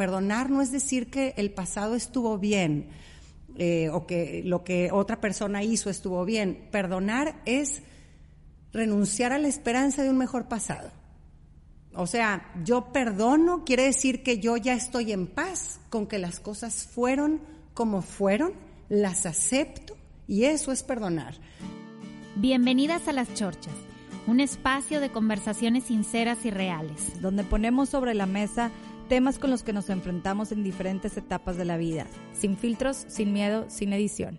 perdonar 0.00 0.48
no 0.48 0.62
es 0.62 0.72
decir 0.72 1.10
que 1.10 1.34
el 1.36 1.50
pasado 1.50 1.94
estuvo 1.94 2.38
bien 2.38 2.88
eh, 3.58 3.90
o 3.90 4.06
que 4.06 4.40
lo 4.46 4.64
que 4.64 4.90
otra 4.90 5.20
persona 5.20 5.62
hizo 5.62 5.90
estuvo 5.90 6.24
bien. 6.24 6.68
Perdonar 6.72 7.42
es 7.44 7.82
renunciar 8.72 9.34
a 9.34 9.38
la 9.38 9.48
esperanza 9.48 10.02
de 10.02 10.08
un 10.08 10.16
mejor 10.16 10.48
pasado. 10.48 10.90
O 11.92 12.06
sea, 12.06 12.50
yo 12.64 12.94
perdono 12.94 13.62
quiere 13.66 13.82
decir 13.82 14.22
que 14.22 14.38
yo 14.38 14.56
ya 14.56 14.72
estoy 14.72 15.12
en 15.12 15.26
paz 15.26 15.80
con 15.90 16.06
que 16.06 16.18
las 16.18 16.40
cosas 16.40 16.86
fueron 16.86 17.42
como 17.74 18.00
fueron, 18.00 18.54
las 18.88 19.26
acepto 19.26 19.98
y 20.26 20.44
eso 20.44 20.72
es 20.72 20.82
perdonar. 20.82 21.34
Bienvenidas 22.36 23.06
a 23.06 23.12
Las 23.12 23.34
Chorchas, 23.34 23.74
un 24.26 24.40
espacio 24.40 24.98
de 24.98 25.12
conversaciones 25.12 25.84
sinceras 25.84 26.46
y 26.46 26.50
reales, 26.50 27.20
donde 27.20 27.44
ponemos 27.44 27.90
sobre 27.90 28.14
la 28.14 28.24
mesa 28.24 28.70
temas 29.10 29.40
con 29.40 29.50
los 29.50 29.64
que 29.64 29.72
nos 29.72 29.90
enfrentamos 29.90 30.52
en 30.52 30.62
diferentes 30.62 31.16
etapas 31.16 31.56
de 31.56 31.64
la 31.64 31.76
vida, 31.76 32.06
sin 32.32 32.56
filtros, 32.56 33.06
sin 33.08 33.32
miedo, 33.32 33.66
sin 33.68 33.92
edición. 33.92 34.38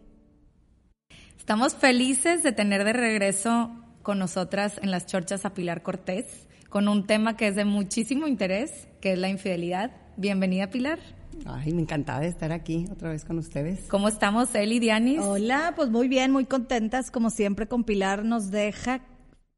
Estamos 1.37 1.75
felices 1.75 2.41
de 2.41 2.53
tener 2.53 2.85
de 2.85 2.93
regreso 2.93 3.69
con 4.01 4.17
nosotras 4.17 4.79
en 4.81 4.89
las 4.89 5.07
chorchas 5.07 5.43
a 5.43 5.53
Pilar 5.53 5.83
Cortés, 5.83 6.47
con 6.69 6.87
un 6.87 7.05
tema 7.05 7.35
que 7.35 7.49
es 7.49 7.55
de 7.57 7.65
muchísimo 7.65 8.27
interés, 8.27 8.87
que 9.01 9.11
es 9.11 9.19
la 9.19 9.27
infidelidad. 9.27 9.91
Bienvenida, 10.15 10.69
Pilar. 10.69 10.99
Ay, 11.45 11.73
me 11.73 11.81
encantaba 11.81 12.21
de 12.21 12.27
estar 12.27 12.53
aquí 12.53 12.85
otra 12.89 13.09
vez 13.09 13.25
con 13.25 13.39
ustedes. 13.39 13.89
¿Cómo 13.89 14.07
estamos, 14.07 14.55
Eli 14.55 14.79
Dianis? 14.79 15.19
Hola, 15.19 15.73
pues 15.75 15.89
muy 15.89 16.07
bien, 16.07 16.31
muy 16.31 16.45
contentas. 16.45 17.11
Como 17.11 17.29
siempre, 17.29 17.67
con 17.67 17.83
Pilar 17.83 18.23
nos 18.23 18.51
deja 18.51 19.01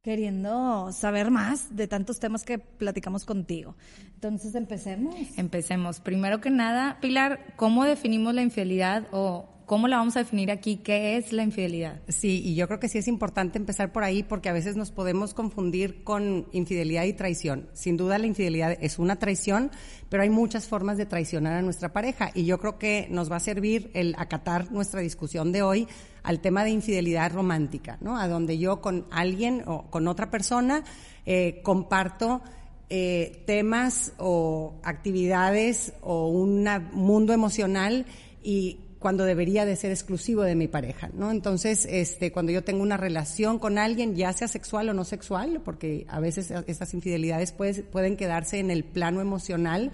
queriendo 0.04 0.92
saber 0.92 1.32
más 1.32 1.78
de 1.78 1.88
tantos 1.88 2.20
temas 2.20 2.44
que 2.44 2.60
platicamos 2.60 3.24
contigo. 3.24 3.78
Entonces, 4.16 4.54
empecemos. 4.54 5.16
Empecemos. 5.38 6.02
Primero 6.02 6.42
que 6.42 6.50
nada, 6.50 6.98
Pilar, 7.00 7.54
¿cómo 7.56 7.86
definimos 7.86 8.34
la 8.34 8.42
infidelidad 8.42 9.08
o 9.12 9.48
¿Cómo 9.66 9.88
la 9.88 9.98
vamos 9.98 10.16
a 10.18 10.20
definir 10.20 10.52
aquí? 10.52 10.78
¿Qué 10.78 11.16
es 11.16 11.32
la 11.32 11.44
infidelidad? 11.44 12.02
Sí, 12.10 12.42
y 12.44 12.56
yo 12.56 12.68
creo 12.68 12.80
que 12.80 12.90
sí 12.90 12.98
es 12.98 13.08
importante 13.08 13.58
empezar 13.58 13.94
por 13.94 14.04
ahí 14.04 14.22
porque 14.22 14.50
a 14.50 14.54
veces 14.54 14.76
nos 14.76 14.92
podemos 14.92 15.34
confundir 15.34 16.04
con 16.04 16.48
infidelidad 16.52 17.06
y 17.06 17.14
traición. 17.14 17.70
Sin 17.74 17.96
duda 17.96 18.18
la 18.18 18.28
infidelidad 18.28 18.78
es 18.82 19.00
una 19.00 19.18
traición, 19.18 19.72
pero 20.10 20.24
hay 20.24 20.30
muchas 20.30 20.68
formas 20.68 20.98
de 20.98 21.06
traicionar 21.06 21.54
a 21.54 21.62
nuestra 21.62 21.94
pareja 21.94 22.32
y 22.34 22.46
yo 22.46 22.60
creo 22.60 22.78
que 22.78 23.08
nos 23.10 23.32
va 23.32 23.38
a 23.38 23.40
servir 23.40 23.90
el 23.94 24.16
acatar 24.18 24.72
nuestra 24.72 25.00
discusión 25.00 25.52
de 25.52 25.62
hoy 25.62 25.88
al 26.24 26.42
tema 26.42 26.64
de 26.64 26.72
infidelidad 26.72 27.32
romántica, 27.32 27.98
¿no? 28.02 28.18
A 28.18 28.28
donde 28.28 28.58
yo 28.58 28.82
con 28.82 29.06
alguien 29.12 29.64
o 29.66 29.90
con 29.90 30.08
otra 30.08 30.30
persona 30.30 30.84
eh, 31.26 31.62
comparto 31.64 32.42
eh, 32.90 33.44
temas 33.48 34.12
o 34.18 34.76
actividades 34.84 35.94
o 36.02 36.28
un 36.28 36.68
mundo 36.92 37.34
emocional 37.34 38.06
y 38.44 38.80
cuando 39.04 39.26
debería 39.26 39.66
de 39.66 39.76
ser 39.76 39.92
exclusivo 39.92 40.44
de 40.44 40.56
mi 40.56 40.70
pareja, 40.70 41.10
¿no? 41.14 41.30
Entonces, 41.30 41.86
este, 41.90 42.32
cuando 42.32 42.54
yo 42.54 42.64
tengo 42.64 42.82
una 42.82 42.96
relación 42.96 43.60
con 43.60 43.78
alguien, 43.78 44.16
ya 44.16 44.32
sea 44.32 44.48
sexual 44.48 44.88
o 44.88 44.94
no 44.94 45.04
sexual, 45.04 45.60
porque 45.66 46.06
a 46.08 46.22
veces 46.22 46.52
estas 46.68 46.94
infidelidades 46.94 47.52
pueden 47.52 48.16
quedarse 48.16 48.60
en 48.60 48.72
el 48.72 48.86
plano 48.86 49.20
emocional, 49.20 49.92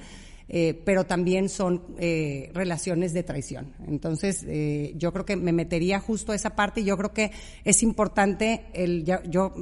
eh, 0.47 0.80
pero 0.85 1.05
también 1.05 1.49
son 1.49 1.83
eh, 1.97 2.52
relaciones 2.53 3.13
de 3.13 3.23
traición. 3.23 3.73
Entonces, 3.87 4.45
eh, 4.47 4.93
yo 4.95 5.11
creo 5.11 5.25
que 5.25 5.35
me 5.35 5.53
metería 5.53 5.99
justo 5.99 6.31
a 6.31 6.35
esa 6.35 6.55
parte 6.55 6.83
yo 6.83 6.95
creo 6.95 7.11
que 7.11 7.31
es 7.63 7.81
importante, 7.81 8.65
el, 8.73 9.05
yo 9.05 9.53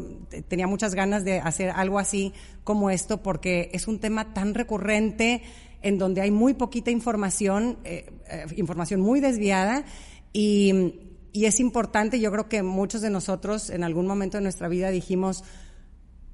tenía 0.49 0.67
muchas 0.67 0.93
ganas 0.93 1.23
de 1.23 1.39
hacer 1.39 1.69
algo 1.71 1.99
así 1.99 2.33
como 2.65 2.89
esto 2.89 3.23
porque 3.23 3.69
es 3.71 3.87
un 3.87 3.99
tema 3.99 4.33
tan 4.33 4.53
recurrente, 4.53 5.41
en 5.87 5.97
donde 5.97 6.19
hay 6.19 6.31
muy 6.31 6.53
poquita 6.53 6.91
información, 6.91 7.77
eh, 7.85 8.11
eh, 8.29 8.45
información 8.57 8.99
muy 8.99 9.21
desviada 9.21 9.85
y, 10.33 11.03
es 11.33 11.59
importante, 11.59 12.19
yo 12.19 12.31
creo 12.31 12.49
que 12.49 12.63
muchos 12.63 13.01
de 13.01 13.11
nosotros 13.11 13.69
en 13.69 13.83
algún 13.83 14.07
momento 14.07 14.37
de 14.37 14.43
nuestra 14.43 14.67
vida 14.67 14.89
dijimos, 14.89 15.43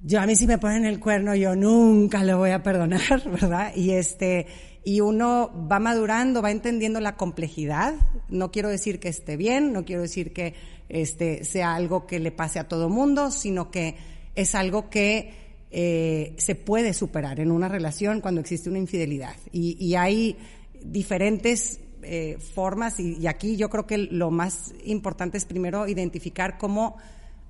yo 0.01 0.21
a 0.21 0.25
mí 0.25 0.35
si 0.35 0.47
me 0.47 0.57
ponen 0.57 0.85
el 0.85 0.99
cuerno 0.99 1.35
yo 1.35 1.55
nunca 1.55 2.23
lo 2.23 2.37
voy 2.37 2.51
a 2.51 2.63
perdonar, 2.63 3.29
¿verdad? 3.29 3.75
Y 3.75 3.91
este 3.91 4.47
y 4.85 5.01
uno 5.01 5.51
va 5.71 5.79
madurando, 5.79 6.41
va 6.41 6.51
entendiendo 6.51 6.99
la 6.99 7.15
complejidad. 7.15 7.93
No 8.29 8.51
quiero 8.51 8.69
decir 8.69 8.99
que 8.99 9.09
esté 9.09 9.37
bien, 9.37 9.71
no 9.71 9.85
quiero 9.85 10.01
decir 10.01 10.33
que 10.33 10.55
este 10.89 11.43
sea 11.43 11.75
algo 11.75 12.07
que 12.07 12.19
le 12.19 12.31
pase 12.31 12.59
a 12.59 12.67
todo 12.67 12.89
mundo, 12.89 13.29
sino 13.29 13.71
que 13.71 13.97
es 14.35 14.55
algo 14.55 14.89
que 14.89 15.42
eh, 15.75 16.35
se 16.37 16.53
puede 16.53 16.93
superar 16.93 17.39
en 17.39 17.51
una 17.51 17.67
relación 17.67 18.21
cuando 18.21 18.41
existe 18.41 18.69
una 18.69 18.77
infidelidad. 18.77 19.35
Y, 19.51 19.95
hay 19.95 20.37
diferentes 20.83 21.79
eh, 22.03 22.37
formas 22.53 22.99
y, 22.99 23.25
aquí 23.25 23.57
yo 23.57 23.71
creo 23.71 23.87
que 23.87 23.97
lo 23.97 24.29
más 24.29 24.71
importante 24.85 25.39
es 25.39 25.45
primero 25.45 25.87
identificar 25.87 26.59
cómo 26.59 26.97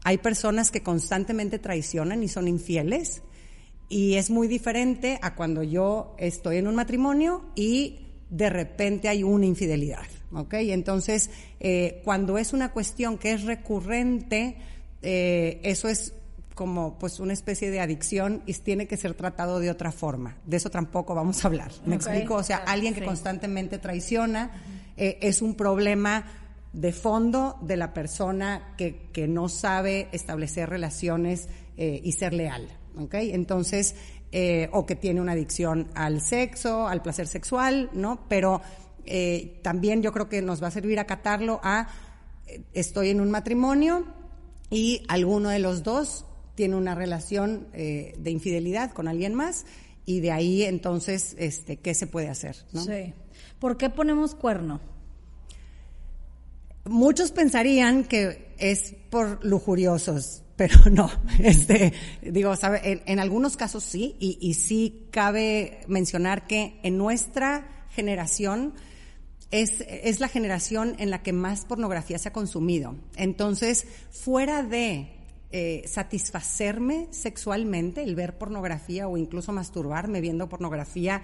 hay 0.06 0.20
personas 0.20 0.72
que 0.72 0.82
constantemente 0.82 1.60
traicionan 1.60 2.24
y 2.24 2.30
son 2.30 2.48
infieles 2.48 3.24
y 3.90 4.14
es 4.14 4.30
muy 4.30 4.48
diferente 4.48 5.20
a 5.22 5.36
cuando 5.36 5.62
yo 5.62 6.16
estoy 6.18 6.58
en 6.58 6.68
un 6.68 6.76
matrimonio 6.76 7.44
y 7.56 8.08
de 8.30 8.50
repente 8.50 9.10
hay 9.10 9.24
una 9.24 9.48
infidelidad, 9.48 10.08
¿ok? 10.32 10.54
Entonces, 10.54 11.30
eh, 11.60 12.02
cuando 12.06 12.38
es 12.38 12.54
una 12.54 12.72
cuestión 12.72 13.18
que 13.18 13.34
es 13.34 13.44
recurrente, 13.44 14.56
eso 15.02 15.90
es 15.90 16.14
como 16.54 16.98
pues 17.00 17.20
una 17.20 17.34
especie 17.34 17.72
de 17.72 17.80
adicción 17.80 18.44
y 18.46 18.54
tiene 18.54 18.88
que 18.88 18.98
ser 18.98 19.14
tratado 19.14 19.60
de 19.60 19.70
otra 19.70 19.92
forma. 19.92 20.38
De 20.46 20.58
eso 20.58 20.70
tampoco 20.70 21.16
vamos 21.16 21.44
a 21.44 21.48
hablar. 21.48 21.72
¿Me 21.86 21.96
explico? 21.96 22.36
O 22.36 22.44
sea, 22.44 22.58
alguien 22.58 22.94
que 22.94 23.04
constantemente 23.04 23.80
traiciona 23.80 24.52
eh, 24.98 25.18
es 25.22 25.42
un 25.42 25.56
problema 25.56 26.26
de 26.72 26.92
fondo 26.92 27.58
de 27.62 27.78
la 27.78 27.94
persona 27.94 28.74
que, 28.78 29.10
que 29.12 29.28
no 29.28 29.50
sabe 29.50 30.10
establecer 30.12 30.70
relaciones 30.70 31.48
eh, 31.78 32.02
y 32.04 32.12
ser 32.14 32.34
leal. 32.34 32.68
¿Ok? 32.98 33.16
Entonces, 33.16 33.96
eh, 34.32 34.70
o 34.72 34.86
que 34.86 34.96
tiene 34.96 35.22
una 35.22 35.32
adicción 35.32 35.88
al 35.96 36.22
sexo, 36.22 36.88
al 36.88 37.02
placer 37.02 37.28
sexual, 37.28 37.90
¿no? 37.94 38.28
Pero 38.28 38.62
también 39.62 40.02
yo 40.02 40.14
creo 40.14 40.30
que 40.30 40.42
nos 40.42 40.64
va 40.64 40.68
a 40.68 40.72
servir 40.72 40.98
acatarlo 40.98 41.60
a 41.62 41.90
estoy 42.72 43.10
en 43.10 43.20
un 43.20 43.32
matrimonio 43.32 44.06
y 44.70 45.04
alguno 45.10 45.50
de 45.50 45.60
los 45.60 45.84
dos 45.84 46.26
tiene 46.56 46.76
una 46.76 46.96
relación 46.96 47.68
eh, 47.74 48.16
de 48.18 48.32
infidelidad 48.32 48.92
con 48.92 49.08
alguien 49.08 49.34
más 49.34 49.66
y 50.06 50.20
de 50.20 50.32
ahí 50.32 50.64
entonces, 50.64 51.36
este, 51.38 51.78
¿qué 51.78 51.94
se 51.94 52.08
puede 52.08 52.30
hacer? 52.30 52.58
¿no? 52.72 52.84
Sí. 52.84 53.14
¿Por 53.60 53.78
qué 53.78 53.90
ponemos 53.90 54.36
cuerno? 54.36 54.82
Muchos 56.86 57.32
pensarían 57.32 58.04
que 58.04 58.54
es 58.58 58.94
por 59.10 59.44
lujuriosos, 59.46 60.44
pero 60.56 60.78
no. 60.92 61.10
Este, 61.40 61.94
digo, 62.22 62.56
sabe, 62.56 63.02
en, 63.06 63.20
algunos 63.20 63.56
casos 63.56 63.84
sí, 63.84 64.16
y, 64.20 64.38
y 64.42 64.56
sí 64.56 65.08
cabe 65.12 65.82
mencionar 65.88 66.46
que 66.48 66.80
en 66.84 66.98
nuestra 66.98 67.88
generación 67.90 68.74
es, 69.52 69.82
es 69.88 70.20
la 70.20 70.28
generación 70.28 70.96
en 71.00 71.10
la 71.10 71.22
que 71.22 71.32
más 71.32 71.64
pornografía 71.66 72.18
se 72.18 72.30
ha 72.30 72.34
consumido. 72.34 72.96
Entonces, 73.16 73.86
fuera 74.12 74.64
de 74.64 75.23
eh, 75.56 75.84
satisfacerme 75.86 77.10
sexualmente, 77.12 78.02
el 78.02 78.16
ver 78.16 78.40
pornografía 78.40 79.08
o 79.08 79.18
incluso 79.18 79.52
masturbarme 79.54 80.20
viendo 80.20 80.50
pornografía, 80.50 81.22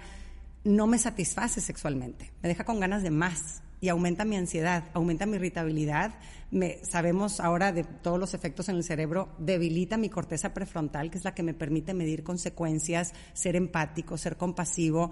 no 0.62 0.86
me 0.86 0.98
satisface 0.98 1.60
sexualmente. 1.60 2.30
Me 2.40 2.48
deja 2.48 2.62
con 2.62 2.78
ganas 2.78 3.02
de 3.02 3.10
más 3.10 3.60
y 3.80 3.88
aumenta 3.88 4.24
mi 4.24 4.36
ansiedad, 4.36 4.84
aumenta 4.94 5.26
mi 5.26 5.34
irritabilidad. 5.34 6.14
Me, 6.52 6.78
sabemos 6.84 7.40
ahora 7.40 7.72
de 7.72 7.82
todos 7.82 8.20
los 8.20 8.32
efectos 8.32 8.68
en 8.68 8.76
el 8.76 8.84
cerebro, 8.84 9.30
debilita 9.38 9.96
mi 9.96 10.08
corteza 10.08 10.54
prefrontal, 10.54 11.10
que 11.10 11.18
es 11.18 11.24
la 11.24 11.34
que 11.34 11.42
me 11.42 11.52
permite 11.52 11.92
medir 11.92 12.22
consecuencias, 12.22 13.14
ser 13.32 13.56
empático, 13.56 14.16
ser 14.16 14.36
compasivo. 14.36 15.10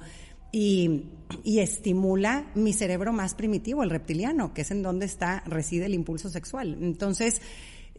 Y, 0.52 1.06
y, 1.42 1.58
estimula 1.58 2.52
mi 2.54 2.72
cerebro 2.72 3.12
más 3.12 3.34
primitivo, 3.34 3.82
el 3.82 3.90
reptiliano, 3.90 4.54
que 4.54 4.62
es 4.62 4.70
en 4.70 4.82
donde 4.82 5.06
está, 5.06 5.42
reside 5.44 5.86
el 5.86 5.94
impulso 5.94 6.30
sexual. 6.30 6.78
Entonces, 6.80 7.42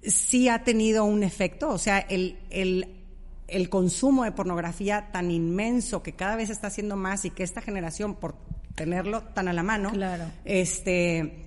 sí 0.03 0.49
ha 0.49 0.63
tenido 0.63 1.05
un 1.05 1.23
efecto, 1.23 1.69
o 1.69 1.77
sea, 1.77 1.99
el, 1.99 2.39
el, 2.49 2.95
el 3.47 3.69
consumo 3.69 4.23
de 4.23 4.31
pornografía 4.31 5.09
tan 5.11 5.31
inmenso 5.31 6.03
que 6.03 6.13
cada 6.13 6.35
vez 6.35 6.49
está 6.49 6.67
haciendo 6.67 6.95
más 6.95 7.25
y 7.25 7.31
que 7.31 7.43
esta 7.43 7.61
generación, 7.61 8.15
por 8.15 8.35
tenerlo 8.75 9.23
tan 9.23 9.47
a 9.47 9.53
la 9.53 9.63
mano, 9.63 9.91
este 10.45 11.45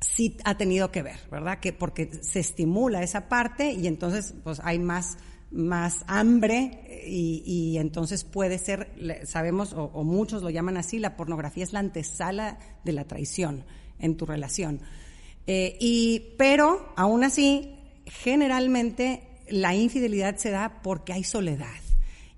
sí 0.00 0.36
ha 0.44 0.56
tenido 0.56 0.90
que 0.90 1.02
ver, 1.02 1.18
¿verdad? 1.30 1.60
Que 1.60 1.72
porque 1.72 2.10
se 2.22 2.40
estimula 2.40 3.02
esa 3.02 3.28
parte 3.28 3.72
y 3.72 3.86
entonces 3.86 4.34
pues 4.44 4.60
hay 4.62 4.78
más 4.78 5.18
más 5.50 6.04
hambre 6.08 7.04
y, 7.06 7.42
y 7.46 7.78
entonces 7.78 8.24
puede 8.24 8.58
ser, 8.58 8.90
sabemos, 9.24 9.72
o, 9.72 9.84
o, 9.84 10.02
muchos 10.02 10.42
lo 10.42 10.50
llaman 10.50 10.76
así, 10.76 10.98
la 10.98 11.16
pornografía 11.16 11.62
es 11.62 11.72
la 11.72 11.78
antesala 11.78 12.58
de 12.84 12.92
la 12.92 13.04
traición 13.04 13.64
en 14.00 14.16
tu 14.16 14.26
relación. 14.26 14.80
Eh, 15.46 15.76
y, 15.80 16.34
pero, 16.38 16.92
aún 16.96 17.22
así, 17.22 17.73
generalmente 18.06 19.22
la 19.48 19.74
infidelidad 19.74 20.36
se 20.36 20.50
da 20.50 20.80
porque 20.82 21.12
hay 21.12 21.24
soledad. 21.24 21.68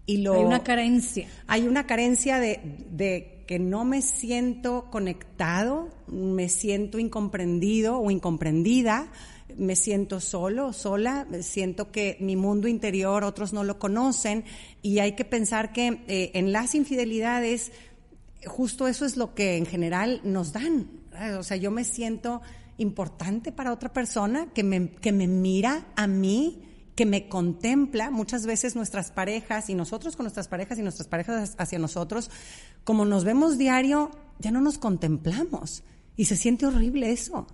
Y 0.06 0.18
lo, 0.18 0.34
hay 0.34 0.44
una 0.44 0.62
carencia. 0.62 1.28
Hay 1.46 1.66
una 1.66 1.86
carencia 1.86 2.38
de, 2.38 2.60
de 2.90 3.44
que 3.46 3.58
no 3.58 3.84
me 3.84 4.02
siento 4.02 4.88
conectado, 4.90 5.88
me 6.06 6.48
siento 6.48 6.98
incomprendido 6.98 7.98
o 7.98 8.10
incomprendida, 8.10 9.10
me 9.56 9.76
siento 9.76 10.20
solo, 10.20 10.72
sola, 10.72 11.26
siento 11.40 11.90
que 11.90 12.16
mi 12.20 12.36
mundo 12.36 12.68
interior 12.68 13.24
otros 13.24 13.52
no 13.52 13.64
lo 13.64 13.78
conocen 13.78 14.44
y 14.82 14.98
hay 14.98 15.12
que 15.12 15.24
pensar 15.24 15.72
que 15.72 16.02
eh, 16.08 16.32
en 16.34 16.52
las 16.52 16.74
infidelidades 16.74 17.72
justo 18.46 18.86
eso 18.86 19.04
es 19.04 19.16
lo 19.16 19.34
que 19.34 19.56
en 19.56 19.66
general 19.66 20.20
nos 20.24 20.52
dan. 20.52 20.88
O 21.38 21.42
sea, 21.42 21.56
yo 21.56 21.70
me 21.70 21.84
siento 21.84 22.42
importante 22.78 23.52
para 23.52 23.72
otra 23.72 23.92
persona 23.92 24.48
que 24.52 24.62
me, 24.62 24.90
que 24.90 25.12
me 25.12 25.26
mira 25.26 25.86
a 25.96 26.06
mí, 26.06 26.62
que 26.94 27.06
me 27.06 27.28
contempla. 27.28 28.10
Muchas 28.10 28.46
veces 28.46 28.76
nuestras 28.76 29.10
parejas 29.10 29.68
y 29.70 29.74
nosotros 29.74 30.16
con 30.16 30.24
nuestras 30.24 30.48
parejas 30.48 30.78
y 30.78 30.82
nuestras 30.82 31.08
parejas 31.08 31.54
hacia 31.58 31.78
nosotros, 31.78 32.30
como 32.84 33.04
nos 33.04 33.24
vemos 33.24 33.58
diario, 33.58 34.10
ya 34.38 34.50
no 34.50 34.60
nos 34.60 34.78
contemplamos. 34.78 35.84
Y 36.16 36.26
se 36.26 36.36
siente 36.36 36.66
horrible 36.66 37.10
eso 37.12 37.46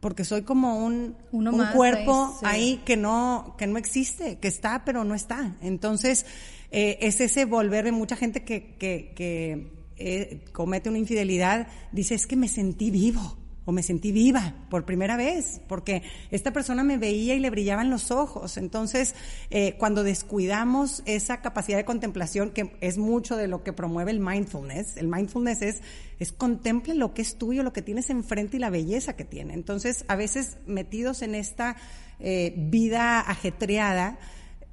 porque 0.00 0.24
soy 0.24 0.42
como 0.42 0.84
un, 0.84 1.16
un 1.32 1.66
cuerpo 1.72 2.38
ahí, 2.42 2.82
que 2.84 2.96
no 2.96 3.54
que 3.56 3.66
no 3.66 3.78
existe, 3.78 4.38
que 4.38 4.48
está 4.48 4.84
pero 4.84 5.04
no 5.04 5.14
está. 5.14 5.56
Entonces 5.62 6.26
eh, 6.70 6.98
es 7.00 7.20
ese 7.20 7.44
volver 7.44 7.84
de 7.84 7.92
mucha 7.92 8.16
gente 8.16 8.44
que, 8.44 8.74
que, 8.76 9.12
que 9.16 9.72
eh, 9.96 10.44
comete 10.52 10.90
una 10.90 10.98
infidelidad, 10.98 11.68
dice 11.92 12.14
es 12.14 12.26
que 12.26 12.36
me 12.36 12.48
sentí 12.48 12.90
vivo 12.90 13.38
o 13.66 13.72
me 13.72 13.82
sentí 13.82 14.12
viva 14.12 14.54
por 14.70 14.84
primera 14.84 15.16
vez, 15.16 15.60
porque 15.68 16.02
esta 16.30 16.52
persona 16.52 16.84
me 16.84 16.98
veía 16.98 17.34
y 17.34 17.40
le 17.40 17.50
brillaban 17.50 17.90
los 17.90 18.12
ojos. 18.12 18.56
Entonces, 18.56 19.14
eh, 19.50 19.74
cuando 19.76 20.04
descuidamos 20.04 21.02
esa 21.04 21.42
capacidad 21.42 21.76
de 21.76 21.84
contemplación, 21.84 22.50
que 22.50 22.76
es 22.80 22.96
mucho 22.96 23.36
de 23.36 23.48
lo 23.48 23.64
que 23.64 23.72
promueve 23.72 24.12
el 24.12 24.20
mindfulness, 24.20 24.96
el 24.96 25.08
mindfulness 25.08 25.62
es, 25.62 25.82
es 26.20 26.30
contemple 26.30 26.94
lo 26.94 27.12
que 27.12 27.22
es 27.22 27.36
tuyo, 27.36 27.64
lo 27.64 27.72
que 27.72 27.82
tienes 27.82 28.08
enfrente 28.08 28.56
y 28.56 28.60
la 28.60 28.70
belleza 28.70 29.16
que 29.16 29.24
tiene. 29.24 29.54
Entonces, 29.54 30.04
a 30.06 30.14
veces 30.14 30.58
metidos 30.66 31.22
en 31.22 31.34
esta 31.34 31.76
eh, 32.20 32.54
vida 32.56 33.18
ajetreada, 33.18 34.16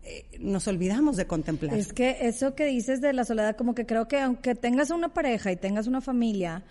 eh, 0.04 0.26
nos 0.40 0.68
olvidamos 0.68 1.18
de 1.18 1.26
contemplar. 1.26 1.76
Es 1.76 1.94
que 1.94 2.18
eso 2.22 2.54
que 2.54 2.66
dices 2.66 3.02
de 3.02 3.12
la 3.12 3.26
soledad, 3.26 3.56
como 3.56 3.74
que 3.74 3.88
creo 3.88 4.08
que 4.08 4.20
aunque 4.20 4.54
tengas 4.54 4.92
una 4.92 5.16
pareja 5.16 5.52
y 5.52 5.56
tengas 5.56 5.88
una 5.88 6.00
familia, 6.02 6.64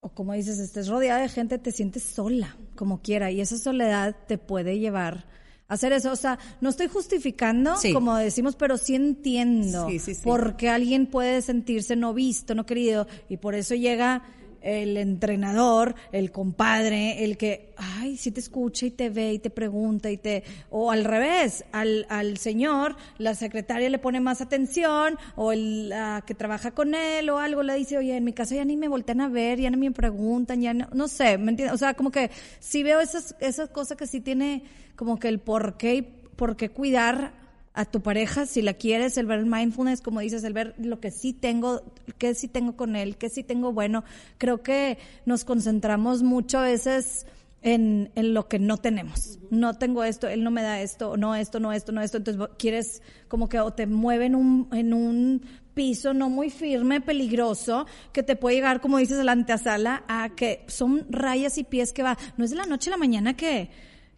o 0.00 0.08
como 0.08 0.32
dices, 0.32 0.58
estés 0.58 0.88
rodeada 0.88 1.20
de 1.20 1.28
gente, 1.28 1.58
te 1.58 1.72
sientes 1.72 2.02
sola, 2.02 2.56
como 2.74 3.02
quiera, 3.02 3.30
y 3.30 3.40
esa 3.40 3.58
soledad 3.58 4.16
te 4.26 4.38
puede 4.38 4.78
llevar 4.78 5.26
a 5.68 5.74
hacer 5.74 5.92
eso. 5.92 6.10
O 6.10 6.16
sea, 6.16 6.38
no 6.60 6.70
estoy 6.70 6.88
justificando, 6.88 7.74
como 7.92 8.16
decimos, 8.16 8.56
pero 8.56 8.78
sí 8.78 8.94
entiendo 8.94 9.88
por 10.24 10.56
qué 10.56 10.70
alguien 10.70 11.06
puede 11.06 11.42
sentirse 11.42 11.96
no 11.96 12.14
visto, 12.14 12.54
no 12.54 12.64
querido, 12.64 13.06
y 13.28 13.36
por 13.36 13.54
eso 13.54 13.74
llega 13.74 14.24
el 14.62 14.96
entrenador, 14.96 15.94
el 16.12 16.30
compadre, 16.32 17.24
el 17.24 17.36
que, 17.36 17.72
ay, 17.76 18.16
si 18.16 18.30
te 18.30 18.40
escucha 18.40 18.86
y 18.86 18.90
te 18.90 19.10
ve 19.10 19.32
y 19.34 19.38
te 19.38 19.50
pregunta 19.50 20.10
y 20.10 20.16
te, 20.16 20.44
o 20.70 20.90
al 20.90 21.04
revés, 21.04 21.64
al, 21.72 22.06
al 22.08 22.36
señor, 22.38 22.96
la 23.18 23.34
secretaria 23.34 23.88
le 23.88 23.98
pone 23.98 24.20
más 24.20 24.40
atención, 24.40 25.16
o 25.36 25.52
el 25.52 25.92
que 26.26 26.34
trabaja 26.34 26.72
con 26.72 26.94
él 26.94 27.30
o 27.30 27.38
algo 27.38 27.62
le 27.62 27.74
dice, 27.74 27.98
oye, 27.98 28.16
en 28.16 28.24
mi 28.24 28.32
casa 28.32 28.54
ya 28.54 28.64
ni 28.64 28.76
me 28.76 28.88
voltean 28.88 29.20
a 29.20 29.28
ver, 29.28 29.60
ya 29.60 29.70
ni 29.70 29.76
me 29.76 29.90
preguntan, 29.90 30.60
ya 30.60 30.74
no, 30.74 30.88
no 30.92 31.08
sé, 31.08 31.38
¿me 31.38 31.50
entiendes? 31.50 31.74
O 31.74 31.78
sea, 31.78 31.94
como 31.94 32.10
que 32.10 32.30
si 32.58 32.82
veo 32.82 33.00
esas, 33.00 33.34
esas 33.40 33.70
cosas 33.70 33.96
que 33.96 34.06
sí 34.06 34.20
tiene 34.20 34.64
como 34.96 35.18
que 35.18 35.28
el 35.28 35.38
por 35.38 35.76
qué, 35.76 36.02
por 36.36 36.56
qué 36.56 36.70
cuidar 36.70 37.39
a 37.72 37.84
tu 37.84 38.00
pareja, 38.00 38.46
si 38.46 38.62
la 38.62 38.74
quieres, 38.74 39.16
el 39.16 39.26
ver 39.26 39.40
el 39.40 39.46
mindfulness, 39.46 40.00
como 40.00 40.20
dices, 40.20 40.42
el 40.44 40.52
ver 40.52 40.74
lo 40.78 41.00
que 41.00 41.10
sí 41.10 41.32
tengo, 41.32 41.82
qué 42.18 42.34
sí 42.34 42.48
tengo 42.48 42.76
con 42.76 42.96
él, 42.96 43.16
qué 43.16 43.28
sí 43.28 43.42
tengo 43.42 43.72
bueno. 43.72 44.04
Creo 44.38 44.62
que 44.62 44.98
nos 45.24 45.44
concentramos 45.44 46.22
mucho 46.22 46.58
a 46.58 46.62
veces 46.62 47.26
en, 47.62 48.10
en 48.16 48.34
lo 48.34 48.48
que 48.48 48.58
no 48.58 48.78
tenemos. 48.78 49.38
No 49.50 49.74
tengo 49.74 50.02
esto, 50.02 50.28
él 50.28 50.42
no 50.42 50.50
me 50.50 50.62
da 50.62 50.80
esto, 50.80 51.16
no 51.16 51.34
esto, 51.34 51.60
no 51.60 51.72
esto, 51.72 51.92
no 51.92 52.00
esto. 52.00 52.16
Entonces 52.16 52.48
quieres 52.58 53.02
como 53.28 53.48
que 53.48 53.60
o 53.60 53.72
te 53.72 53.86
mueve 53.86 54.26
en 54.26 54.34
un, 54.34 54.68
en 54.72 54.92
un 54.92 55.42
piso 55.74 56.12
no 56.12 56.28
muy 56.28 56.50
firme, 56.50 57.00
peligroso, 57.00 57.86
que 58.12 58.22
te 58.22 58.36
puede 58.36 58.56
llegar, 58.56 58.80
como 58.80 58.98
dices, 58.98 59.18
a 59.18 59.24
la 59.24 59.32
antesala, 59.32 60.04
a 60.08 60.30
que 60.30 60.64
son 60.66 61.06
rayas 61.08 61.56
y 61.58 61.64
pies 61.64 61.92
que 61.92 62.02
va. 62.02 62.18
No 62.36 62.44
es 62.44 62.50
de 62.50 62.56
la 62.56 62.66
noche 62.66 62.90
a 62.90 62.92
la 62.92 62.96
mañana 62.96 63.36
que 63.36 63.70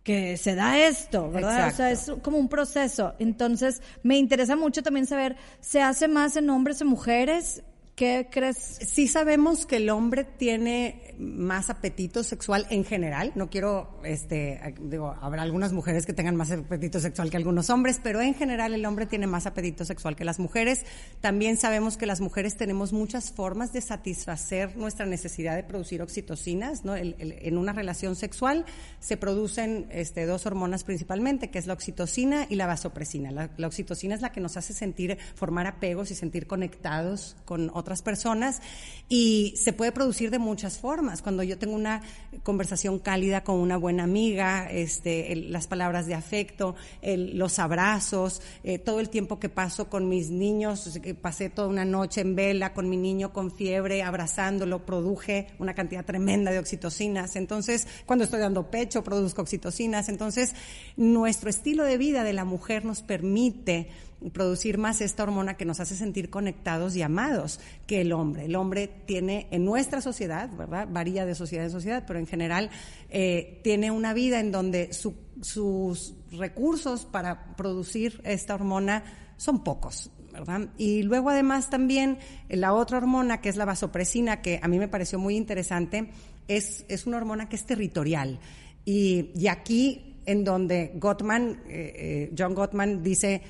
que 0.03 0.37
se 0.37 0.55
da 0.55 0.79
esto, 0.79 1.31
¿verdad? 1.31 1.69
O 1.69 1.77
sea, 1.77 1.91
es 1.91 2.11
como 2.23 2.39
un 2.39 2.49
proceso. 2.49 3.15
Entonces, 3.19 3.83
me 4.03 4.19
interesa 4.19 4.57
mucho 4.57 4.83
también 4.83 5.07
saber, 5.07 5.37
¿se 5.61 5.81
hace 5.81 6.09
más 6.09 6.37
en 6.37 6.51
hombres 6.51 6.83
o 6.83 6.85
mujeres? 6.85 7.63
¿Qué 7.95 8.29
crees? 8.31 8.57
Sí 8.57 9.07
sabemos 9.07 9.67
que 9.67 9.77
el 9.77 9.91
hombre 9.91 10.25
tiene 10.25 11.12
más 11.19 11.71
apetito 11.71 12.23
sexual 12.23 12.67
en 12.71 12.85
general. 12.85 13.33
No 13.35 13.51
quiero, 13.51 14.01
este, 14.05 14.75
digo, 14.81 15.15
habrá 15.21 15.43
algunas 15.43 15.73
mujeres 15.73 16.07
que 16.07 16.13
tengan 16.13 16.37
más 16.37 16.51
apetito 16.51 17.01
sexual 17.01 17.31
que 17.31 17.37
algunos 17.37 17.71
hombres, 17.71 18.01
pero 18.03 18.21
en 18.21 18.35
general 18.35 18.75
el 18.75 18.85
hombre 18.87 19.07
tiene 19.07 19.27
más 19.27 19.47
apetito 19.47 19.85
sexual 19.85 20.17
que 20.17 20.25
las 20.25 20.39
mujeres. 20.39 20.85
También 21.21 21.57
sabemos 21.57 21.97
que 21.97 22.07
las 22.07 22.21
mujeres 22.21 22.57
tenemos 22.57 22.93
muchas 22.93 23.33
formas 23.33 23.73
de 23.73 23.81
satisfacer 23.81 24.77
nuestra 24.77 25.07
necesidad 25.07 25.57
de 25.57 25.63
producir 25.63 26.03
oxitocinas, 26.03 26.85
¿no? 26.85 26.97
en 26.97 27.59
una 27.59 27.73
relación 27.73 28.17
sexual 28.17 28.65
se 29.01 29.17
producen, 29.17 29.87
este, 29.91 30.27
dos 30.27 30.47
hormonas 30.47 30.85
principalmente, 30.85 31.51
que 31.51 31.59
es 31.59 31.67
la 31.67 31.75
oxitocina 31.75 32.47
y 32.49 32.57
la 32.57 32.67
vasopresina. 32.67 33.31
La, 33.31 33.51
la 33.57 33.67
oxitocina 33.67 34.15
es 34.15 34.21
la 34.21 34.33
que 34.33 34.41
nos 34.41 34.57
hace 34.57 34.73
sentir, 34.73 35.19
formar 35.35 35.67
apegos 35.67 36.11
y 36.11 36.15
sentir 36.15 36.47
conectados 36.47 37.37
con 37.45 37.71
otras 37.75 38.03
personas 38.03 38.61
y 39.09 39.55
se 39.57 39.73
puede 39.73 39.93
producir 39.93 40.31
de 40.31 40.39
muchas 40.39 40.79
formas. 40.79 41.02
Cuando 41.23 41.43
yo 41.43 41.59
tengo 41.59 41.75
una 41.75 42.01
conversación 42.43 42.99
cálida 42.99 43.43
con 43.43 43.57
una 43.57 43.77
buena 43.77 44.05
amiga, 44.05 44.71
este, 44.71 45.35
las 45.37 45.67
palabras 45.67 46.07
de 46.07 46.15
afecto, 46.15 46.77
los 47.03 47.59
abrazos, 47.59 48.41
eh, 48.63 48.79
todo 48.79 49.01
el 49.01 49.09
tiempo 49.09 49.41
que 49.41 49.49
paso 49.49 49.89
con 49.89 50.09
mis 50.09 50.31
niños, 50.31 50.99
pasé 51.21 51.51
toda 51.51 51.69
una 51.69 51.85
noche 51.85 52.21
en 52.21 52.37
vela 52.37 52.73
con 52.73 52.89
mi 52.89 52.97
niño 52.97 53.33
con 53.33 53.51
fiebre, 53.51 54.03
abrazándolo, 54.03 54.87
produje 54.87 55.49
una 55.59 55.75
cantidad 55.75 56.05
tremenda 56.05 56.53
de 56.53 56.59
oxitocinas. 56.59 57.37
Entonces, 57.37 57.89
cuando 58.07 58.25
estoy 58.25 58.41
dando 58.41 58.71
pecho, 58.71 59.03
produzco 59.03 59.43
oxitocinas. 59.43 60.09
Entonces, 60.09 60.55
nuestro 60.97 61.51
estilo 61.51 61.85
de 61.85 61.99
vida 61.99 62.23
de 62.23 62.33
la 62.33 62.45
mujer 62.45 62.85
nos 62.85 63.03
permite 63.03 63.89
producir 64.31 64.79
más 64.79 65.01
esta 65.01 65.23
hormona 65.23 65.57
que 65.57 65.65
nos 65.65 65.81
hace 65.81 65.97
sentir 65.97 66.31
conectados 66.31 66.95
y 66.97 67.03
amados 67.03 67.61
que 67.87 68.01
el 68.01 68.13
hombre. 68.13 68.45
El 68.45 68.57
hombre 68.57 68.89
tiene 69.07 69.49
en 69.51 69.65
nuestra 69.65 70.01
sociedad, 70.01 70.51
¿verdad? 70.57 70.89
Varía 70.91 71.27
de 71.27 71.35
sociedad 71.35 71.65
en 71.65 71.71
sociedad, 71.71 72.05
pero 72.07 72.19
en 72.19 72.27
general 72.27 72.71
eh, 73.11 73.61
tiene 73.65 73.91
una 73.91 74.15
vida 74.15 74.41
en 74.41 74.53
donde 74.53 74.93
sus 74.93 76.15
recursos 76.31 77.05
para 77.05 77.57
producir 77.57 78.21
esta 78.25 78.55
hormona 78.55 79.05
son 79.37 79.65
pocos. 79.65 80.11
¿verdad? 80.33 80.71
Y 80.79 81.03
luego 81.03 81.29
además 81.29 81.69
también 81.69 82.19
la 82.49 82.73
otra 82.73 82.99
hormona 82.99 83.41
que 83.41 83.51
es 83.51 83.57
la 83.57 83.67
vasopresina, 83.67 84.41
que 84.41 84.59
a 84.63 84.69
mí 84.69 84.79
me 84.79 84.89
pareció 84.89 85.19
muy 85.19 85.37
interesante, 85.37 86.09
es, 86.49 86.87
es 86.89 87.07
una 87.07 87.19
hormona 87.19 87.49
que 87.49 87.57
es 87.57 87.67
territorial. 87.67 88.39
Y, 88.85 89.31
y 89.35 89.49
aquí 89.49 90.13
en 90.27 90.45
donde 90.45 90.93
Gottman, 90.97 91.63
eh, 91.69 91.93
eh, 91.97 92.35
John 92.37 92.55
Gottman 92.55 93.03
dice, 93.03 93.43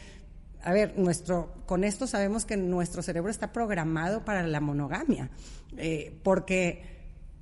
a 0.62 0.72
ver, 0.72 0.98
nuestro, 0.98 1.52
con 1.66 1.84
esto 1.84 2.06
sabemos 2.06 2.44
que 2.44 2.56
nuestro 2.56 3.02
cerebro 3.02 3.30
está 3.30 3.52
programado 3.52 4.24
para 4.24 4.46
la 4.46 4.60
monogamia, 4.60 5.30
eh, 5.76 6.18
porque 6.22 6.92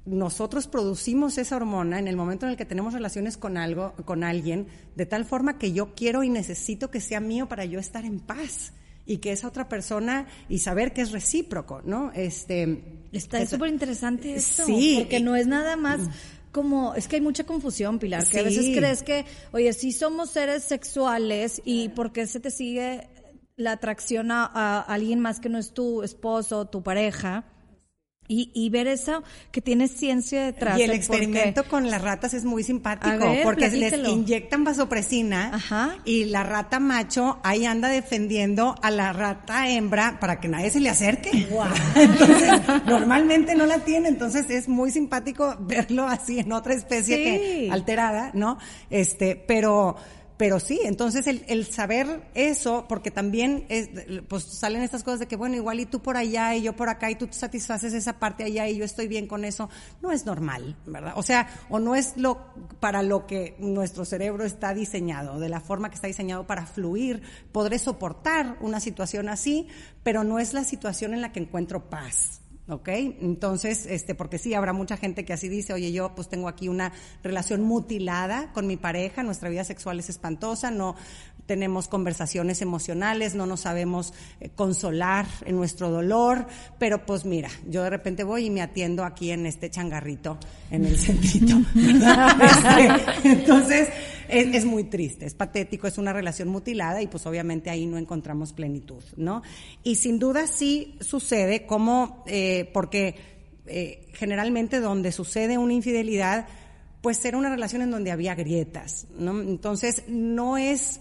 nosotros 0.07 0.67
producimos 0.67 1.37
esa 1.39 1.57
hormona 1.57 1.99
en 1.99 2.09
el 2.09 2.17
momento 2.17 2.47
en 2.47 2.53
el 2.53 2.57
que 2.57 2.65
tenemos 2.65 2.95
relaciones 2.95 3.37
con 3.37 3.57
algo, 3.57 3.93
con 4.05 4.25
alguien, 4.25 4.67
de 4.97 5.07
tal 5.07 5.25
forma 5.25 5.59
que 5.59 5.73
yo 5.73 5.95
quiero 5.95 6.23
y 6.25 6.31
necesito 6.31 6.91
que 6.91 7.01
sea 7.01 7.21
mío 7.21 7.49
para 7.49 7.65
yo 7.65 7.79
estar 7.79 8.05
en 8.05 8.21
paz 8.21 8.73
y 9.07 9.19
que 9.19 9.33
esa 9.33 9.49
otra 9.49 9.69
persona 9.69 10.27
y 10.49 10.59
saber 10.59 10.93
que 10.93 11.03
es 11.03 11.11
recíproco, 11.11 11.83
¿no? 11.85 12.13
Este 12.15 12.83
está 13.13 13.45
súper 13.47 13.71
interesante 13.71 14.35
esto, 14.35 14.65
sí, 14.65 14.99
porque 15.01 15.21
no 15.21 15.37
es 15.37 15.47
nada 15.47 15.77
más 15.77 16.01
mm. 16.01 16.11
Como, 16.53 16.95
es 16.95 17.09
que 17.09 17.17
hay 17.17 17.23
mucha 17.23 17.45
confusión, 17.45 17.99
Pilar, 17.99 18.27
que 18.27 18.41
a 18.41 18.43
veces 18.43 18.77
crees 18.77 19.03
que, 19.03 19.25
oye, 19.53 19.73
sí 19.73 19.93
somos 19.93 20.31
seres 20.31 20.65
sexuales 20.65 21.61
y 21.65 21.91
por 21.91 22.13
qué 22.13 22.27
se 22.27 22.41
te 22.41 22.51
sigue 22.51 23.09
la 23.57 23.73
atracción 23.73 24.31
a, 24.33 24.81
alguien 24.81 25.21
más 25.21 25.39
que 25.39 25.49
no 25.49 25.59
es 25.59 25.73
tu 25.73 26.03
esposo 26.03 26.61
o 26.61 26.69
tu 26.69 26.83
pareja. 26.83 27.45
Y, 28.33 28.53
y, 28.55 28.71
ver 28.71 28.87
eso 28.87 29.25
que 29.51 29.61
tiene 29.61 29.89
ciencia 29.89 30.45
detrás. 30.45 30.79
Y 30.79 30.83
el 30.83 30.93
experimento 30.93 31.65
con 31.65 31.91
las 31.91 32.01
ratas 32.01 32.33
es 32.33 32.45
muy 32.45 32.63
simpático 32.63 33.25
porque 33.43 33.69
les 33.71 33.93
inyectan 34.09 34.63
vasopresina 34.63 35.61
y 36.05 36.27
la 36.27 36.45
rata 36.45 36.79
macho 36.79 37.41
ahí 37.43 37.67
anda 37.67 37.89
defendiendo 37.89 38.77
a 38.83 38.93
la 38.93 39.13
rata 39.13 39.69
hembra 39.69 40.21
para 40.21 40.39
que 40.39 40.47
nadie 40.47 40.71
se 40.71 40.79
le 40.79 40.91
acerque. 40.91 41.49
entonces, 41.97 42.53
normalmente 42.87 43.57
no 43.57 43.67
la 43.67 43.81
tiene, 43.81 44.09
entonces 44.09 44.49
es 44.49 44.69
muy 44.69 44.93
simpático 44.93 45.57
verlo 45.59 46.07
así 46.07 46.39
en 46.39 46.53
otra 46.53 46.75
especie 46.75 47.17
que 47.17 47.69
alterada, 47.73 48.31
¿no? 48.33 48.59
Este, 48.91 49.35
pero 49.35 49.97
pero 50.41 50.59
sí, 50.59 50.81
entonces 50.85 51.27
el, 51.27 51.45
el 51.49 51.67
saber 51.67 52.23
eso, 52.33 52.87
porque 52.89 53.11
también 53.11 53.67
es, 53.69 53.91
pues 54.27 54.45
salen 54.45 54.81
estas 54.81 55.05
cosas 55.05 55.21
de 55.21 55.27
que, 55.27 55.37
bueno, 55.37 55.55
igual 55.55 55.81
y 55.81 55.85
tú 55.85 56.01
por 56.01 56.17
allá 56.17 56.55
y 56.55 56.63
yo 56.63 56.75
por 56.75 56.89
acá 56.89 57.11
y 57.11 57.15
tú 57.15 57.29
satisfaces 57.31 57.93
esa 57.93 58.19
parte 58.19 58.45
allá 58.45 58.67
y 58.67 58.79
yo 58.79 58.87
estoy 58.87 59.07
bien 59.07 59.27
con 59.27 59.45
eso, 59.45 59.69
no 60.01 60.13
es 60.13 60.25
normal, 60.25 60.79
¿verdad? 60.87 61.13
O 61.17 61.23
sea, 61.23 61.47
o 61.69 61.79
no 61.79 61.95
es 61.95 62.17
lo 62.17 62.41
para 62.81 63.03
lo 63.03 63.27
que 63.27 63.55
nuestro 63.59 64.07
cerebro 64.07 64.47
está 64.47 64.73
diseñado, 64.73 65.39
de 65.39 65.51
la 65.51 65.61
forma 65.61 65.91
que 65.91 65.97
está 65.97 66.07
diseñado 66.07 66.47
para 66.47 66.65
fluir. 66.65 67.21
Podré 67.53 67.79
soportar 67.79 68.57
una 68.63 68.81
situación 68.81 69.29
así, 69.29 69.69
pero 70.03 70.25
no 70.25 70.39
es 70.39 70.55
la 70.55 70.65
situación 70.65 71.13
en 71.13 71.21
la 71.21 71.33
que 71.33 71.41
encuentro 71.41 71.91
paz. 71.91 72.40
¿Ok? 72.71 72.89
Entonces, 72.89 73.87
este, 73.87 74.15
porque 74.15 74.39
sí, 74.39 74.55
habrá 74.55 74.73
mucha 74.73 74.97
gente 74.97 75.25
que 75.25 75.33
así 75.33 75.49
dice, 75.49 75.73
oye, 75.73 75.93
yo 75.93 76.15
pues 76.15 76.29
tengo 76.29 76.49
aquí 76.49 76.69
una 76.69 76.93
relación 77.23 77.63
mutilada 77.63 78.53
con 78.53 78.67
mi 78.67 78.77
pareja, 78.77 79.23
nuestra 79.23 79.49
vida 79.49 79.65
sexual 79.65 79.99
es 79.99 80.09
espantosa, 80.09 80.71
no 80.71 80.95
tenemos 81.51 81.89
conversaciones 81.89 82.63
emocionales, 82.63 83.35
no 83.35 83.45
nos 83.45 83.63
sabemos 83.63 84.15
eh, 84.39 84.51
consolar 84.55 85.27
en 85.45 85.57
nuestro 85.57 85.91
dolor, 85.91 86.47
pero 86.79 87.05
pues 87.05 87.25
mira, 87.25 87.51
yo 87.69 87.83
de 87.83 87.91
repente 87.91 88.23
voy 88.23 88.47
y 88.47 88.51
me 88.51 88.63
atiendo 88.63 89.03
aquí 89.03 89.33
en 89.33 89.47
este 89.47 89.69
changarrito, 89.69 90.39
en 90.71 90.85
el 90.85 90.97
centrito, 90.97 91.57
este, 91.75 93.29
entonces, 93.29 93.89
es, 94.29 94.65
muy 94.65 94.85
triste, 94.85 95.27
es 95.27 95.35
patético, 95.35 95.89
es 95.89 95.99
una 95.99 96.13
relación 96.13 96.47
mutilada 96.47 97.03
y 97.03 97.09
pues 97.09 97.27
obviamente 97.27 97.69
ahí 97.69 97.85
no 97.85 97.99
encontramos 97.99 98.53
plenitud, 98.53 99.03
¿no? 99.17 99.43
Y 99.83 99.97
sin 99.97 100.21
duda 100.21 100.47
sí 100.47 100.99
sucede 101.01 101.67
como, 101.67 102.23
eh, 102.29 102.71
porque 102.73 103.17
eh, 103.67 104.07
generalmente 104.13 104.79
donde 104.79 105.11
sucede 105.11 105.59
una 105.59 105.73
infidelidad, 105.73 106.47
pues 107.01 107.25
era 107.25 107.37
una 107.37 107.51
relación 107.51 107.83
en 107.83 107.91
donde 107.91 108.13
había 108.13 108.37
grietas, 108.37 109.09
¿no? 109.19 109.41
Entonces 109.41 110.05
no 110.07 110.57
es 110.57 111.01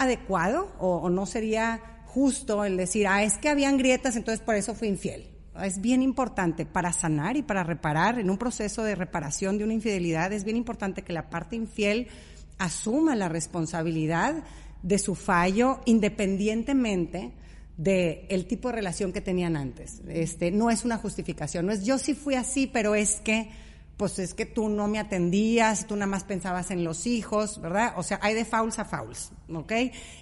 adecuado 0.00 0.72
o, 0.78 1.08
no 1.10 1.26
sería 1.26 2.02
justo 2.06 2.64
el 2.64 2.76
decir, 2.76 3.06
ah, 3.06 3.22
es 3.22 3.38
que 3.38 3.48
habían 3.48 3.76
grietas, 3.76 4.16
entonces 4.16 4.44
por 4.44 4.54
eso 4.54 4.74
fui 4.74 4.88
infiel. 4.88 5.28
Es 5.62 5.80
bien 5.80 6.02
importante 6.02 6.64
para 6.64 6.92
sanar 6.92 7.36
y 7.36 7.42
para 7.42 7.62
reparar 7.62 8.18
en 8.18 8.30
un 8.30 8.38
proceso 8.38 8.82
de 8.82 8.94
reparación 8.94 9.58
de 9.58 9.64
una 9.64 9.74
infidelidad, 9.74 10.32
es 10.32 10.44
bien 10.44 10.56
importante 10.56 11.02
que 11.02 11.12
la 11.12 11.28
parte 11.28 11.54
infiel 11.54 12.08
asuma 12.58 13.14
la 13.14 13.28
responsabilidad 13.28 14.42
de 14.82 14.98
su 14.98 15.14
fallo 15.14 15.80
independientemente 15.84 17.32
del 17.76 18.20
el 18.28 18.46
tipo 18.46 18.68
de 18.68 18.76
relación 18.76 19.12
que 19.12 19.20
tenían 19.20 19.56
antes. 19.56 20.00
Este, 20.08 20.50
no 20.50 20.70
es 20.70 20.84
una 20.84 20.96
justificación, 20.96 21.66
no 21.66 21.72
es 21.72 21.84
yo 21.84 21.98
sí 21.98 22.14
fui 22.14 22.34
así, 22.34 22.66
pero 22.66 22.94
es 22.94 23.20
que, 23.20 23.50
pues 24.00 24.18
es 24.18 24.32
que 24.32 24.46
tú 24.46 24.70
no 24.70 24.88
me 24.88 24.98
atendías, 24.98 25.86
tú 25.86 25.94
nada 25.94 26.06
más 26.06 26.24
pensabas 26.24 26.70
en 26.70 26.84
los 26.84 27.06
hijos, 27.06 27.60
¿verdad? 27.60 27.92
O 27.98 28.02
sea, 28.02 28.18
hay 28.22 28.32
de 28.32 28.46
fouls 28.46 28.78
a 28.78 28.86
fouls, 28.86 29.30
¿ok? 29.52 29.72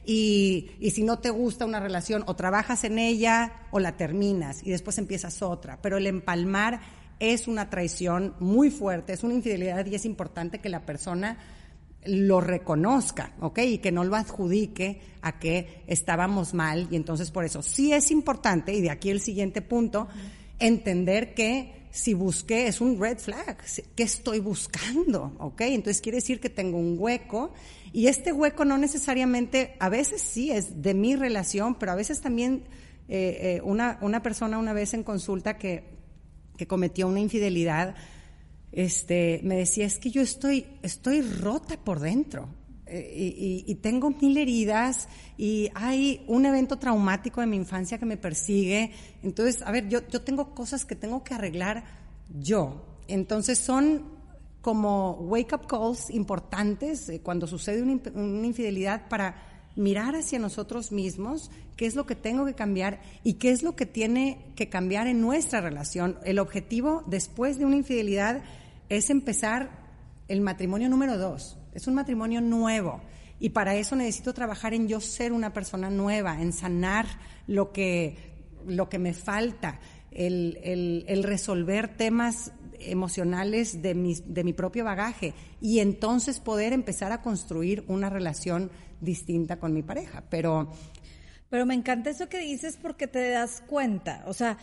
Y, 0.04 0.72
y 0.80 0.90
si 0.90 1.04
no 1.04 1.20
te 1.20 1.30
gusta 1.30 1.64
una 1.64 1.78
relación, 1.78 2.24
o 2.26 2.34
trabajas 2.34 2.82
en 2.82 2.98
ella 2.98 3.68
o 3.70 3.78
la 3.78 3.96
terminas 3.96 4.66
y 4.66 4.72
después 4.72 4.98
empiezas 4.98 5.42
otra, 5.42 5.78
pero 5.80 5.96
el 5.96 6.08
empalmar 6.08 6.80
es 7.20 7.46
una 7.46 7.70
traición 7.70 8.34
muy 8.40 8.72
fuerte, 8.72 9.12
es 9.12 9.22
una 9.22 9.34
infidelidad 9.34 9.86
y 9.86 9.94
es 9.94 10.04
importante 10.04 10.58
que 10.58 10.70
la 10.70 10.84
persona 10.84 11.38
lo 12.04 12.40
reconozca, 12.40 13.34
¿ok? 13.38 13.60
Y 13.60 13.78
que 13.78 13.92
no 13.92 14.02
lo 14.02 14.16
adjudique 14.16 15.00
a 15.22 15.38
que 15.38 15.84
estábamos 15.86 16.52
mal 16.52 16.88
y 16.90 16.96
entonces 16.96 17.30
por 17.30 17.44
eso 17.44 17.62
sí 17.62 17.92
es 17.92 18.10
importante, 18.10 18.74
y 18.74 18.80
de 18.80 18.90
aquí 18.90 19.10
el 19.10 19.20
siguiente 19.20 19.62
punto, 19.62 20.08
entender 20.58 21.32
que 21.32 21.77
si 21.90 22.14
busqué 22.14 22.66
es 22.66 22.80
un 22.80 23.00
red 23.00 23.18
flag, 23.18 23.58
¿qué 23.94 24.02
estoy 24.02 24.40
buscando? 24.40 25.34
¿Ok? 25.38 25.62
Entonces 25.62 26.00
quiere 26.00 26.16
decir 26.16 26.40
que 26.40 26.50
tengo 26.50 26.78
un 26.78 26.96
hueco 26.98 27.52
y 27.92 28.06
este 28.06 28.32
hueco 28.32 28.64
no 28.64 28.78
necesariamente, 28.78 29.76
a 29.80 29.88
veces 29.88 30.20
sí 30.20 30.50
es 30.50 30.82
de 30.82 30.94
mi 30.94 31.16
relación, 31.16 31.76
pero 31.76 31.92
a 31.92 31.94
veces 31.94 32.20
también 32.20 32.64
eh, 33.08 33.56
eh, 33.56 33.60
una, 33.64 33.98
una 34.02 34.22
persona 34.22 34.58
una 34.58 34.72
vez 34.72 34.92
en 34.94 35.02
consulta 35.02 35.56
que, 35.56 35.84
que 36.56 36.66
cometió 36.66 37.08
una 37.08 37.20
infidelidad, 37.20 37.94
este, 38.72 39.40
me 39.42 39.56
decía, 39.56 39.86
es 39.86 39.98
que 39.98 40.10
yo 40.10 40.20
estoy, 40.20 40.66
estoy 40.82 41.22
rota 41.22 41.78
por 41.78 42.00
dentro. 42.00 42.48
Eh, 42.90 43.64
y, 43.66 43.74
tengo 43.76 44.10
mil 44.10 44.36
heridas 44.38 45.08
y 45.36 45.70
hay 45.74 46.24
un 46.26 46.46
evento 46.46 46.78
traumático 46.78 47.40
de 47.40 47.46
mi 47.46 47.56
infancia 47.56 47.98
que 47.98 48.06
me 48.06 48.16
persigue. 48.16 48.92
Entonces, 49.22 49.62
a 49.62 49.70
ver, 49.70 49.88
yo, 49.88 50.00
yo 50.08 50.22
tengo 50.22 50.54
cosas 50.54 50.84
que 50.84 50.94
tengo 50.94 51.22
que 51.22 51.34
arreglar 51.34 51.84
yo. 52.40 52.84
Entonces 53.06 53.58
son 53.58 54.04
como 54.62 55.12
wake 55.12 55.54
up 55.54 55.66
calls 55.66 56.10
importantes 56.10 57.08
eh, 57.08 57.20
cuando 57.20 57.46
sucede 57.46 57.82
una, 57.82 58.00
una, 58.14 58.46
infidelidad 58.46 59.08
para 59.08 59.36
mirar 59.76 60.16
hacia 60.16 60.38
nosotros 60.38 60.90
mismos, 60.90 61.50
qué 61.76 61.86
es 61.86 61.94
lo 61.94 62.06
que 62.06 62.16
tengo 62.16 62.44
que 62.44 62.54
cambiar 62.54 63.00
y 63.22 63.34
qué 63.34 63.50
es 63.50 63.62
lo 63.62 63.76
que 63.76 63.86
tiene 63.86 64.52
que 64.56 64.68
cambiar 64.68 65.06
en 65.06 65.20
nuestra 65.20 65.60
relación. 65.60 66.18
El 66.24 66.38
objetivo 66.38 67.04
después 67.06 67.58
de 67.58 67.66
una 67.66 67.76
infidelidad 67.76 68.42
es 68.88 69.10
empezar 69.10 69.70
el 70.26 70.40
matrimonio 70.40 70.88
número 70.88 71.18
dos. 71.18 71.57
Es 71.78 71.86
un 71.86 71.94
matrimonio 71.94 72.40
nuevo. 72.40 73.00
Y 73.38 73.50
para 73.50 73.76
eso 73.76 73.94
necesito 73.94 74.34
trabajar 74.34 74.74
en 74.74 74.88
yo 74.88 75.00
ser 75.00 75.32
una 75.32 75.52
persona 75.52 75.90
nueva, 75.90 76.42
en 76.42 76.52
sanar 76.52 77.06
lo 77.46 77.72
que, 77.72 78.16
lo 78.66 78.88
que 78.88 78.98
me 78.98 79.14
falta, 79.14 79.78
el, 80.10 80.58
el, 81.06 81.22
resolver 81.22 81.96
temas 81.96 82.50
emocionales 82.80 83.80
de 83.80 83.94
mi, 83.94 84.16
de 84.26 84.42
mi 84.42 84.52
propio 84.52 84.84
bagaje 84.84 85.34
y 85.60 85.78
entonces 85.78 86.40
poder 86.40 86.72
empezar 86.72 87.12
a 87.12 87.22
construir 87.22 87.84
una 87.86 88.10
relación 88.10 88.72
distinta 89.00 89.60
con 89.60 89.72
mi 89.72 89.84
pareja. 89.84 90.24
Pero, 90.28 90.72
pero 91.48 91.64
me 91.64 91.74
encanta 91.74 92.10
eso 92.10 92.28
que 92.28 92.40
dices 92.40 92.76
porque 92.82 93.06
te 93.06 93.30
das 93.30 93.62
cuenta. 93.68 94.24
O 94.26 94.32
sea, 94.32 94.58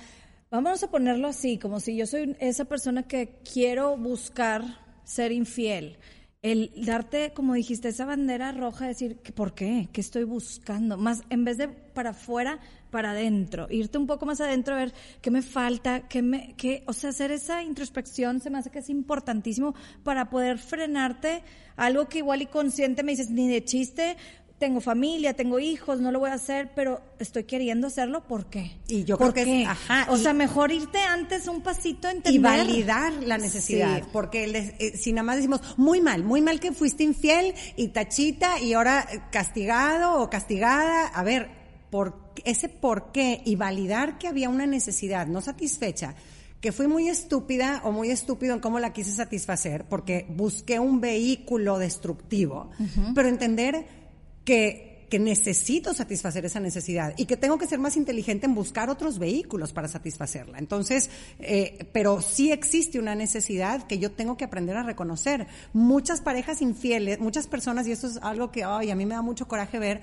Vamos 0.51 0.83
a 0.83 0.91
ponerlo 0.91 1.27
así, 1.27 1.57
como 1.57 1.79
si 1.79 1.97
yo 1.97 2.05
soy 2.05 2.37
esa 2.39 2.65
persona 2.65 3.03
que 3.03 3.39
quiero 3.51 3.97
buscar 3.97 4.63
ser 5.03 5.31
infiel. 5.31 5.97
El 6.45 6.71
darte, 6.75 7.33
como 7.33 7.55
dijiste, 7.55 7.87
esa 7.87 8.05
bandera 8.05 8.51
roja, 8.51 8.85
decir, 8.85 9.17
¿por 9.33 9.55
qué? 9.55 9.89
¿Qué 9.91 9.99
estoy 9.99 10.25
buscando? 10.25 10.95
Más, 10.95 11.23
en 11.31 11.43
vez 11.43 11.57
de 11.57 11.69
para 11.69 12.11
afuera, 12.11 12.59
para 12.91 13.11
adentro. 13.13 13.65
Irte 13.71 13.97
un 13.97 14.05
poco 14.05 14.27
más 14.27 14.39
adentro 14.41 14.75
a 14.75 14.77
ver 14.77 14.93
qué 15.23 15.31
me 15.31 15.41
falta, 15.41 16.07
qué 16.07 16.21
me, 16.21 16.53
qué, 16.55 16.83
o 16.85 16.93
sea, 16.93 17.09
hacer 17.09 17.31
esa 17.31 17.63
introspección 17.63 18.41
se 18.41 18.51
me 18.51 18.59
hace 18.59 18.69
que 18.69 18.77
es 18.77 18.91
importantísimo 18.91 19.73
para 20.03 20.29
poder 20.29 20.59
frenarte 20.59 21.41
algo 21.77 22.07
que 22.07 22.19
igual 22.19 22.43
y 22.43 22.45
consciente 22.45 23.01
me 23.01 23.13
dices, 23.13 23.31
ni 23.31 23.47
de 23.47 23.63
chiste, 23.63 24.15
tengo 24.57 24.79
familia, 24.79 25.33
tengo 25.33 25.59
hijos, 25.59 25.99
no 25.99 26.11
lo 26.11 26.19
voy 26.19 26.29
a 26.29 26.35
hacer, 26.35 26.71
pero 26.75 27.01
estoy 27.19 27.43
queriendo 27.43 27.87
hacerlo, 27.87 28.23
¿por 28.23 28.45
qué? 28.45 28.77
Y 28.87 29.03
yo 29.03 29.17
creo 29.17 29.33
que 29.33 29.63
es, 29.63 29.67
ajá, 29.67 30.07
o 30.09 30.17
sea, 30.17 30.33
mejor 30.33 30.71
irte 30.71 30.99
antes 30.99 31.47
un 31.47 31.61
pasito 31.61 32.07
entender 32.07 32.33
y 32.33 32.39
validar 32.39 33.13
la 33.13 33.37
necesidad, 33.37 34.03
porque 34.13 34.45
eh, 34.79 34.97
si 34.97 35.11
nada 35.11 35.23
más 35.23 35.35
decimos 35.37 35.61
muy 35.77 35.99
mal, 35.99 36.23
muy 36.23 36.41
mal 36.41 36.59
que 36.59 36.71
fuiste 36.71 37.03
infiel 37.03 37.53
y 37.75 37.89
tachita 37.89 38.59
y 38.61 38.73
ahora 38.73 39.05
castigado 39.31 40.21
o 40.21 40.29
castigada, 40.29 41.07
a 41.07 41.23
ver, 41.23 41.49
por 41.89 42.17
ese 42.45 42.69
por 42.69 43.11
qué 43.11 43.41
y 43.45 43.55
validar 43.57 44.17
que 44.17 44.27
había 44.27 44.49
una 44.49 44.65
necesidad 44.65 45.27
no 45.27 45.41
satisfecha 45.41 46.15
que 46.61 46.71
fui 46.71 46.87
muy 46.87 47.09
estúpida 47.09 47.81
o 47.83 47.91
muy 47.91 48.09
estúpido 48.09 48.55
en 48.55 48.59
cómo 48.59 48.79
la 48.79 48.91
quise 48.91 49.11
satisfacer, 49.11 49.85
porque 49.85 50.25
busqué 50.29 50.79
un 50.79 50.99
vehículo 50.99 51.77
destructivo, 51.77 52.71
pero 53.13 53.29
entender 53.29 53.85
que, 54.45 55.07
que 55.09 55.19
necesito 55.19 55.93
satisfacer 55.93 56.45
esa 56.45 56.59
necesidad 56.59 57.13
y 57.17 57.25
que 57.25 57.37
tengo 57.37 57.57
que 57.57 57.67
ser 57.67 57.79
más 57.79 57.97
inteligente 57.97 58.45
en 58.45 58.55
buscar 58.55 58.89
otros 58.89 59.19
vehículos 59.19 59.73
para 59.73 59.87
satisfacerla. 59.87 60.57
Entonces, 60.57 61.09
eh, 61.39 61.87
pero 61.91 62.21
sí 62.21 62.51
existe 62.51 62.99
una 62.99 63.15
necesidad 63.15 63.85
que 63.87 63.99
yo 63.99 64.11
tengo 64.11 64.37
que 64.37 64.45
aprender 64.45 64.77
a 64.77 64.83
reconocer. 64.83 65.47
Muchas 65.73 66.21
parejas 66.21 66.61
infieles, 66.61 67.19
muchas 67.19 67.47
personas, 67.47 67.87
y 67.87 67.91
esto 67.91 68.07
es 68.07 68.17
algo 68.17 68.51
que 68.51 68.63
ay, 68.63 68.91
a 68.91 68.95
mí 68.95 69.05
me 69.05 69.15
da 69.15 69.21
mucho 69.21 69.47
coraje 69.47 69.79
ver, 69.79 70.01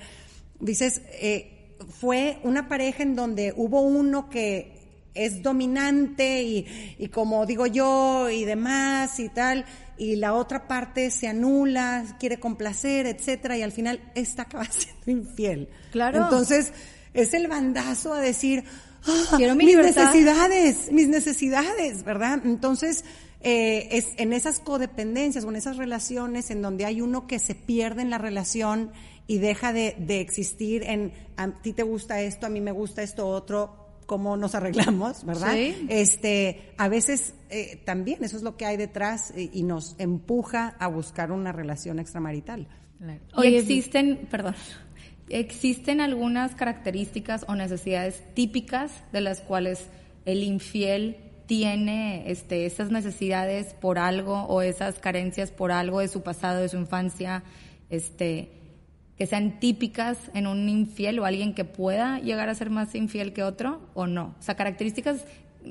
dices, 0.60 1.02
eh, 1.12 1.74
fue 2.00 2.38
una 2.42 2.68
pareja 2.68 3.02
en 3.02 3.16
donde 3.16 3.52
hubo 3.56 3.80
uno 3.80 4.28
que 4.28 4.80
es 5.14 5.42
dominante 5.42 6.42
y, 6.42 6.96
y, 6.98 7.08
como 7.08 7.44
digo 7.44 7.66
yo 7.66 8.30
y 8.30 8.44
demás 8.44 9.20
y 9.20 9.28
tal, 9.28 9.66
y 9.96 10.16
la 10.16 10.34
otra 10.34 10.66
parte 10.68 11.10
se 11.10 11.28
anula, 11.28 12.16
quiere 12.18 12.40
complacer, 12.40 13.06
etcétera, 13.06 13.56
y 13.56 13.62
al 13.62 13.72
final 13.72 14.00
esta 14.14 14.42
acaba 14.42 14.64
siendo 14.70 15.10
infiel. 15.10 15.68
Claro. 15.90 16.22
Entonces, 16.24 16.72
es 17.14 17.34
el 17.34 17.48
bandazo 17.48 18.14
a 18.14 18.20
decir, 18.20 18.64
ah, 19.06 19.36
Quiero 19.36 19.54
mis 19.54 19.76
necesidades, 19.76 20.90
mis 20.90 21.08
necesidades, 21.08 22.04
¿verdad? 22.04 22.40
Entonces, 22.44 23.04
eh, 23.40 23.88
es 23.90 24.08
en 24.18 24.32
esas 24.32 24.60
codependencias 24.60 25.44
o 25.44 25.50
en 25.50 25.56
esas 25.56 25.76
relaciones 25.76 26.50
en 26.50 26.62
donde 26.62 26.84
hay 26.84 27.00
uno 27.00 27.26
que 27.26 27.38
se 27.38 27.54
pierde 27.54 28.02
en 28.02 28.10
la 28.10 28.18
relación 28.18 28.92
y 29.26 29.38
deja 29.38 29.72
de, 29.72 29.96
de 29.98 30.20
existir 30.20 30.82
en 30.84 31.12
a 31.36 31.50
ti 31.60 31.72
te 31.72 31.82
gusta 31.82 32.20
esto, 32.20 32.46
a 32.46 32.48
mí 32.48 32.60
me 32.60 32.72
gusta 32.72 33.02
esto 33.02 33.26
otro, 33.28 33.81
cómo 34.06 34.36
nos 34.36 34.54
arreglamos, 34.54 35.24
¿verdad? 35.24 35.56
Este, 35.56 36.72
a 36.76 36.88
veces 36.88 37.34
eh, 37.50 37.80
también 37.84 38.22
eso 38.24 38.36
es 38.36 38.42
lo 38.42 38.56
que 38.56 38.66
hay 38.66 38.76
detrás 38.76 39.32
y, 39.36 39.62
nos 39.62 39.94
empuja 39.98 40.76
a 40.78 40.88
buscar 40.88 41.32
una 41.32 41.52
relación 41.52 41.98
extramarital. 41.98 42.68
Y 43.42 43.54
existen, 43.56 44.28
perdón, 44.30 44.54
existen 45.28 46.00
algunas 46.00 46.54
características 46.54 47.44
o 47.48 47.54
necesidades 47.54 48.22
típicas 48.34 48.92
de 49.12 49.20
las 49.20 49.40
cuales 49.40 49.86
el 50.24 50.42
infiel 50.42 51.16
tiene 51.46 52.30
este, 52.30 52.66
esas 52.66 52.90
necesidades 52.90 53.74
por 53.74 53.98
algo 53.98 54.44
o 54.44 54.62
esas 54.62 54.98
carencias 54.98 55.50
por 55.50 55.72
algo 55.72 56.00
de 56.00 56.08
su 56.08 56.22
pasado, 56.22 56.60
de 56.60 56.68
su 56.68 56.76
infancia, 56.76 57.42
este, 57.90 58.61
que 59.22 59.28
sean 59.28 59.60
típicas 59.60 60.18
en 60.34 60.48
un 60.48 60.68
infiel 60.68 61.20
o 61.20 61.24
alguien 61.24 61.54
que 61.54 61.64
pueda 61.64 62.18
llegar 62.18 62.48
a 62.48 62.56
ser 62.56 62.70
más 62.70 62.92
infiel 62.96 63.32
que 63.32 63.44
otro 63.44 63.80
o 63.94 64.08
no. 64.08 64.34
O 64.36 64.42
sea, 64.42 64.56
características 64.56 65.26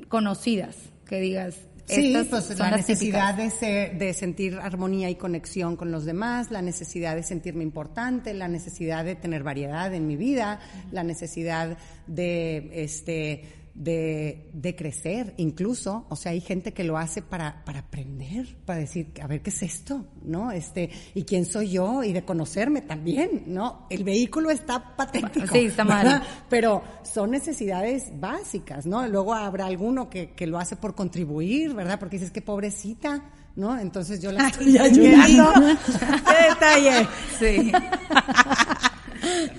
conocidas 0.08 0.74
que 1.06 1.20
digas. 1.20 1.56
Sí, 1.84 2.16
pues 2.30 2.58
la 2.58 2.74
necesidad 2.74 3.34
de, 3.34 3.92
de 3.94 4.14
sentir 4.14 4.54
armonía 4.54 5.10
y 5.10 5.16
conexión 5.16 5.76
con 5.76 5.92
los 5.92 6.06
demás, 6.06 6.50
la 6.50 6.62
necesidad 6.62 7.14
de 7.14 7.24
sentirme 7.24 7.62
importante, 7.62 8.32
la 8.32 8.48
necesidad 8.48 9.04
de 9.04 9.16
tener 9.16 9.42
variedad 9.42 9.92
en 9.92 10.06
mi 10.06 10.16
vida, 10.16 10.58
la 10.90 11.02
necesidad 11.02 11.76
de 12.06 12.70
este 12.72 13.44
de, 13.74 14.50
de, 14.52 14.76
crecer, 14.76 15.34
incluso, 15.38 16.04
o 16.10 16.16
sea, 16.16 16.32
hay 16.32 16.40
gente 16.40 16.72
que 16.72 16.84
lo 16.84 16.98
hace 16.98 17.22
para, 17.22 17.64
para 17.64 17.80
aprender, 17.80 18.56
para 18.66 18.80
decir, 18.80 19.12
a 19.22 19.26
ver, 19.26 19.42
¿qué 19.42 19.50
es 19.50 19.62
esto? 19.62 20.06
¿No? 20.22 20.52
Este, 20.52 20.90
y 21.14 21.24
quién 21.24 21.46
soy 21.46 21.70
yo, 21.70 22.02
y 22.04 22.12
de 22.12 22.24
conocerme 22.24 22.82
también, 22.82 23.44
¿no? 23.46 23.86
El 23.88 24.04
vehículo 24.04 24.50
está 24.50 24.94
patético. 24.94 25.46
Sí, 25.52 25.66
está 25.66 25.84
mal. 25.84 26.22
Pero 26.50 26.82
son 27.02 27.30
necesidades 27.30 28.12
básicas, 28.20 28.86
¿no? 28.86 29.06
Luego 29.08 29.34
habrá 29.34 29.66
alguno 29.66 30.10
que, 30.10 30.32
que 30.32 30.46
lo 30.46 30.58
hace 30.58 30.76
por 30.76 30.94
contribuir, 30.94 31.74
¿verdad? 31.74 31.98
Porque 31.98 32.16
dices, 32.16 32.30
qué 32.30 32.42
pobrecita, 32.42 33.24
¿no? 33.56 33.78
Entonces 33.78 34.20
yo 34.20 34.32
la 34.32 34.48
estoy 34.48 34.76
ayudando. 34.78 35.52
¡Qué 35.86 36.48
detalle! 36.48 37.08
Sí. 37.38 37.72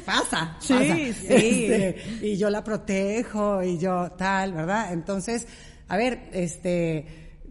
pasa, 0.06 0.58
sí, 0.60 0.74
Sí. 0.74 0.84
Este, 1.34 1.96
y 2.22 2.38
yo 2.38 2.50
la 2.50 2.64
protejo 2.64 3.64
y 3.64 3.78
yo 3.78 4.12
tal, 4.18 4.54
¿verdad? 4.54 4.94
Entonces, 4.94 5.48
a 5.88 5.98
ver, 5.98 6.30
este, 6.34 7.06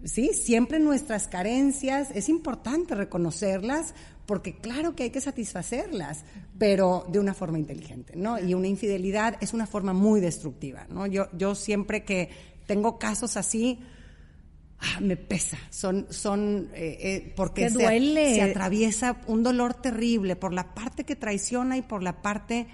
sí, 0.04 0.30
siempre 0.34 0.78
nuestras 0.78 1.28
carencias, 1.28 2.10
es 2.14 2.28
importante 2.28 2.94
reconocerlas 2.94 3.94
porque 4.26 4.56
claro 4.56 4.94
que 4.94 5.04
hay 5.04 5.10
que 5.10 5.20
satisfacerlas, 5.20 6.24
pero 6.58 7.04
de 7.08 7.18
una 7.18 7.34
forma 7.34 7.58
inteligente, 7.58 8.14
¿no? 8.16 8.38
Y 8.38 8.54
una 8.54 8.68
infidelidad 8.68 9.36
es 9.40 9.52
una 9.52 9.66
forma 9.66 9.92
muy 9.92 10.20
destructiva, 10.20 10.86
¿no? 10.88 11.06
Yo, 11.06 11.26
yo 11.36 11.54
siempre 11.54 12.04
que 12.04 12.30
tengo 12.66 12.98
casos 12.98 13.36
así, 13.36 13.80
Ah, 14.84 15.00
me 15.00 15.16
pesa, 15.16 15.58
son, 15.70 16.06
son, 16.10 16.68
eh, 16.74 16.98
eh, 17.00 17.32
porque 17.36 17.70
se, 17.70 18.34
se, 18.34 18.42
atraviesa 18.42 19.20
un 19.28 19.44
dolor 19.44 19.74
terrible 19.74 20.34
por 20.34 20.52
la 20.52 20.74
parte 20.74 21.04
que 21.04 21.14
traiciona 21.14 21.76
y 21.76 21.82
por 21.82 22.02
la 22.02 22.20
parte 22.20 22.66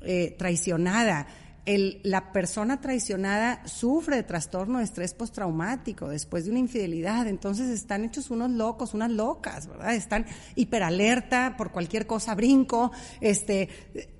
eh, 0.00 0.34
traicionada 0.38 1.26
el, 1.66 2.00
la 2.02 2.32
persona 2.32 2.80
traicionada 2.80 3.66
sufre 3.66 4.16
de 4.16 4.22
trastorno 4.22 4.78
de 4.78 4.84
estrés 4.84 5.14
postraumático 5.14 6.08
después 6.08 6.44
de 6.44 6.50
una 6.50 6.60
infidelidad, 6.60 7.26
entonces 7.26 7.68
están 7.68 8.04
hechos 8.04 8.30
unos 8.30 8.50
locos, 8.50 8.94
unas 8.94 9.10
locas, 9.10 9.66
¿verdad? 9.66 9.94
Están 9.94 10.26
hiperalerta 10.54 11.56
por 11.58 11.70
cualquier 11.70 12.06
cosa, 12.06 12.34
brinco, 12.34 12.92
este, 13.20 13.68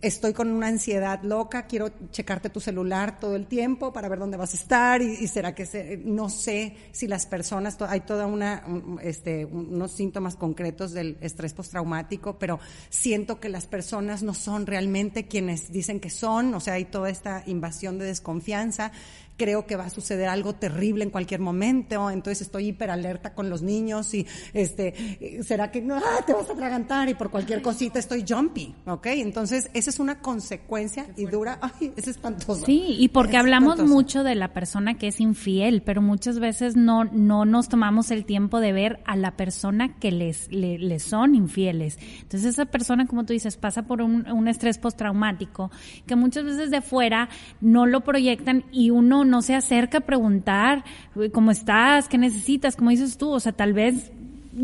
estoy 0.03 0.33
con 0.33 0.51
una 0.51 0.69
ansiedad 0.69 1.23
loca, 1.23 1.67
quiero 1.67 1.91
checarte 2.11 2.51
tu 2.51 2.61
celular 2.61 3.19
todo 3.19 3.37
el 3.37 3.47
tiempo 3.47 3.93
para 3.93 4.09
ver 4.09 4.19
dónde 4.19 4.37
vas 4.37 4.53
a 4.53 4.57
estar 4.57 5.03
y, 5.03 5.27
será 5.27 5.55
que 5.55 5.65
se, 5.67 5.97
no 5.97 6.29
sé 6.29 6.77
si 6.93 7.07
las 7.07 7.27
personas, 7.27 7.81
hay 7.81 8.01
toda 8.01 8.27
una, 8.27 8.65
este, 9.03 9.47
unos 9.47 9.93
síntomas 9.93 10.37
concretos 10.37 10.93
del 10.93 11.17
estrés 11.21 11.55
postraumático, 11.55 12.39
pero 12.39 12.61
siento 12.91 13.41
que 13.41 13.49
las 13.49 13.67
personas 13.67 14.23
no 14.23 14.35
son 14.35 14.67
realmente 14.67 15.27
quienes 15.27 15.73
dicen 15.73 16.01
que 16.01 16.11
son, 16.11 16.55
o 16.55 16.61
sea, 16.61 16.75
hay 16.75 16.85
toda 16.85 17.09
esta 17.09 17.30
invasión 17.47 17.99
de 17.99 18.07
desconfianza 18.07 18.93
creo 19.41 19.65
que 19.67 19.75
va 19.75 19.87
a 19.87 19.91
suceder 19.91 20.29
algo 20.29 20.55
terrible 20.55 21.03
en 21.03 21.09
cualquier 21.09 21.41
momento, 21.41 22.11
entonces 22.11 22.43
estoy 22.43 22.67
hiper 22.67 22.91
alerta 22.91 23.33
con 23.33 23.49
los 23.49 23.63
niños 23.63 24.13
y 24.13 24.27
este, 24.53 25.43
será 25.43 25.71
que 25.71 25.81
no, 25.81 25.97
ah, 25.97 26.23
te 26.26 26.35
vas 26.35 26.50
a 26.50 26.53
atragantar 26.53 27.09
y 27.09 27.15
por 27.15 27.31
cualquier 27.31 27.63
cosita 27.63 27.99
estoy 27.99 28.23
jumpy, 28.29 28.75
¿ok? 28.85 29.07
Entonces 29.07 29.71
esa 29.73 29.89
es 29.89 29.99
una 29.99 30.19
consecuencia 30.19 31.07
y 31.17 31.25
dura, 31.25 31.59
ay, 31.63 31.91
es 31.97 32.07
espantoso. 32.07 32.67
Sí, 32.67 32.97
y 32.99 33.09
porque 33.09 33.39
hablamos 33.39 33.83
mucho 33.83 34.25
de 34.25 34.35
la 34.35 34.53
persona 34.53 34.99
que 34.99 35.09
es 35.09 35.21
infiel, 35.21 35.81
pero 35.87 36.03
muchas 36.03 36.39
veces 36.39 36.76
no, 36.76 37.05
no 37.05 37.47
nos 37.47 37.71
tomamos 37.71 38.11
el 38.11 38.26
tiempo 38.26 38.61
de 38.61 38.75
ver 38.75 39.00
a 39.07 39.17
la 39.17 39.39
persona 39.39 39.97
que 39.99 40.13
les, 40.13 40.53
le, 40.53 40.99
son 40.99 41.35
infieles. 41.35 41.99
Entonces 42.21 42.45
esa 42.45 42.67
persona, 42.67 43.07
como 43.07 43.25
tú 43.25 43.33
dices, 43.33 43.57
pasa 43.57 43.85
por 43.85 44.03
un, 44.03 44.31
un 44.31 44.49
estrés 44.49 44.76
postraumático 44.76 45.71
que 46.07 46.15
muchas 46.15 46.45
veces 46.45 46.71
de 46.71 46.83
fuera 46.83 47.31
no 47.63 47.87
lo 47.87 48.03
proyectan 48.03 48.67
y 48.71 48.91
uno 48.91 49.25
no 49.30 49.43
se 49.43 49.54
acerca 49.54 49.99
a 49.99 50.00
preguntar 50.02 50.84
cómo 51.32 51.50
estás, 51.50 52.08
qué 52.08 52.19
necesitas, 52.19 52.76
como 52.76 52.90
dices 52.90 53.16
tú, 53.16 53.30
o 53.30 53.40
sea, 53.40 53.52
tal 53.52 53.73
vez, 53.73 54.10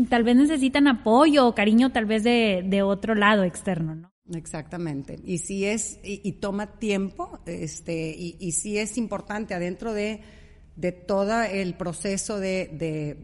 tal 0.09 0.23
vez 0.23 0.35
necesitan 0.35 0.87
apoyo 0.87 1.47
o 1.47 1.55
cariño 1.55 1.91
tal 1.91 2.05
vez 2.05 2.23
de, 2.23 2.63
de 2.65 2.83
otro 2.83 3.15
lado 3.15 3.43
externo, 3.43 3.95
¿no? 3.95 4.11
Exactamente. 4.35 5.19
Y 5.23 5.37
si 5.37 5.65
es, 5.65 5.99
y, 6.03 6.31
toma 6.33 6.77
tiempo, 6.79 7.39
este, 7.45 8.09
y, 8.09 8.35
y 8.39 8.51
sí 8.51 8.77
es 8.77 8.97
importante 8.97 9.53
adentro 9.53 9.93
de, 9.93 10.21
de 10.75 10.91
todo 10.91 11.41
el 11.41 11.75
proceso 11.75 12.39
de, 12.39 12.69
de, 12.73 13.15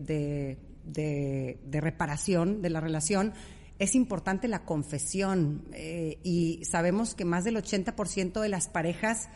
de, 0.85 1.59
de, 1.63 1.81
reparación 1.81 2.61
de 2.61 2.69
la 2.69 2.79
relación, 2.79 3.33
es 3.79 3.95
importante 3.95 4.47
la 4.47 4.65
confesión. 4.65 5.65
Eh, 5.73 6.19
y 6.23 6.63
sabemos 6.65 7.15
que 7.15 7.25
más 7.25 7.43
del 7.43 7.57
80% 7.57 8.41
de 8.41 8.49
las 8.49 8.69
parejas 8.69 9.29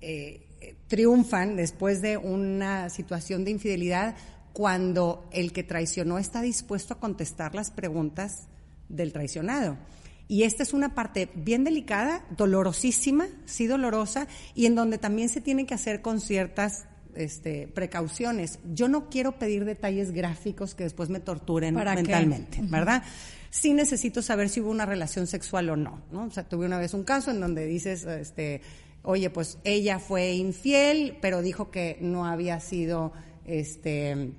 eh, 0.00 0.48
triunfan 0.88 1.56
después 1.56 2.02
de 2.02 2.16
una 2.16 2.90
situación 2.90 3.44
de 3.44 3.52
infidelidad 3.52 4.16
cuando 4.52 5.28
el 5.32 5.52
que 5.52 5.62
traicionó 5.62 6.18
está 6.18 6.42
dispuesto 6.42 6.94
a 6.94 7.00
contestar 7.00 7.54
las 7.54 7.70
preguntas 7.70 8.48
del 8.88 9.12
traicionado. 9.12 9.78
Y 10.28 10.44
esta 10.44 10.62
es 10.62 10.72
una 10.72 10.94
parte 10.94 11.28
bien 11.34 11.64
delicada, 11.64 12.24
dolorosísima, 12.36 13.26
sí 13.44 13.66
dolorosa, 13.66 14.28
y 14.54 14.66
en 14.66 14.74
donde 14.74 14.98
también 14.98 15.28
se 15.28 15.40
tiene 15.40 15.66
que 15.66 15.74
hacer 15.74 16.00
con 16.00 16.20
ciertas 16.20 16.86
este, 17.14 17.68
precauciones. 17.68 18.58
Yo 18.72 18.88
no 18.88 19.10
quiero 19.10 19.38
pedir 19.38 19.64
detalles 19.64 20.12
gráficos 20.12 20.74
que 20.74 20.84
después 20.84 21.10
me 21.10 21.20
torturen 21.20 21.74
mentalmente, 21.74 22.60
¿verdad? 22.62 23.02
Sí 23.50 23.74
necesito 23.74 24.22
saber 24.22 24.48
si 24.48 24.60
hubo 24.60 24.70
una 24.70 24.86
relación 24.86 25.26
sexual 25.26 25.68
o 25.68 25.76
no, 25.76 26.02
¿no? 26.10 26.24
O 26.24 26.30
sea, 26.30 26.44
tuve 26.48 26.64
una 26.64 26.78
vez 26.78 26.94
un 26.94 27.04
caso 27.04 27.30
en 27.30 27.40
donde 27.40 27.66
dices, 27.66 28.04
este, 28.04 28.62
oye, 29.02 29.30
pues 29.30 29.58
ella 29.64 29.98
fue 29.98 30.32
infiel, 30.32 31.18
pero 31.20 31.42
dijo 31.42 31.70
que 31.70 31.98
no 32.00 32.26
había 32.26 32.60
sido, 32.60 33.12
este, 33.44 34.32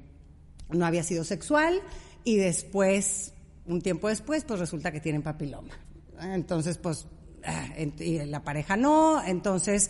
no 0.69 0.85
había 0.85 1.03
sido 1.03 1.23
sexual 1.23 1.81
y 2.23 2.37
después, 2.37 3.33
un 3.65 3.81
tiempo 3.81 4.07
después, 4.07 4.43
pues 4.43 4.59
resulta 4.59 4.91
que 4.91 4.99
tienen 4.99 5.21
papiloma. 5.21 5.73
Entonces, 6.21 6.77
pues, 6.77 7.07
ah, 7.45 7.67
y 7.99 8.19
la 8.25 8.43
pareja 8.43 8.77
no, 8.77 9.23
entonces, 9.23 9.89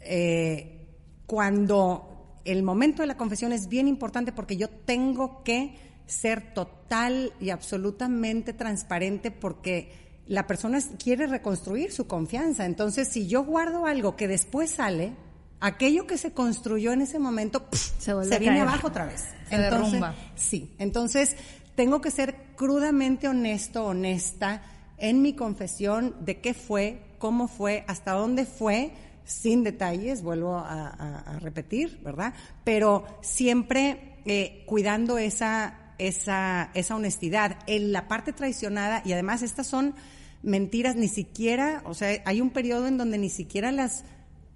eh, 0.00 0.86
cuando 1.26 2.40
el 2.44 2.62
momento 2.62 3.02
de 3.02 3.08
la 3.08 3.16
confesión 3.16 3.52
es 3.52 3.68
bien 3.68 3.88
importante 3.88 4.32
porque 4.32 4.56
yo 4.56 4.70
tengo 4.70 5.42
que 5.44 5.76
ser 6.06 6.54
total 6.54 7.34
y 7.38 7.50
absolutamente 7.50 8.54
transparente 8.54 9.30
porque 9.30 10.07
la 10.28 10.46
persona 10.46 10.78
quiere 11.02 11.26
reconstruir 11.26 11.90
su 11.90 12.06
confianza. 12.06 12.66
Entonces, 12.66 13.08
si 13.08 13.26
yo 13.26 13.44
guardo 13.44 13.86
algo 13.86 14.14
que 14.14 14.28
después 14.28 14.70
sale, 14.70 15.12
aquello 15.60 16.06
que 16.06 16.18
se 16.18 16.32
construyó 16.32 16.92
en 16.92 17.02
ese 17.02 17.18
momento 17.18 17.66
se, 17.72 18.14
viene 18.38 18.60
abajo 18.60 18.88
otra 18.88 19.06
vez. 19.06 19.24
Se 19.48 19.58
derrumba. 19.58 20.14
Sí. 20.36 20.74
Entonces, 20.78 21.36
tengo 21.74 22.00
que 22.00 22.10
ser 22.10 22.36
crudamente 22.56 23.28
honesto, 23.28 23.86
honesta 23.86 24.62
en 24.98 25.22
mi 25.22 25.34
confesión 25.34 26.14
de 26.20 26.40
qué 26.40 26.52
fue, 26.52 27.02
cómo 27.18 27.48
fue, 27.48 27.84
hasta 27.86 28.12
dónde 28.12 28.44
fue, 28.44 28.92
sin 29.24 29.62
detalles, 29.62 30.22
vuelvo 30.22 30.56
a, 30.56 31.38
repetir, 31.40 32.00
¿verdad? 32.02 32.34
Pero 32.64 33.04
siempre 33.20 34.16
eh, 34.24 34.64
cuidando 34.66 35.18
esa, 35.18 35.92
esa, 35.98 36.70
esa 36.74 36.96
honestidad. 36.96 37.58
En 37.66 37.92
la 37.92 38.08
parte 38.08 38.32
traicionada, 38.32 39.02
y 39.04 39.12
además 39.12 39.42
estas 39.42 39.66
son 39.66 39.94
mentiras, 40.42 40.96
ni 40.96 41.08
siquiera, 41.08 41.82
o 41.84 41.94
sea, 41.94 42.22
hay 42.24 42.40
un 42.40 42.50
periodo 42.50 42.86
en 42.86 42.98
donde 42.98 43.18
ni 43.18 43.30
siquiera 43.30 43.72
las 43.72 44.04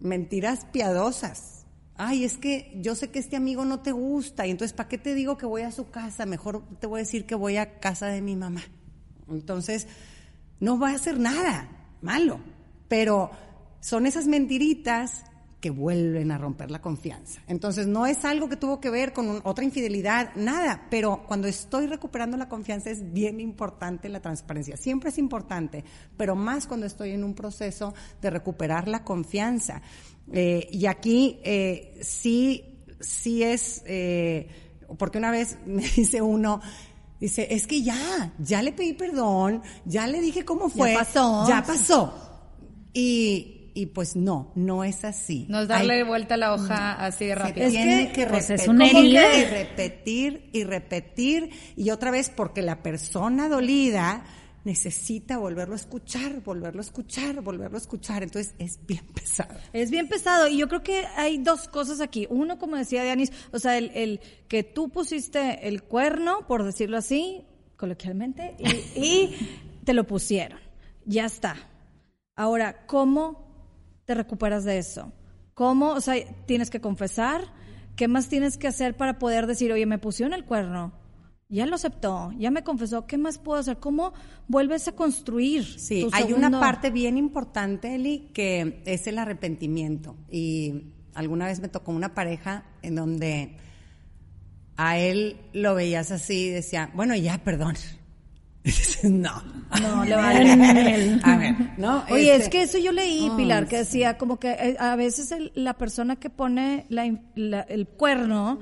mentiras 0.00 0.66
piadosas. 0.72 1.66
Ay, 1.96 2.24
es 2.24 2.38
que 2.38 2.72
yo 2.80 2.94
sé 2.94 3.10
que 3.10 3.18
este 3.18 3.36
amigo 3.36 3.64
no 3.64 3.80
te 3.80 3.92
gusta 3.92 4.46
y 4.46 4.50
entonces, 4.50 4.72
¿para 4.72 4.88
qué 4.88 4.98
te 4.98 5.14
digo 5.14 5.36
que 5.36 5.46
voy 5.46 5.62
a 5.62 5.70
su 5.70 5.90
casa? 5.90 6.26
Mejor 6.26 6.64
te 6.80 6.86
voy 6.86 7.00
a 7.00 7.04
decir 7.04 7.26
que 7.26 7.34
voy 7.34 7.56
a 7.56 7.78
casa 7.78 8.06
de 8.06 8.22
mi 8.22 8.34
mamá. 8.34 8.62
Entonces, 9.28 9.86
no 10.58 10.78
va 10.78 10.90
a 10.90 10.94
hacer 10.94 11.18
nada 11.18 11.68
malo, 12.00 12.40
pero 12.88 13.30
son 13.80 14.06
esas 14.06 14.26
mentiritas 14.26 15.24
que 15.62 15.70
vuelven 15.70 16.32
a 16.32 16.38
romper 16.38 16.72
la 16.72 16.82
confianza. 16.82 17.40
Entonces, 17.46 17.86
no 17.86 18.04
es 18.04 18.24
algo 18.24 18.48
que 18.48 18.56
tuvo 18.56 18.80
que 18.80 18.90
ver 18.90 19.12
con 19.12 19.40
otra 19.44 19.64
infidelidad, 19.64 20.34
nada, 20.34 20.88
pero 20.90 21.22
cuando 21.28 21.46
estoy 21.46 21.86
recuperando 21.86 22.36
la 22.36 22.48
confianza 22.48 22.90
es 22.90 23.12
bien 23.12 23.38
importante 23.38 24.08
la 24.08 24.20
transparencia. 24.20 24.76
Siempre 24.76 25.10
es 25.10 25.18
importante, 25.18 25.84
pero 26.16 26.34
más 26.34 26.66
cuando 26.66 26.84
estoy 26.84 27.12
en 27.12 27.22
un 27.22 27.34
proceso 27.34 27.94
de 28.20 28.30
recuperar 28.30 28.88
la 28.88 29.04
confianza. 29.04 29.80
Eh, 30.32 30.68
y 30.72 30.86
aquí 30.86 31.38
eh, 31.44 31.96
sí, 32.02 32.84
sí 32.98 33.44
es, 33.44 33.84
eh, 33.86 34.48
porque 34.98 35.18
una 35.18 35.30
vez 35.30 35.58
me 35.66 35.88
dice 35.88 36.20
uno, 36.20 36.60
dice, 37.20 37.46
es 37.54 37.68
que 37.68 37.84
ya, 37.84 38.32
ya 38.40 38.62
le 38.62 38.72
pedí 38.72 38.94
perdón, 38.94 39.62
ya 39.84 40.08
le 40.08 40.20
dije 40.20 40.44
cómo 40.44 40.68
fue. 40.68 40.94
Ya 40.94 40.98
pasó. 40.98 41.48
Ya 41.48 41.62
pasó. 41.62 42.14
Y, 42.92 43.61
y 43.74 43.86
pues 43.86 44.16
no, 44.16 44.52
no 44.54 44.84
es 44.84 45.04
así. 45.04 45.46
No 45.48 45.60
es 45.60 45.68
darle 45.68 46.04
vuelta 46.04 46.34
a 46.34 46.36
la 46.38 46.54
hoja 46.54 46.92
así 46.92 47.26
de 47.26 47.34
rápido. 47.34 47.66
Es 47.66 47.72
tiene 47.72 48.12
que, 48.12 48.26
pues, 48.26 48.48
repetir, 48.48 49.04
y 49.04 49.44
repetir 49.44 50.50
y 50.52 50.64
repetir 50.64 51.50
y 51.76 51.90
otra 51.90 52.10
vez 52.10 52.30
porque 52.30 52.62
la 52.62 52.82
persona 52.82 53.48
dolida 53.48 54.24
necesita 54.64 55.38
volverlo 55.38 55.74
a 55.74 55.76
escuchar, 55.76 56.40
volverlo 56.40 56.80
a 56.80 56.84
escuchar, 56.84 57.40
volverlo 57.40 57.76
a 57.76 57.80
escuchar. 57.80 58.22
Entonces 58.22 58.54
es 58.58 58.78
bien 58.86 59.04
pesado. 59.14 59.58
Es 59.72 59.90
bien 59.90 60.08
pesado. 60.08 60.48
Y 60.48 60.58
yo 60.58 60.68
creo 60.68 60.82
que 60.82 61.06
hay 61.16 61.38
dos 61.38 61.68
cosas 61.68 62.00
aquí. 62.00 62.26
Uno, 62.30 62.58
como 62.58 62.76
decía 62.76 63.02
Dianis, 63.02 63.32
o 63.52 63.58
sea, 63.58 63.78
el, 63.78 63.90
el 63.94 64.20
que 64.48 64.62
tú 64.62 64.90
pusiste 64.90 65.66
el 65.68 65.82
cuerno, 65.82 66.46
por 66.46 66.64
decirlo 66.64 66.96
así, 66.96 67.44
coloquialmente, 67.76 68.56
y, 68.58 69.00
y 69.00 69.36
te 69.84 69.94
lo 69.94 70.06
pusieron. 70.06 70.60
Ya 71.04 71.24
está. 71.24 71.56
Ahora, 72.36 72.86
¿cómo 72.86 73.41
te 74.12 74.18
recuperas 74.18 74.64
de 74.64 74.76
eso? 74.76 75.10
¿Cómo? 75.54 75.92
O 75.92 76.00
sea, 76.02 76.22
tienes 76.44 76.68
que 76.68 76.82
confesar. 76.82 77.40
¿Qué 77.96 78.08
más 78.08 78.28
tienes 78.28 78.58
que 78.58 78.68
hacer 78.68 78.94
para 78.94 79.18
poder 79.18 79.46
decir, 79.46 79.72
oye, 79.72 79.86
me 79.86 79.96
pusieron 79.98 80.34
el 80.34 80.44
cuerno? 80.44 80.92
Ya 81.48 81.64
lo 81.64 81.76
aceptó, 81.76 82.30
ya 82.38 82.50
me 82.50 82.62
confesó. 82.62 83.06
¿Qué 83.06 83.16
más 83.16 83.38
puedo 83.38 83.58
hacer? 83.58 83.78
¿Cómo 83.78 84.12
vuelves 84.48 84.86
a 84.86 84.92
construir? 84.92 85.64
Sí, 85.64 86.08
hay 86.12 86.34
una 86.34 86.50
parte 86.50 86.90
bien 86.90 87.16
importante, 87.16 87.94
Eli, 87.94 88.30
que 88.34 88.82
es 88.84 89.06
el 89.06 89.16
arrepentimiento. 89.16 90.14
Y 90.30 90.92
alguna 91.14 91.46
vez 91.46 91.60
me 91.60 91.68
tocó 91.68 91.92
una 91.92 92.12
pareja 92.12 92.66
en 92.82 92.94
donde 92.94 93.56
a 94.76 94.98
él 94.98 95.38
lo 95.54 95.74
veías 95.74 96.10
así 96.10 96.48
y 96.48 96.50
decía, 96.50 96.90
bueno, 96.94 97.16
ya, 97.16 97.38
perdón. 97.44 97.76
no. 99.02 99.42
No, 99.80 100.04
le 100.04 100.14
va 100.14 100.30
a 100.30 101.36
ver, 101.38 101.78
¿no? 101.78 102.04
Oye, 102.10 102.34
es 102.34 102.44
este, 102.44 102.50
que 102.50 102.62
eso 102.62 102.78
yo 102.78 102.92
leí, 102.92 103.30
Pilar, 103.36 103.66
que 103.66 103.78
decía 103.78 104.18
como 104.18 104.38
que 104.38 104.50
eh, 104.50 104.76
a 104.78 104.96
veces 104.96 105.34
la 105.54 105.74
persona 105.74 106.16
que 106.16 106.30
pone 106.30 106.86
el 106.90 107.88
cuerno 107.88 108.60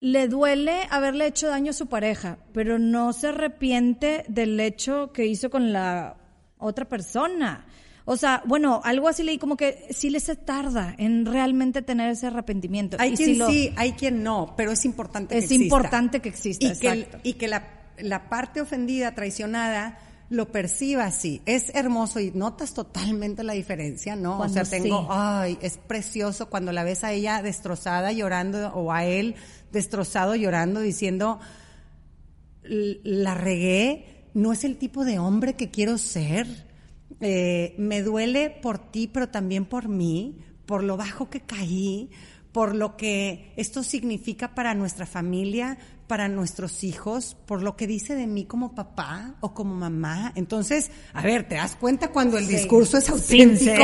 le 0.00 0.28
duele 0.28 0.82
haberle 0.90 1.26
hecho 1.26 1.48
daño 1.48 1.70
a 1.70 1.74
su 1.74 1.86
pareja, 1.86 2.38
pero 2.52 2.78
no 2.78 3.14
se 3.14 3.28
arrepiente 3.28 4.24
del 4.28 4.60
hecho 4.60 5.12
que 5.12 5.26
hizo 5.26 5.48
con 5.48 5.72
la 5.72 6.16
otra 6.58 6.86
persona. 6.86 7.64
O 8.04 8.18
sea, 8.18 8.42
bueno, 8.44 8.82
algo 8.84 9.08
así 9.08 9.22
leí 9.22 9.38
como 9.38 9.56
que 9.56 9.86
sí 9.90 10.10
le 10.10 10.20
se 10.20 10.36
tarda 10.36 10.94
en 10.98 11.24
realmente 11.24 11.80
tener 11.80 12.10
ese 12.10 12.26
arrepentimiento. 12.26 12.98
Hay 13.00 13.14
quien 13.14 13.46
sí, 13.46 13.72
hay 13.76 13.92
quien 13.92 14.22
no, 14.22 14.52
pero 14.58 14.72
es 14.72 14.84
importante 14.84 15.38
que 15.38 15.44
es 15.44 15.50
importante 15.50 16.20
que 16.20 16.28
exista, 16.28 16.66
y 16.66 16.78
Que, 16.78 17.08
y 17.22 17.32
que 17.32 17.48
la 17.48 17.83
la 17.98 18.28
parte 18.28 18.60
ofendida, 18.60 19.14
traicionada, 19.14 19.98
lo 20.30 20.50
perciba 20.50 21.04
así. 21.04 21.42
Es 21.46 21.74
hermoso 21.74 22.20
y 22.20 22.30
notas 22.32 22.74
totalmente 22.74 23.44
la 23.44 23.52
diferencia, 23.52 24.16
¿no? 24.16 24.40
o 24.40 24.48
sea, 24.48 24.64
tengo, 24.64 25.06
ay, 25.10 25.58
es 25.60 25.78
precioso 25.78 26.48
cuando 26.48 26.72
la 26.72 26.84
ves 26.84 27.04
a 27.04 27.12
ella 27.12 27.42
destrozada 27.42 28.12
llorando 28.12 28.68
o 28.74 28.92
a 28.92 29.04
él 29.04 29.36
destrozado 29.72 30.34
llorando 30.34 30.80
diciendo, 30.80 31.40
la 32.62 33.34
regué, 33.34 34.28
no 34.32 34.52
es 34.52 34.64
el 34.64 34.76
tipo 34.76 35.04
de 35.04 35.18
hombre 35.18 35.54
que 35.54 35.70
quiero 35.70 35.98
ser. 35.98 36.46
Eh, 37.20 37.74
me 37.78 38.02
duele 38.02 38.50
por 38.50 38.78
ti, 38.78 39.08
pero 39.12 39.28
también 39.28 39.66
por 39.66 39.88
mí, 39.88 40.38
por 40.66 40.82
lo 40.82 40.96
bajo 40.96 41.28
que 41.28 41.40
caí, 41.40 42.10
por 42.54 42.76
lo 42.76 42.96
que 42.96 43.52
esto 43.56 43.82
significa 43.82 44.54
para 44.54 44.74
nuestra 44.74 45.06
familia, 45.06 45.76
para 46.06 46.28
nuestros 46.28 46.84
hijos 46.84 47.36
por 47.46 47.62
lo 47.62 47.74
que 47.74 47.88
dice 47.88 48.14
de 48.14 48.28
mí 48.28 48.44
como 48.44 48.76
papá 48.76 49.34
o 49.40 49.54
como 49.54 49.74
mamá. 49.74 50.30
Entonces, 50.36 50.92
a 51.14 51.22
ver, 51.22 51.48
te 51.48 51.56
das 51.56 51.74
cuenta 51.74 52.12
cuando 52.12 52.38
el 52.38 52.46
discurso 52.46 52.98
es 52.98 53.10
auténtico 53.10 53.82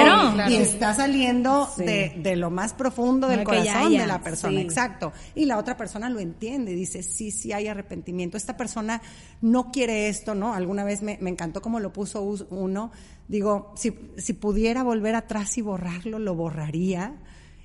y 0.49 0.55
está 0.55 0.95
saliendo 0.95 1.69
de, 1.79 2.37
lo 2.37 2.51
más 2.51 2.73
profundo 2.73 3.27
del 3.27 3.43
corazón 3.43 3.91
de 3.91 4.07
la 4.07 4.21
persona, 4.21 4.61
exacto. 4.61 5.13
Y 5.35 5.47
la 5.47 5.59
otra 5.59 5.77
persona 5.77 6.09
lo 6.09 6.21
entiende 6.21 6.73
dice, 6.77 7.03
sí, 7.03 7.33
sí 7.33 7.53
hay 7.53 7.67
arrepentimiento. 7.67 8.37
Esta 8.37 8.57
persona 8.57 9.03
no 9.41 9.73
quiere 9.73 10.07
esto, 10.07 10.37
¿no? 10.37 10.55
Alguna 10.55 10.85
vez 10.85 11.03
me, 11.03 11.19
me 11.21 11.31
encantó 11.31 11.61
como 11.61 11.81
lo 11.81 11.93
puso 11.93 12.23
uno. 12.51 12.93
Digo, 13.27 13.73
si, 13.75 13.99
si 14.17 14.33
pudiera 14.33 14.85
volver 14.85 15.17
atrás 15.17 15.59
y 15.59 15.61
borrarlo, 15.61 16.21
lo 16.21 16.37
borraría. 16.37 17.17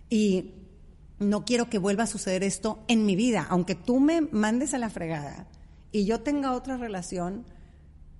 Y 0.10 0.64
no 1.19 1.45
quiero 1.45 1.69
que 1.69 1.78
vuelva 1.78 2.04
a 2.04 2.08
suceder 2.08 2.43
esto 2.43 2.84
en 2.88 3.06
mi 3.06 3.15
vida. 3.15 3.47
Aunque 3.49 3.75
tú 3.75 3.99
me 3.99 4.21
mandes 4.21 4.73
a 4.73 4.78
la 4.78 4.89
fregada 4.89 5.47
y 5.91 6.06
yo 6.06 6.21
tenga 6.21 6.54
otra 6.54 6.78
relación, 6.78 7.45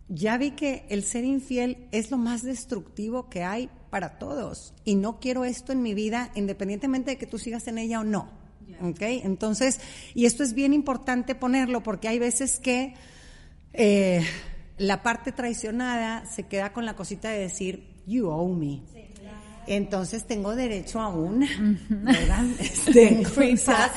ya 0.08 0.38
vi 0.38 0.52
que 0.52 0.86
el 0.90 1.04
ser 1.04 1.24
infiel 1.24 1.88
es 1.92 2.12
lo 2.12 2.18
más 2.18 2.44
destructivo 2.44 3.30
que 3.30 3.44
hay 3.44 3.70
para 3.90 4.18
todos. 4.18 4.74
Y 4.84 4.96
no 4.96 5.20
quiero 5.20 5.46
esto 5.46 5.72
en 5.72 5.82
mi 5.82 5.94
vida, 5.94 6.32
independientemente 6.36 7.12
de 7.12 7.18
que 7.18 7.28
tú 7.28 7.40
sigas 7.40 7.68
en 7.68 7.78
ella 7.78 8.00
o 8.00 8.04
no. 8.04 8.30
¿Ok? 8.82 9.02
Entonces, 9.02 9.80
y 10.14 10.26
esto 10.26 10.44
es 10.44 10.54
bien 10.54 10.74
importante 10.74 11.36
ponerlo 11.36 11.84
porque 11.84 12.08
hay 12.08 12.20
veces 12.20 12.60
que 12.60 12.94
eh, 13.74 14.26
la 14.78 15.04
parte 15.04 15.32
traicionada 15.32 16.26
se 16.26 16.44
queda 16.44 16.74
con 16.74 16.86
la 16.86 16.96
cosita 16.96 17.30
de 17.30 17.40
decir, 17.40 18.02
you 18.06 18.28
owe 18.28 18.56
me 18.56 18.82
entonces 19.68 20.26
tengo 20.26 20.56
derecho 20.56 21.00
a 21.00 21.10
una, 21.10 21.48
¿verdad? 21.90 22.46
Este, 22.60 23.26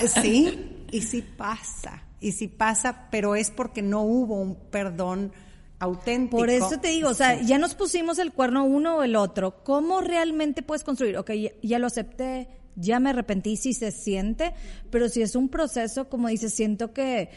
sí, 0.09 0.85
y 0.91 1.01
sí 1.03 1.23
pasa, 1.23 2.03
y 2.21 2.33
sí 2.33 2.49
pasa, 2.49 3.09
pero 3.11 3.35
es 3.35 3.51
porque 3.51 3.83
no 3.83 4.03
hubo 4.03 4.41
un 4.41 4.57
perdón 4.57 5.33
auténtico. 5.79 6.39
Por 6.39 6.51
eso 6.51 6.79
te 6.81 6.89
digo, 6.89 7.11
o 7.11 7.15
sea, 7.15 7.41
ya 7.41 7.59
nos 7.59 7.75
pusimos 7.75 8.19
el 8.19 8.33
cuerno 8.33 8.65
uno 8.65 8.97
o 8.97 9.03
el 9.03 9.17
otro. 9.17 9.63
¿Cómo 9.63 10.01
realmente 10.01 10.63
puedes 10.63 10.85
construir? 10.85 11.17
Ok, 11.17 11.31
ya, 11.63 11.79
lo 11.79 11.87
acepté, 11.87 12.49
ya 12.77 13.01
me 13.01 13.11
arrepentí, 13.11 13.57
si 13.57 13.75
se 13.75 13.91
siente, 13.91 14.55
pero 14.91 15.09
si 15.09 15.23
es 15.23 15.35
un 15.35 15.49
proceso, 15.49 16.09
como 16.09 16.29
dices, 16.29 16.53
siento 16.53 16.93
que 16.93 17.31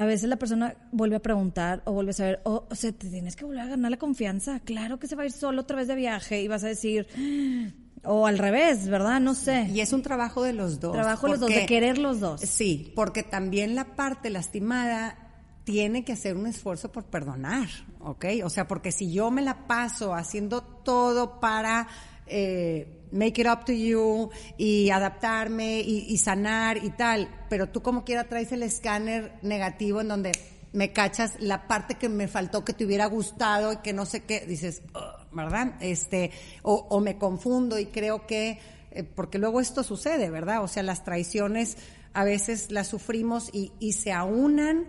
a 0.00 0.06
veces 0.06 0.30
la 0.30 0.36
persona 0.36 0.74
vuelve 0.92 1.16
a 1.16 1.20
preguntar 1.20 1.82
o 1.84 1.92
vuelve 1.92 2.12
a 2.12 2.14
saber, 2.14 2.40
o, 2.44 2.66
sea, 2.72 2.90
te 2.90 3.10
tienes 3.10 3.36
que 3.36 3.44
volver 3.44 3.60
a 3.60 3.66
ganar 3.66 3.90
la 3.90 3.98
confianza. 3.98 4.58
Claro 4.60 4.98
que 4.98 5.06
se 5.06 5.14
va 5.14 5.24
a 5.24 5.26
ir 5.26 5.32
solo 5.32 5.60
otra 5.60 5.76
vez 5.76 5.88
de 5.88 5.94
viaje 5.94 6.40
y 6.40 6.48
vas 6.48 6.64
a 6.64 6.68
decir, 6.68 7.06
o 8.02 8.26
al 8.26 8.38
revés, 8.38 8.88
¿verdad? 8.88 9.20
No 9.20 9.34
sé. 9.34 9.68
Y 9.70 9.80
es 9.80 9.92
un 9.92 10.00
trabajo 10.00 10.42
de 10.42 10.54
los 10.54 10.80
dos. 10.80 10.94
Trabajo 10.94 11.26
de 11.26 11.32
los 11.32 11.40
dos, 11.40 11.50
de 11.50 11.66
querer 11.66 11.98
los 11.98 12.18
dos. 12.18 12.40
Sí, 12.40 12.94
porque 12.96 13.22
también 13.22 13.74
la 13.74 13.94
parte 13.94 14.30
lastimada 14.30 15.18
tiene 15.64 16.02
que 16.02 16.14
hacer 16.14 16.34
un 16.34 16.46
esfuerzo 16.46 16.90
por 16.90 17.04
perdonar, 17.04 17.68
¿ok? 17.98 18.24
O 18.42 18.48
sea, 18.48 18.66
porque 18.66 18.92
si 18.92 19.12
yo 19.12 19.30
me 19.30 19.42
la 19.42 19.66
paso 19.66 20.14
haciendo 20.14 20.62
todo 20.62 21.40
para... 21.40 21.88
Eh, 22.26 22.99
make 23.12 23.40
it 23.40 23.46
up 23.46 23.64
to 23.64 23.72
you 23.72 24.30
y 24.56 24.90
adaptarme 24.90 25.80
y, 25.80 26.16
sanar 26.18 26.82
y 26.84 26.90
tal, 26.90 27.28
pero 27.48 27.68
tú 27.68 27.82
como 27.82 28.04
quiera 28.04 28.24
traes 28.24 28.52
el 28.52 28.62
escáner 28.62 29.32
negativo 29.42 30.00
en 30.00 30.08
donde 30.08 30.32
me 30.72 30.92
cachas 30.92 31.34
la 31.40 31.66
parte 31.66 31.96
que 31.96 32.08
me 32.08 32.28
faltó 32.28 32.64
que 32.64 32.72
te 32.72 32.84
hubiera 32.84 33.06
gustado 33.06 33.72
y 33.72 33.76
que 33.78 33.92
no 33.92 34.06
sé 34.06 34.24
qué, 34.24 34.46
dices, 34.46 34.82
¿verdad? 35.32 35.74
Este, 35.80 36.30
o, 36.62 37.00
me 37.00 37.18
confundo 37.18 37.78
y 37.78 37.86
creo 37.86 38.26
que, 38.26 38.60
eh, 38.92 39.02
porque 39.02 39.38
luego 39.38 39.60
esto 39.60 39.82
sucede, 39.82 40.30
¿verdad? 40.30 40.62
O 40.62 40.68
sea, 40.68 40.82
las 40.82 41.04
traiciones 41.04 41.76
a 42.12 42.24
veces 42.24 42.70
las 42.70 42.88
sufrimos 42.88 43.50
y, 43.52 43.72
y 43.80 43.94
se 43.94 44.12
aunan 44.12 44.86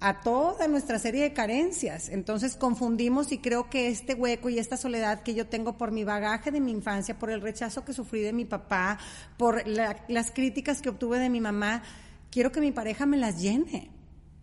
a 0.00 0.20
toda 0.20 0.66
nuestra 0.66 0.98
serie 0.98 1.22
de 1.22 1.32
carencias. 1.34 2.08
Entonces 2.08 2.56
confundimos 2.56 3.32
y 3.32 3.38
creo 3.38 3.68
que 3.68 3.88
este 3.88 4.14
hueco 4.14 4.48
y 4.48 4.58
esta 4.58 4.78
soledad 4.78 5.22
que 5.22 5.34
yo 5.34 5.46
tengo 5.46 5.76
por 5.76 5.92
mi 5.92 6.04
bagaje 6.04 6.50
de 6.50 6.60
mi 6.60 6.72
infancia, 6.72 7.18
por 7.18 7.30
el 7.30 7.42
rechazo 7.42 7.84
que 7.84 7.92
sufrí 7.92 8.22
de 8.22 8.32
mi 8.32 8.46
papá, 8.46 8.98
por 9.36 9.62
las 9.66 10.30
críticas 10.30 10.80
que 10.80 10.88
obtuve 10.88 11.18
de 11.18 11.28
mi 11.28 11.40
mamá, 11.40 11.82
quiero 12.30 12.50
que 12.50 12.60
mi 12.60 12.72
pareja 12.72 13.04
me 13.04 13.18
las 13.18 13.40
llene. 13.40 13.90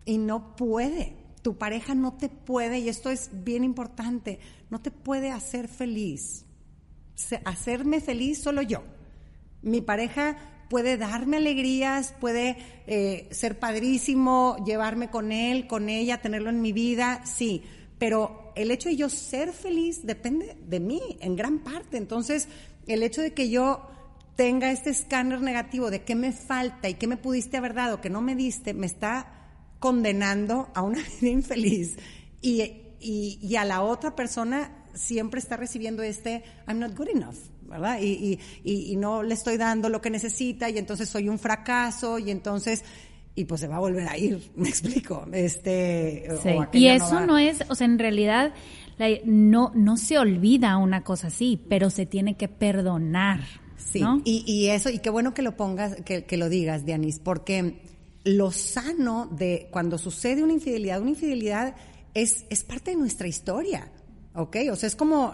Y 0.06 0.20
no 0.20 0.56
puede. 0.56 1.18
Tu 1.42 1.58
pareja 1.58 1.96
no 1.96 2.14
te 2.14 2.30
puede, 2.30 2.80
y 2.80 2.90
esto 2.90 3.10
es 3.10 3.30
bien 3.32 3.64
importante, 3.64 4.40
no 4.70 4.80
te 4.80 4.92
puede 4.92 5.32
hacer 5.32 5.68
feliz. 5.68 6.46
Hacerme 7.46 8.00
feliz 8.00 8.42
solo 8.42 8.62
yo. 8.62 8.84
Mi 9.62 9.82
pareja 9.82 10.38
puede 10.70 10.98
darme 10.98 11.38
alegrías, 11.38 12.14
puede 12.20 12.58
eh, 12.88 13.28
ser 13.32 13.60
padrísimo, 13.60 14.58
llevarme 14.66 15.10
con 15.10 15.32
él, 15.32 15.68
con 15.68 15.90
ella, 15.90 16.22
tenerlo 16.22 16.50
en 16.50 16.62
mi 16.62 16.74
vida, 16.74 17.22
sí, 17.26 17.64
pero 17.98 18.52
el 18.56 18.72
hecho 18.72 18.90
de 18.90 18.96
yo 18.96 19.10
ser 19.10 19.54
feliz 19.54 20.06
depende 20.06 20.58
de 20.68 20.80
mí 20.80 21.02
en 21.20 21.36
gran 21.36 21.60
parte. 21.60 21.98
Entonces, 21.98 22.48
el 22.88 23.04
hecho 23.04 23.22
de 23.22 23.34
que 23.34 23.50
yo 23.50 23.88
tenga 24.36 24.72
este 24.72 24.92
escáner 24.92 25.42
negativo 25.42 25.90
de 25.90 26.04
qué 26.04 26.16
me 26.16 26.32
falta 26.32 26.90
y 26.90 26.96
qué 26.96 27.08
me 27.08 27.18
pudiste 27.18 27.58
haber 27.58 27.74
dado, 27.74 28.02
que 28.02 28.10
no 28.10 28.22
me 28.22 28.36
diste, 28.36 28.74
me 28.74 28.86
está 28.86 29.34
condenando 29.80 30.70
a 30.74 30.82
una 30.82 31.00
vida 31.22 31.32
infeliz. 31.32 31.98
Y, 32.42 32.62
y, 33.00 33.40
y 33.42 33.56
a 33.56 33.66
la 33.66 33.82
otra 33.82 34.16
persona 34.16 34.86
siempre 34.94 35.40
está 35.40 35.58
recibiendo 35.58 36.04
este 36.04 36.44
I'm 36.68 36.80
not 36.80 36.96
good 36.96 37.10
enough, 37.10 37.38
¿verdad? 37.68 38.00
Y, 38.02 38.40
y, 38.64 38.92
y, 38.92 38.96
no 38.96 39.24
le 39.24 39.34
estoy 39.34 39.58
dando 39.58 39.90
lo 39.90 40.02
que 40.02 40.10
necesita 40.10 40.70
y 40.70 40.78
entonces 40.78 41.10
soy 41.10 41.30
un 41.30 41.40
fracaso 41.40 42.20
y 42.20 42.32
entonces 42.32 42.84
y 43.36 43.46
pues 43.46 43.62
se 43.62 43.68
va 43.68 43.76
a 43.76 43.80
volver 43.80 44.08
a 44.08 44.18
ir, 44.18 44.42
me 44.56 44.68
explico. 44.70 45.28
Este 45.32 46.28
y 46.74 46.88
eso 46.88 47.22
no, 47.22 47.38
es, 47.38 47.64
o 47.70 47.76
sea, 47.76 47.86
en 47.86 48.00
realidad 48.00 48.54
no 49.26 49.72
no 49.76 49.98
se 49.98 50.18
olvida 50.18 50.78
una 50.78 51.04
cosa 51.04 51.28
así, 51.28 51.62
pero 51.70 51.90
se 51.90 52.06
tiene 52.06 52.36
que 52.36 52.48
perdonar. 52.48 53.42
Sí, 53.78 54.04
y, 54.26 54.44
y, 54.48 54.70
eso, 54.70 54.90
y 54.90 55.00
qué 55.00 55.10
bueno 55.12 55.34
que 55.34 55.44
lo 55.44 55.56
pongas, 55.56 55.96
que, 55.98 56.26
que 56.26 56.36
lo 56.36 56.50
digas, 56.50 56.84
Dianis, 56.84 57.20
porque 57.20 57.80
lo 58.24 58.52
sano 58.52 59.28
de 59.28 59.70
cuando 59.72 59.98
sucede 59.98 60.44
una 60.44 60.54
infidelidad, 60.54 61.00
una 61.00 61.12
infidelidad 61.12 61.76
es, 62.14 62.46
es 62.50 62.64
parte 62.64 62.92
de 62.92 62.98
nuestra 62.98 63.28
historia. 63.28 63.92
¿Ok? 64.38 64.58
O 64.72 64.76
sea, 64.76 64.88
es 64.88 64.96
como 64.96 65.34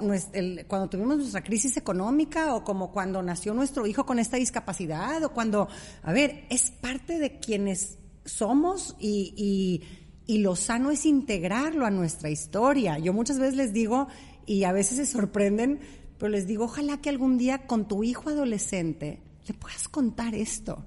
cuando 0.67 0.89
tuvimos 0.89 1.17
nuestra 1.17 1.43
crisis 1.43 1.75
económica 1.75 2.55
o 2.55 2.63
como 2.63 2.91
cuando 2.91 3.21
nació 3.21 3.53
nuestro 3.53 3.85
hijo 3.85 4.05
con 4.05 4.17
esta 4.17 4.37
discapacidad 4.37 5.21
o 5.23 5.33
cuando, 5.33 5.67
a 6.03 6.13
ver, 6.13 6.45
es 6.49 6.71
parte 6.71 7.19
de 7.19 7.37
quienes 7.39 7.97
somos 8.23 8.95
y, 8.99 9.83
y, 10.25 10.37
lo 10.37 10.55
sano 10.55 10.89
es 10.89 11.05
integrarlo 11.05 11.85
a 11.85 11.91
nuestra 11.91 12.29
historia. 12.29 12.97
Yo 12.97 13.11
muchas 13.11 13.39
veces 13.39 13.55
les 13.55 13.73
digo, 13.73 14.07
y 14.45 14.63
a 14.63 14.71
veces 14.71 14.97
se 14.97 15.05
sorprenden, 15.05 15.81
pero 16.17 16.29
les 16.29 16.47
digo, 16.47 16.65
ojalá 16.65 17.01
que 17.01 17.09
algún 17.09 17.37
día 17.37 17.67
con 17.67 17.87
tu 17.87 18.03
hijo 18.03 18.29
adolescente 18.29 19.21
le 19.45 19.53
puedas 19.53 19.89
contar 19.89 20.33
esto. 20.33 20.85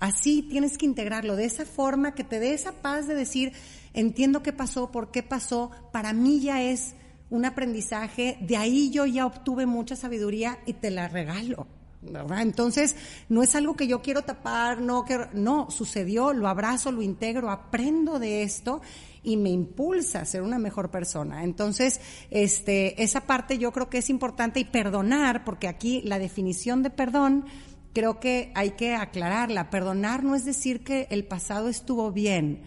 Así 0.00 0.42
tienes 0.42 0.76
que 0.76 0.84
integrarlo, 0.84 1.34
de 1.34 1.46
esa 1.46 1.64
forma 1.64 2.14
que 2.14 2.24
te 2.24 2.38
dé 2.38 2.52
esa 2.52 2.72
paz 2.72 3.08
de 3.08 3.14
decir, 3.14 3.52
entiendo 3.94 4.42
qué 4.42 4.52
pasó, 4.52 4.92
por 4.92 5.10
qué 5.10 5.22
pasó, 5.22 5.70
para 5.92 6.12
mí 6.12 6.40
ya 6.40 6.62
es 6.62 6.94
un 7.30 7.44
aprendizaje, 7.44 8.38
de 8.40 8.56
ahí 8.56 8.90
yo 8.90 9.06
ya 9.06 9.26
obtuve 9.26 9.66
mucha 9.66 9.96
sabiduría 9.96 10.58
y 10.66 10.74
te 10.74 10.90
la 10.90 11.08
regalo. 11.08 11.66
¿verdad? 12.00 12.42
Entonces, 12.42 12.96
no 13.28 13.42
es 13.42 13.54
algo 13.54 13.76
que 13.76 13.88
yo 13.88 14.02
quiero 14.02 14.22
tapar, 14.22 14.80
no, 14.80 15.04
que, 15.04 15.26
no, 15.32 15.70
sucedió, 15.70 16.32
lo 16.32 16.48
abrazo, 16.48 16.92
lo 16.92 17.02
integro, 17.02 17.50
aprendo 17.50 18.18
de 18.18 18.42
esto 18.42 18.80
y 19.22 19.36
me 19.36 19.50
impulsa 19.50 20.20
a 20.20 20.24
ser 20.24 20.42
una 20.42 20.58
mejor 20.58 20.90
persona. 20.90 21.42
Entonces, 21.42 22.00
este, 22.30 23.02
esa 23.02 23.22
parte 23.22 23.58
yo 23.58 23.72
creo 23.72 23.90
que 23.90 23.98
es 23.98 24.10
importante 24.10 24.60
y 24.60 24.64
perdonar, 24.64 25.44
porque 25.44 25.68
aquí 25.68 26.02
la 26.02 26.18
definición 26.18 26.82
de 26.82 26.90
perdón 26.90 27.46
creo 27.92 28.20
que 28.20 28.52
hay 28.54 28.70
que 28.70 28.94
aclararla. 28.94 29.70
Perdonar 29.70 30.22
no 30.22 30.34
es 30.34 30.44
decir 30.44 30.84
que 30.84 31.08
el 31.10 31.24
pasado 31.24 31.68
estuvo 31.68 32.12
bien 32.12 32.62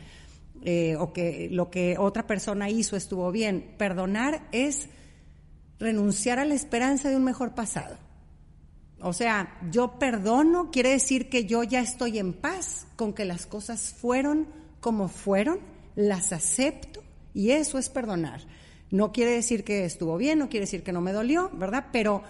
eh, 0.63 0.95
o 0.97 1.11
que 1.13 1.49
lo 1.51 1.69
que 1.69 1.97
otra 1.97 2.27
persona 2.27 2.69
hizo 2.69 2.95
estuvo 2.95 3.31
bien. 3.31 3.75
Perdonar 3.77 4.47
es 4.51 4.89
renunciar 5.79 6.39
a 6.39 6.45
la 6.45 6.53
esperanza 6.53 7.09
de 7.09 7.15
un 7.15 7.23
mejor 7.23 7.55
pasado. 7.55 7.97
O 9.01 9.13
sea, 9.13 9.57
yo 9.71 9.97
perdono 9.97 10.69
quiere 10.69 10.89
decir 10.89 11.29
que 11.29 11.45
yo 11.45 11.63
ya 11.63 11.81
estoy 11.81 12.19
en 12.19 12.33
paz 12.33 12.85
con 12.95 13.13
que 13.13 13.25
las 13.25 13.47
cosas 13.47 13.95
fueron 13.99 14.47
como 14.79 15.07
fueron, 15.07 15.59
las 15.95 16.31
acepto 16.31 17.03
y 17.33 17.51
eso 17.51 17.79
es 17.79 17.89
perdonar. 17.89 18.41
No 18.91 19.11
quiere 19.11 19.31
decir 19.31 19.63
que 19.63 19.85
estuvo 19.85 20.17
bien, 20.17 20.37
no 20.37 20.49
quiere 20.49 20.65
decir 20.65 20.83
que 20.83 20.91
no 20.91 21.01
me 21.01 21.13
dolió, 21.13 21.49
¿verdad? 21.53 21.87
Pero, 21.91 22.23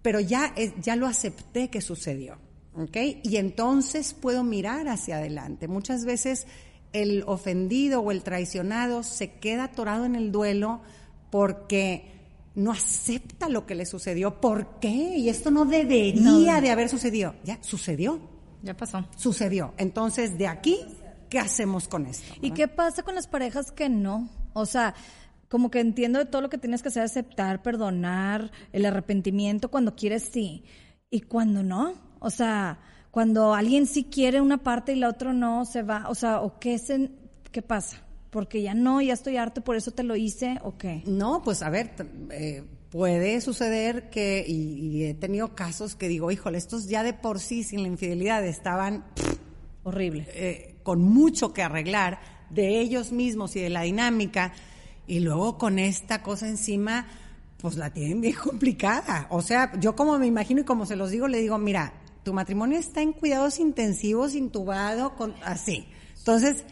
pero 0.00 0.18
ya, 0.20 0.54
ya 0.80 0.96
lo 0.96 1.06
acepté 1.06 1.68
que 1.68 1.80
sucedió, 1.80 2.38
¿ok? 2.74 2.96
Y 3.22 3.36
entonces 3.36 4.14
puedo 4.14 4.42
mirar 4.42 4.88
hacia 4.88 5.18
adelante. 5.18 5.68
Muchas 5.68 6.04
veces 6.04 6.46
el 6.92 7.24
ofendido 7.26 8.00
o 8.00 8.10
el 8.10 8.22
traicionado 8.22 9.02
se 9.02 9.32
queda 9.32 9.64
atorado 9.64 10.04
en 10.04 10.14
el 10.14 10.32
duelo 10.32 10.82
porque 11.30 12.12
no 12.54 12.72
acepta 12.72 13.48
lo 13.48 13.66
que 13.66 13.74
le 13.74 13.86
sucedió. 13.86 14.40
¿Por 14.40 14.78
qué? 14.80 15.16
Y 15.16 15.28
esto 15.28 15.50
no 15.50 15.64
debería 15.64 16.60
de 16.60 16.70
haber 16.70 16.88
sucedido. 16.88 17.34
Ya 17.44 17.58
sucedió. 17.62 18.20
Ya 18.62 18.76
pasó. 18.76 19.06
Sucedió. 19.16 19.74
Entonces, 19.78 20.38
de 20.38 20.46
aquí, 20.46 20.78
¿qué 21.28 21.38
hacemos 21.38 21.88
con 21.88 22.06
esto? 22.06 22.34
¿Y 22.40 22.52
qué 22.52 22.68
pasa 22.68 23.02
con 23.02 23.14
las 23.14 23.26
parejas 23.26 23.72
que 23.72 23.88
no? 23.88 24.28
O 24.52 24.66
sea, 24.66 24.94
como 25.48 25.70
que 25.70 25.80
entiendo 25.80 26.18
de 26.18 26.26
todo 26.26 26.42
lo 26.42 26.50
que 26.50 26.58
tienes 26.58 26.82
que 26.82 26.88
hacer, 26.88 27.02
aceptar, 27.02 27.62
perdonar, 27.62 28.52
el 28.72 28.84
arrepentimiento 28.84 29.70
cuando 29.70 29.96
quieres 29.96 30.28
sí. 30.30 30.64
Y 31.10 31.22
cuando 31.22 31.62
no. 31.62 31.94
O 32.20 32.30
sea, 32.30 32.78
cuando 33.12 33.52
alguien 33.54 33.86
sí 33.86 34.04
quiere 34.04 34.40
una 34.40 34.56
parte 34.56 34.94
y 34.94 34.96
la 34.96 35.10
otra 35.10 35.34
no, 35.34 35.66
se 35.66 35.82
va, 35.82 36.06
o 36.08 36.14
sea, 36.14 36.40
o 36.40 36.58
qué, 36.58 36.78
se, 36.78 37.10
qué 37.52 37.60
pasa? 37.60 38.02
Porque 38.30 38.62
ya 38.62 38.72
no, 38.72 39.02
ya 39.02 39.12
estoy 39.12 39.36
harto, 39.36 39.62
por 39.62 39.76
eso 39.76 39.90
te 39.90 40.02
lo 40.02 40.16
hice, 40.16 40.58
o 40.64 40.78
qué? 40.78 41.02
No, 41.04 41.42
pues 41.44 41.62
a 41.62 41.68
ver, 41.68 41.90
eh, 42.30 42.64
puede 42.88 43.42
suceder 43.42 44.08
que, 44.08 44.42
y, 44.48 45.04
he 45.04 45.12
tenido 45.12 45.54
casos 45.54 45.94
que 45.94 46.08
digo, 46.08 46.30
híjole, 46.30 46.56
estos 46.56 46.88
ya 46.88 47.02
de 47.02 47.12
por 47.12 47.38
sí 47.38 47.64
sin 47.64 47.82
la 47.82 47.88
infidelidad 47.88 48.42
estaban 48.46 49.04
horrible, 49.82 50.26
eh, 50.32 50.76
con 50.82 51.02
mucho 51.02 51.52
que 51.52 51.62
arreglar 51.62 52.18
de 52.48 52.80
ellos 52.80 53.12
mismos 53.12 53.56
y 53.56 53.60
de 53.60 53.68
la 53.68 53.82
dinámica, 53.82 54.54
y 55.06 55.20
luego 55.20 55.58
con 55.58 55.78
esta 55.78 56.22
cosa 56.22 56.48
encima, 56.48 57.06
pues 57.58 57.76
la 57.76 57.90
tienen 57.90 58.22
bien 58.22 58.36
complicada. 58.42 59.26
O 59.28 59.42
sea, 59.42 59.78
yo 59.78 59.94
como 59.94 60.18
me 60.18 60.26
imagino 60.26 60.62
y 60.62 60.64
como 60.64 60.86
se 60.86 60.96
los 60.96 61.10
digo, 61.10 61.28
le 61.28 61.40
digo, 61.40 61.58
mira, 61.58 61.92
tu 62.22 62.32
matrimonio 62.32 62.78
está 62.78 63.02
en 63.02 63.12
cuidados 63.12 63.58
intensivos, 63.58 64.34
intubado, 64.34 65.14
con, 65.16 65.34
así. 65.44 65.88
Entonces, 66.18 66.64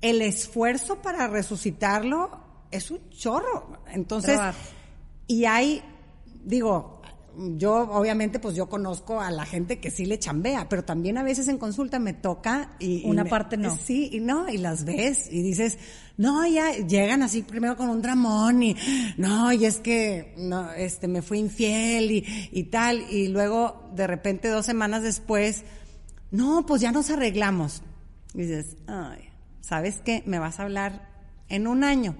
el 0.00 0.22
esfuerzo 0.22 1.02
para 1.02 1.26
resucitarlo 1.26 2.40
es 2.70 2.90
un 2.90 3.08
chorro. 3.10 3.78
Entonces, 3.88 4.38
y 5.26 5.44
hay, 5.46 5.82
digo, 6.44 7.02
yo 7.56 7.90
obviamente 7.90 8.38
pues 8.38 8.54
yo 8.54 8.68
conozco 8.68 9.20
a 9.20 9.30
la 9.30 9.44
gente 9.44 9.80
que 9.80 9.90
sí 9.90 10.06
le 10.06 10.18
chambea, 10.18 10.68
pero 10.68 10.84
también 10.84 11.18
a 11.18 11.22
veces 11.22 11.48
en 11.48 11.58
consulta 11.58 11.98
me 11.98 12.12
toca 12.12 12.76
y... 12.78 13.04
Una 13.06 13.24
parte 13.24 13.56
no. 13.56 13.76
Sí, 13.76 14.10
y 14.12 14.20
no, 14.20 14.48
y 14.48 14.58
las 14.58 14.84
ves 14.84 15.28
y 15.30 15.42
dices, 15.42 15.78
no, 16.16 16.46
ya 16.46 16.72
llegan 16.72 17.22
así 17.22 17.42
primero 17.42 17.76
con 17.76 17.88
un 17.88 18.02
dramón 18.02 18.62
y 18.62 18.76
no, 19.16 19.52
y 19.52 19.64
es 19.64 19.78
que 19.78 20.34
no, 20.36 20.72
este 20.72 21.08
me 21.08 21.22
fui 21.22 21.38
infiel 21.38 22.10
y, 22.10 22.48
y 22.52 22.64
tal, 22.64 23.04
y 23.10 23.28
luego 23.28 23.90
de 23.94 24.06
repente 24.06 24.48
dos 24.48 24.66
semanas 24.66 25.02
después, 25.02 25.64
no, 26.30 26.66
pues 26.66 26.80
ya 26.80 26.92
nos 26.92 27.10
arreglamos. 27.10 27.82
Y 28.34 28.42
dices, 28.42 28.76
ay, 28.86 29.28
¿sabes 29.60 30.00
qué? 30.04 30.22
Me 30.26 30.38
vas 30.38 30.58
a 30.58 30.64
hablar 30.64 31.08
en 31.48 31.66
un 31.66 31.84
año, 31.84 32.16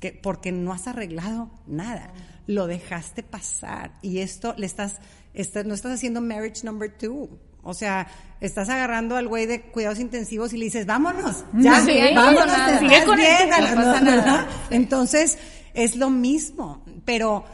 que, 0.00 0.12
porque 0.12 0.52
no 0.52 0.72
has 0.72 0.86
arreglado 0.86 1.50
nada 1.66 2.12
lo 2.46 2.66
dejaste 2.66 3.22
pasar 3.22 3.92
y 4.02 4.18
esto 4.18 4.54
le 4.56 4.66
estás, 4.66 5.00
no 5.64 5.74
estás 5.74 5.92
haciendo 5.92 6.20
marriage 6.20 6.64
number 6.64 6.90
two. 6.96 7.38
O 7.66 7.72
sea, 7.72 8.06
estás 8.40 8.68
agarrando 8.68 9.16
al 9.16 9.26
güey 9.26 9.46
de 9.46 9.62
cuidados 9.62 9.98
intensivos 9.98 10.52
y 10.52 10.58
le 10.58 10.66
dices, 10.66 10.84
vámonos, 10.84 11.44
ya, 11.54 11.82
vámonos, 12.14 12.52
Entonces, 14.70 15.38
es 15.72 15.96
lo 15.96 16.10
mismo, 16.10 16.84
pero, 17.06 17.46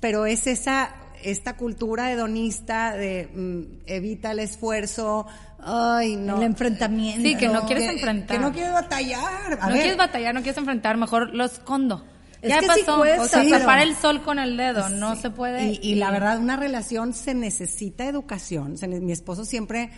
pero 0.00 0.26
es 0.26 0.46
esa, 0.46 0.94
esta 1.24 1.56
cultura 1.56 2.12
hedonista 2.12 2.92
de 2.92 3.28
mm, 3.34 3.82
evita 3.86 4.30
el 4.30 4.38
esfuerzo, 4.38 5.26
ay, 5.60 6.14
no. 6.14 6.36
El 6.36 6.44
enfrentamiento. 6.44 7.22
Sí, 7.22 7.36
que 7.36 7.48
no 7.48 7.66
quieres 7.66 7.90
enfrentar. 7.90 8.36
Que 8.36 8.42
no 8.42 8.52
quieres 8.52 8.72
batallar. 8.72 9.58
no 9.60 9.72
quieres 9.72 9.96
batallar, 9.96 10.34
no 10.34 10.42
quieres 10.42 10.58
enfrentar, 10.58 10.96
mejor 10.96 11.34
lo 11.34 11.44
escondo. 11.44 12.04
Es 12.40 12.50
ya 12.50 12.60
que 12.60 12.66
pasó, 12.66 13.00
o 13.00 13.24
sea, 13.26 13.48
tapar 13.48 13.80
el 13.80 13.96
sol 13.96 14.22
con 14.22 14.38
el 14.38 14.56
dedo, 14.56 14.88
no 14.90 15.16
se 15.16 15.30
puede. 15.30 15.78
Y, 15.82 15.96
la 15.96 16.10
verdad, 16.10 16.38
una 16.38 16.56
relación 16.56 17.12
se 17.12 17.34
necesita 17.34 18.06
educación. 18.06 18.76
mi 19.00 19.12
esposo 19.12 19.44
siempre 19.44 19.90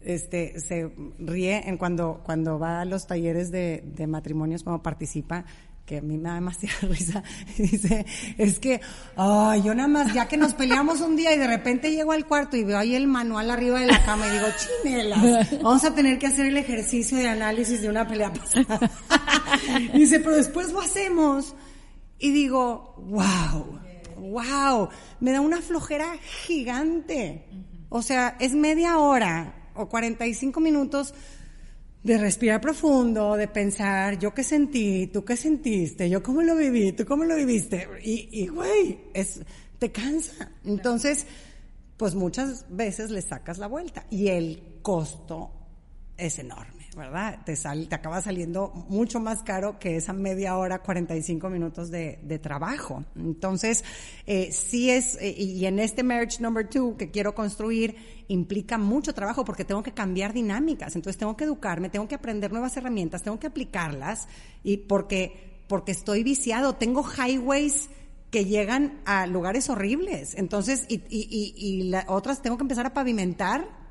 este, 0.00 0.58
se 0.60 0.90
ríe 1.18 1.68
en 1.68 1.76
cuando, 1.76 2.22
cuando 2.24 2.58
va 2.58 2.80
a 2.80 2.84
los 2.84 3.06
talleres 3.06 3.50
de, 3.50 3.82
de 3.84 4.06
matrimonios, 4.06 4.62
cuando 4.62 4.82
participa, 4.82 5.44
que 5.84 5.98
a 5.98 6.02
mí 6.02 6.16
me 6.16 6.28
da 6.28 6.34
demasiada 6.36 6.76
risa. 6.82 7.22
Dice, 7.56 8.06
es 8.38 8.58
que, 8.58 8.80
ay, 9.16 9.62
yo 9.62 9.74
nada 9.74 9.88
más, 9.88 10.14
ya 10.14 10.28
que 10.28 10.36
nos 10.36 10.54
peleamos 10.54 11.00
un 11.00 11.16
día 11.16 11.34
y 11.34 11.38
de 11.38 11.46
repente 11.46 11.90
llego 11.90 12.12
al 12.12 12.26
cuarto 12.26 12.56
y 12.56 12.64
veo 12.64 12.78
ahí 12.78 12.94
el 12.94 13.06
manual 13.06 13.50
arriba 13.50 13.80
de 13.80 13.86
la 13.86 14.02
cama 14.04 14.26
y 14.28 14.30
digo, 14.30 14.46
chinelas, 14.82 15.62
vamos 15.62 15.84
a 15.84 15.94
tener 15.94 16.18
que 16.18 16.28
hacer 16.28 16.46
el 16.46 16.56
ejercicio 16.56 17.18
de 17.18 17.28
análisis 17.28 17.82
de 17.82 17.88
una 17.88 18.06
pelea 18.06 18.32
pasada. 18.32 18.90
Dice, 19.94 20.20
pero 20.20 20.36
después 20.36 20.72
lo 20.72 20.80
hacemos 20.80 21.54
y 22.22 22.30
digo, 22.30 22.94
wow, 23.08 23.80
wow, 24.16 24.88
me 25.18 25.32
da 25.32 25.40
una 25.40 25.60
flojera 25.60 26.16
gigante. 26.46 27.44
O 27.88 28.00
sea, 28.00 28.36
es 28.38 28.54
media 28.54 28.98
hora 28.98 29.70
o 29.74 29.88
45 29.88 30.60
minutos 30.60 31.12
de 32.04 32.18
respirar 32.18 32.60
profundo, 32.60 33.36
de 33.36 33.48
pensar, 33.48 34.20
yo 34.20 34.32
qué 34.32 34.44
sentí, 34.44 35.08
tú 35.08 35.24
qué 35.24 35.36
sentiste, 35.36 36.08
yo 36.08 36.22
cómo 36.22 36.42
lo 36.42 36.54
viví, 36.54 36.92
tú 36.92 37.04
cómo 37.04 37.24
lo 37.24 37.34
viviste. 37.34 37.88
Y, 38.04 38.46
güey, 38.46 39.00
es, 39.12 39.40
te 39.80 39.90
cansa. 39.90 40.48
Entonces, 40.64 41.26
pues 41.96 42.14
muchas 42.14 42.66
veces 42.70 43.10
le 43.10 43.20
sacas 43.20 43.58
la 43.58 43.66
vuelta 43.66 44.06
y 44.10 44.28
el 44.28 44.78
costo 44.80 45.50
es 46.16 46.38
enorme. 46.38 46.81
¿Verdad? 46.96 47.40
Te, 47.44 47.56
sal, 47.56 47.88
te 47.88 47.94
acaba 47.94 48.20
saliendo 48.20 48.72
mucho 48.88 49.20
más 49.20 49.42
caro 49.42 49.78
que 49.78 49.96
esa 49.96 50.12
media 50.12 50.56
hora, 50.56 50.80
45 50.80 51.48
minutos 51.48 51.90
de, 51.90 52.18
de 52.22 52.38
trabajo. 52.38 53.04
Entonces, 53.16 53.84
eh, 54.26 54.50
sí 54.52 54.90
es, 54.90 55.16
eh, 55.20 55.34
y 55.36 55.64
en 55.66 55.78
este 55.78 56.02
marriage 56.02 56.40
number 56.40 56.68
two 56.68 56.96
que 56.96 57.10
quiero 57.10 57.34
construir, 57.34 58.24
implica 58.28 58.78
mucho 58.78 59.14
trabajo 59.14 59.44
porque 59.44 59.64
tengo 59.64 59.82
que 59.82 59.92
cambiar 59.92 60.32
dinámicas. 60.32 60.94
Entonces, 60.94 61.18
tengo 61.18 61.36
que 61.36 61.44
educarme, 61.44 61.88
tengo 61.88 62.08
que 62.08 62.14
aprender 62.14 62.52
nuevas 62.52 62.76
herramientas, 62.76 63.22
tengo 63.22 63.40
que 63.40 63.46
aplicarlas, 63.46 64.28
y 64.62 64.76
porque, 64.78 65.62
porque 65.68 65.92
estoy 65.92 66.22
viciado, 66.22 66.74
tengo 66.74 67.04
highways 67.04 67.88
que 68.30 68.44
llegan 68.46 69.00
a 69.04 69.26
lugares 69.26 69.68
horribles. 69.68 70.34
Entonces, 70.34 70.86
y, 70.88 70.96
y, 71.08 71.28
y, 71.30 71.54
y 71.56 71.82
la, 71.84 72.04
otras 72.08 72.42
tengo 72.42 72.56
que 72.56 72.62
empezar 72.62 72.86
a 72.86 72.94
pavimentar 72.94 73.81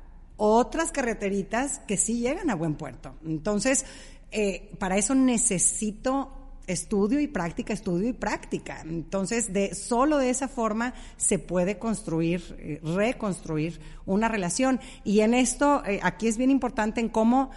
otras 0.44 0.90
carreteritas 0.90 1.78
que 1.86 1.96
sí 1.96 2.18
llegan 2.18 2.50
a 2.50 2.56
buen 2.56 2.74
puerto. 2.74 3.14
Entonces, 3.24 3.84
eh, 4.32 4.72
para 4.80 4.96
eso 4.96 5.14
necesito 5.14 6.32
estudio 6.66 7.20
y 7.20 7.28
práctica, 7.28 7.72
estudio 7.72 8.08
y 8.08 8.12
práctica. 8.12 8.80
Entonces, 8.80 9.52
de 9.52 9.76
solo 9.76 10.18
de 10.18 10.30
esa 10.30 10.48
forma 10.48 10.94
se 11.16 11.38
puede 11.38 11.78
construir, 11.78 12.56
eh, 12.58 12.80
reconstruir 12.82 13.78
una 14.04 14.26
relación. 14.26 14.80
Y 15.04 15.20
en 15.20 15.34
esto, 15.34 15.84
eh, 15.86 16.00
aquí 16.02 16.26
es 16.26 16.38
bien 16.38 16.50
importante 16.50 17.00
en 17.00 17.08
cómo 17.08 17.50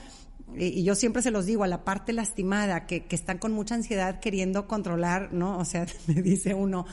y 0.56 0.84
yo 0.84 0.94
siempre 0.94 1.24
se 1.24 1.32
los 1.32 1.48
digo, 1.48 1.64
a 1.64 1.68
la 1.68 1.84
parte 1.84 2.14
lastimada, 2.14 2.86
que, 2.86 3.06
que 3.06 3.16
están 3.16 3.40
con 3.40 3.52
mucha 3.52 3.74
ansiedad 3.74 4.20
queriendo 4.20 4.68
controlar, 4.68 5.34
¿no? 5.34 5.58
O 5.58 5.66
sea, 5.66 5.88
me 6.08 6.22
dice 6.22 6.54
uno, 6.54 6.86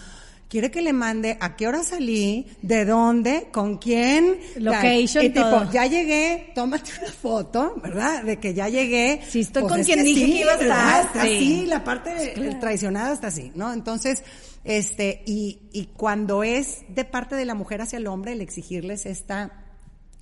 quiere 0.53 0.71
que 0.71 0.83
le 0.83 0.93
mande 0.93 1.39
a 1.41 1.57
qué 1.57 1.67
hora 1.67 1.83
salí, 1.83 2.47
de 2.61 2.85
dónde, 2.85 3.49
con 3.51 3.79
quién. 3.79 4.39
Location, 4.57 5.25
y 5.25 5.31
tipo, 5.31 5.71
ya 5.73 5.87
llegué, 5.87 6.53
tómate 6.55 6.91
una 7.01 7.11
foto, 7.11 7.81
¿verdad? 7.83 8.23
De 8.23 8.39
que 8.39 8.53
ya 8.53 8.69
llegué. 8.69 9.23
Sí, 9.27 9.41
estoy 9.41 9.63
pues 9.63 9.73
con 9.73 9.83
quien 9.83 10.05
dije 10.05 10.27
que 10.27 10.41
iba 10.41 10.53
a 10.53 10.57
estar. 10.57 11.07
Está 11.07 11.23
así, 11.23 11.65
la 11.65 11.83
parte 11.83 12.35
traicionada 12.61 13.15
está 13.15 13.29
así, 13.29 13.51
¿no? 13.55 13.73
Entonces, 13.73 14.25
este, 14.63 15.23
y, 15.25 15.71
y 15.73 15.87
cuando 15.87 16.43
es 16.43 16.85
de 16.87 17.07
parte 17.07 17.35
de 17.35 17.47
la 17.47 17.55
mujer 17.55 17.81
hacia 17.81 17.97
el 17.97 18.07
hombre, 18.07 18.33
el 18.33 18.43
exigirles 18.43 19.07
esta 19.07 19.59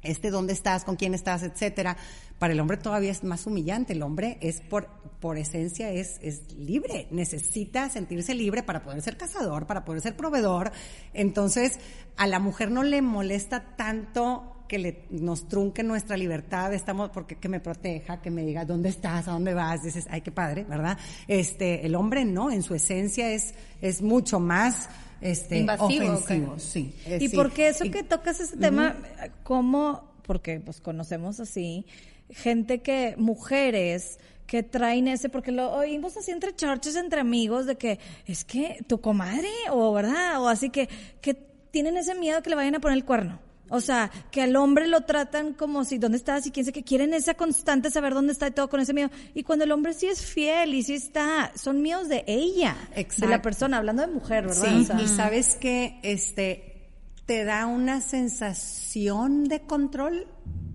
este 0.02 0.30
dónde 0.30 0.52
estás, 0.52 0.84
con 0.84 0.94
quién 0.94 1.12
estás, 1.12 1.42
etcétera. 1.42 1.96
Para 2.40 2.54
el 2.54 2.60
hombre 2.60 2.78
todavía 2.78 3.10
es 3.10 3.22
más 3.22 3.46
humillante. 3.46 3.92
El 3.92 4.02
hombre 4.02 4.38
es 4.40 4.62
por, 4.62 4.88
por 5.20 5.36
esencia 5.36 5.90
es, 5.90 6.18
es 6.22 6.50
libre. 6.54 7.06
Necesita 7.10 7.90
sentirse 7.90 8.34
libre 8.34 8.62
para 8.62 8.82
poder 8.82 9.02
ser 9.02 9.18
cazador, 9.18 9.66
para 9.66 9.84
poder 9.84 10.00
ser 10.00 10.16
proveedor. 10.16 10.72
Entonces, 11.12 11.78
a 12.16 12.26
la 12.26 12.38
mujer 12.38 12.70
no 12.70 12.82
le 12.82 13.02
molesta 13.02 13.76
tanto 13.76 14.64
que 14.68 14.78
le, 14.78 15.04
nos 15.10 15.48
trunque 15.48 15.82
nuestra 15.82 16.16
libertad, 16.16 16.72
estamos, 16.72 17.10
porque 17.10 17.36
que 17.36 17.50
me 17.50 17.60
proteja, 17.60 18.22
que 18.22 18.30
me 18.30 18.42
diga 18.42 18.64
dónde 18.64 18.88
estás, 18.88 19.28
a 19.28 19.32
dónde 19.32 19.52
vas, 19.52 19.82
dices, 19.82 20.06
ay, 20.08 20.22
qué 20.22 20.32
padre, 20.32 20.64
¿verdad? 20.64 20.96
Este, 21.28 21.84
el 21.84 21.94
hombre 21.94 22.24
no, 22.24 22.50
en 22.50 22.62
su 22.62 22.74
esencia 22.74 23.30
es, 23.32 23.52
es 23.82 24.00
mucho 24.00 24.40
más, 24.40 24.88
este, 25.20 25.58
Invasivo, 25.58 26.12
ofensivo, 26.12 26.58
sí. 26.58 26.94
Eh, 27.04 27.18
y 27.20 27.28
sí. 27.28 27.36
porque 27.36 27.68
eso 27.68 27.84
que 27.90 28.02
tocas 28.02 28.40
ese 28.40 28.56
tema, 28.56 28.96
¿cómo? 29.42 30.14
Porque 30.22 30.60
pues 30.60 30.80
conocemos 30.80 31.40
así 31.40 31.84
gente 32.32 32.80
que, 32.82 33.14
mujeres 33.16 34.18
que 34.46 34.62
traen 34.64 35.06
ese, 35.06 35.28
porque 35.28 35.52
lo 35.52 35.70
oímos 35.70 36.16
así 36.16 36.32
entre 36.32 36.54
churches, 36.56 36.96
entre 36.96 37.20
amigos, 37.20 37.66
de 37.66 37.76
que 37.76 38.00
es 38.26 38.44
que 38.44 38.84
tu 38.88 39.00
comadre, 39.00 39.48
o 39.70 39.92
verdad, 39.92 40.42
o 40.42 40.48
así 40.48 40.70
que, 40.70 40.88
que 41.20 41.34
tienen 41.34 41.96
ese 41.96 42.14
miedo 42.14 42.42
que 42.42 42.50
le 42.50 42.56
vayan 42.56 42.74
a 42.74 42.80
poner 42.80 42.96
el 42.96 43.04
cuerno. 43.04 43.38
O 43.68 43.80
sea, 43.80 44.10
que 44.32 44.42
al 44.42 44.56
hombre 44.56 44.88
lo 44.88 45.02
tratan 45.02 45.54
como 45.54 45.84
si, 45.84 45.98
¿dónde 45.98 46.18
estás? 46.18 46.44
Y 46.44 46.50
quién 46.50 46.66
sé 46.66 46.72
que 46.72 46.82
quieren 46.82 47.14
esa 47.14 47.34
constante 47.34 47.92
saber 47.92 48.14
dónde 48.14 48.32
está 48.32 48.48
y 48.48 48.50
todo 48.50 48.68
con 48.68 48.80
ese 48.80 48.92
miedo. 48.92 49.10
Y 49.32 49.44
cuando 49.44 49.64
el 49.64 49.70
hombre 49.70 49.94
sí 49.94 50.08
es 50.08 50.26
fiel 50.26 50.74
y 50.74 50.82
sí 50.82 50.94
está, 50.94 51.52
son 51.54 51.80
miedos 51.80 52.08
de 52.08 52.24
ella, 52.26 52.76
Exacto. 52.96 53.26
de 53.26 53.30
la 53.30 53.42
persona, 53.42 53.76
hablando 53.76 54.02
de 54.02 54.08
mujer, 54.08 54.48
¿verdad? 54.48 54.68
Sí, 54.68 54.80
O 54.80 54.84
sea, 54.84 55.00
y 55.00 55.06
sabes 55.06 55.54
que 55.54 56.00
este 56.02 56.90
te 57.26 57.44
da 57.44 57.66
una 57.66 58.00
sensación 58.00 59.44
de 59.44 59.60
control, 59.60 60.26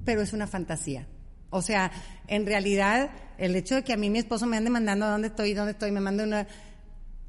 pero 0.06 0.22
es 0.22 0.32
una 0.32 0.48
fantasía. 0.48 1.06
O 1.56 1.62
sea, 1.62 1.90
en 2.28 2.46
realidad, 2.46 3.12
el 3.38 3.56
hecho 3.56 3.76
de 3.76 3.84
que 3.84 3.94
a 3.94 3.98
mí 3.98 4.10
mi 4.10 4.20
esposo 4.20 4.46
me 4.46 4.58
ande 4.58 4.70
mandando 4.70 5.08
dónde 5.08 5.30
estoy, 5.30 5.54
dónde 5.54 5.72
estoy, 5.72 5.90
me 5.92 6.02
manda 6.02 6.26
una... 6.26 6.48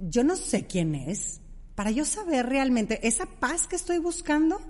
Yo 0.01 0.25
no 0.25 0.35
sé 0.35 0.67
quién 0.67 0.97
es. 0.97 1.41
Para 1.77 1.93
yo 1.93 2.05
saber 2.05 2.47
realmente 2.47 3.07
esa 3.07 3.27
paz 3.27 3.69
que 3.69 3.77
estoy 3.77 3.99
buscando, 3.99 4.61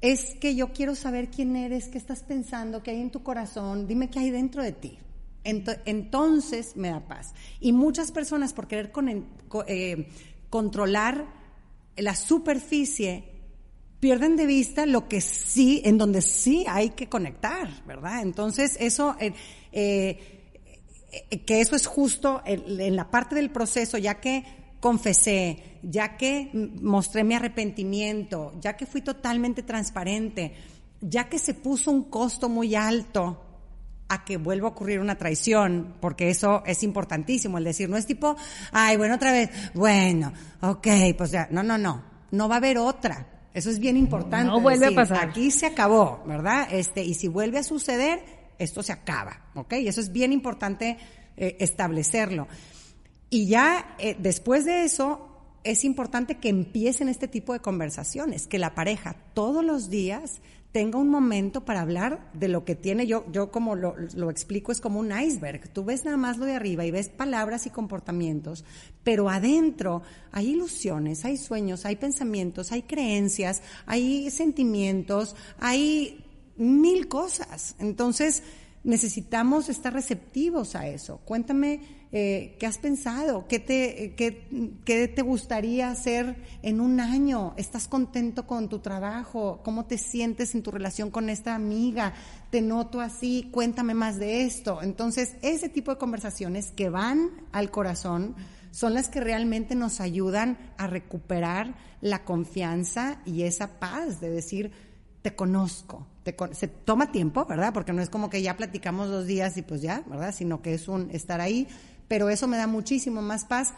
es 0.00 0.36
que 0.40 0.54
yo 0.54 0.72
quiero 0.72 0.94
saber 0.94 1.28
quién 1.28 1.56
eres, 1.56 1.88
qué 1.88 1.98
estás 1.98 2.22
pensando, 2.22 2.84
qué 2.84 2.92
hay 2.92 3.00
en 3.00 3.10
tu 3.10 3.24
corazón, 3.24 3.88
dime 3.88 4.10
qué 4.10 4.20
hay 4.20 4.30
dentro 4.30 4.62
de 4.62 4.72
ti. 4.72 4.98
Ent 5.42 5.68
entonces 5.84 6.76
me 6.76 6.90
da 6.90 7.00
paz. 7.00 7.34
Y 7.58 7.72
muchas 7.72 8.12
personas 8.12 8.52
por 8.52 8.68
querer 8.68 8.92
eh, 9.66 10.08
controlar 10.50 11.26
la 11.96 12.14
superficie 12.14 13.33
pierden 14.04 14.36
de 14.36 14.44
vista 14.44 14.84
lo 14.84 15.08
que 15.08 15.22
sí, 15.22 15.80
en 15.82 15.96
donde 15.96 16.20
sí 16.20 16.66
hay 16.68 16.90
que 16.90 17.08
conectar, 17.08 17.70
¿verdad? 17.86 18.20
Entonces 18.20 18.76
eso, 18.78 19.16
eh, 19.18 19.32
eh, 19.72 21.40
que 21.46 21.62
eso 21.62 21.74
es 21.74 21.86
justo 21.86 22.42
en, 22.44 22.82
en 22.82 22.96
la 22.96 23.10
parte 23.10 23.34
del 23.34 23.48
proceso, 23.48 23.96
ya 23.96 24.20
que 24.20 24.44
confesé, 24.78 25.78
ya 25.82 26.18
que 26.18 26.50
mostré 26.82 27.24
mi 27.24 27.34
arrepentimiento, 27.34 28.52
ya 28.60 28.76
que 28.76 28.84
fui 28.84 29.00
totalmente 29.00 29.62
transparente, 29.62 30.52
ya 31.00 31.30
que 31.30 31.38
se 31.38 31.54
puso 31.54 31.90
un 31.90 32.10
costo 32.10 32.50
muy 32.50 32.74
alto 32.74 33.42
a 34.10 34.22
que 34.22 34.36
vuelva 34.36 34.68
a 34.68 34.72
ocurrir 34.72 35.00
una 35.00 35.16
traición, 35.16 35.94
porque 36.02 36.28
eso 36.28 36.62
es 36.66 36.82
importantísimo, 36.82 37.56
el 37.56 37.64
decir, 37.64 37.88
no 37.88 37.96
es 37.96 38.04
tipo, 38.04 38.36
ay, 38.70 38.98
bueno, 38.98 39.14
otra 39.14 39.32
vez, 39.32 39.48
bueno, 39.72 40.30
ok, 40.60 40.88
pues 41.16 41.30
ya, 41.30 41.48
no, 41.50 41.62
no, 41.62 41.78
no, 41.78 42.04
no 42.32 42.48
va 42.50 42.56
a 42.56 42.58
haber 42.58 42.76
otra. 42.76 43.30
Eso 43.54 43.70
es 43.70 43.78
bien 43.78 43.96
importante. 43.96 44.48
No 44.48 44.60
vuelve 44.60 44.86
decir, 44.86 44.98
a 44.98 45.02
pasar. 45.02 45.28
Aquí 45.30 45.50
se 45.50 45.66
acabó, 45.66 46.22
¿verdad? 46.26 46.68
Este, 46.72 47.04
y 47.04 47.14
si 47.14 47.28
vuelve 47.28 47.58
a 47.58 47.62
suceder, 47.62 48.22
esto 48.58 48.82
se 48.82 48.92
acaba, 48.92 49.46
¿ok? 49.54 49.74
Y 49.74 49.88
eso 49.88 50.00
es 50.00 50.12
bien 50.12 50.32
importante 50.32 50.98
eh, 51.36 51.56
establecerlo. 51.60 52.48
Y 53.30 53.46
ya 53.46 53.96
eh, 53.98 54.16
después 54.18 54.64
de 54.64 54.84
eso, 54.84 55.34
es 55.62 55.84
importante 55.84 56.36
que 56.36 56.48
empiecen 56.48 57.08
este 57.08 57.28
tipo 57.28 57.52
de 57.52 57.60
conversaciones, 57.60 58.46
que 58.46 58.58
la 58.58 58.74
pareja 58.74 59.16
todos 59.34 59.64
los 59.64 59.88
días 59.88 60.40
tenga 60.74 60.98
un 60.98 61.08
momento 61.08 61.64
para 61.64 61.82
hablar 61.82 62.28
de 62.32 62.48
lo 62.48 62.64
que 62.64 62.74
tiene. 62.74 63.06
Yo, 63.06 63.24
yo 63.30 63.52
como 63.52 63.76
lo, 63.76 63.94
lo, 64.16 64.28
explico, 64.28 64.72
es 64.72 64.80
como 64.80 64.98
un 64.98 65.16
iceberg. 65.16 65.68
Tú 65.68 65.84
ves 65.84 66.04
nada 66.04 66.16
más 66.16 66.36
lo 66.36 66.46
de 66.46 66.54
arriba 66.54 66.84
y 66.84 66.90
ves 66.90 67.08
palabras 67.08 67.66
y 67.66 67.70
comportamientos, 67.70 68.64
pero 69.04 69.30
adentro 69.30 70.02
hay 70.32 70.50
ilusiones, 70.50 71.24
hay 71.24 71.36
sueños, 71.36 71.86
hay 71.86 71.94
pensamientos, 71.94 72.72
hay 72.72 72.82
creencias, 72.82 73.62
hay 73.86 74.28
sentimientos, 74.32 75.36
hay 75.60 76.24
mil 76.56 77.06
cosas. 77.06 77.76
Entonces, 77.78 78.42
necesitamos 78.82 79.68
estar 79.68 79.92
receptivos 79.92 80.74
a 80.74 80.88
eso. 80.88 81.20
Cuéntame 81.24 81.82
eh, 82.16 82.54
qué 82.60 82.66
has 82.66 82.78
pensado, 82.78 83.48
qué 83.48 83.58
te, 83.58 84.14
qué, 84.16 84.46
qué 84.84 85.08
te 85.08 85.22
gustaría 85.22 85.90
hacer 85.90 86.36
en 86.62 86.80
un 86.80 87.00
año, 87.00 87.54
estás 87.56 87.88
contento 87.88 88.46
con 88.46 88.68
tu 88.68 88.78
trabajo, 88.78 89.58
cómo 89.64 89.86
te 89.86 89.98
sientes 89.98 90.54
en 90.54 90.62
tu 90.62 90.70
relación 90.70 91.10
con 91.10 91.28
esta 91.28 91.56
amiga, 91.56 92.14
te 92.50 92.62
noto 92.62 93.00
así, 93.00 93.48
cuéntame 93.50 93.94
más 93.94 94.20
de 94.20 94.42
esto. 94.42 94.80
Entonces, 94.80 95.34
ese 95.42 95.68
tipo 95.68 95.90
de 95.90 95.98
conversaciones 95.98 96.70
que 96.70 96.88
van 96.88 97.32
al 97.50 97.72
corazón 97.72 98.36
son 98.70 98.94
las 98.94 99.08
que 99.08 99.18
realmente 99.18 99.74
nos 99.74 100.00
ayudan 100.00 100.56
a 100.78 100.86
recuperar 100.86 101.74
la 102.00 102.24
confianza 102.24 103.22
y 103.26 103.42
esa 103.42 103.80
paz 103.80 104.20
de 104.20 104.30
decir, 104.30 104.70
te 105.22 105.34
conozco, 105.34 106.06
te 106.22 106.36
con 106.36 106.54
se 106.54 106.68
toma 106.68 107.10
tiempo, 107.10 107.44
¿verdad? 107.46 107.72
Porque 107.72 107.92
no 107.92 108.02
es 108.02 108.10
como 108.10 108.30
que 108.30 108.42
ya 108.42 108.56
platicamos 108.56 109.08
dos 109.08 109.26
días 109.26 109.56
y 109.56 109.62
pues 109.62 109.80
ya, 109.80 110.04
¿verdad? 110.06 110.34
Sino 110.34 110.60
que 110.60 110.74
es 110.74 110.86
un 110.86 111.10
estar 111.10 111.40
ahí, 111.40 111.66
pero 112.08 112.28
eso 112.28 112.46
me 112.48 112.56
da 112.56 112.66
muchísimo 112.66 113.22
más 113.22 113.44
paz 113.44 113.72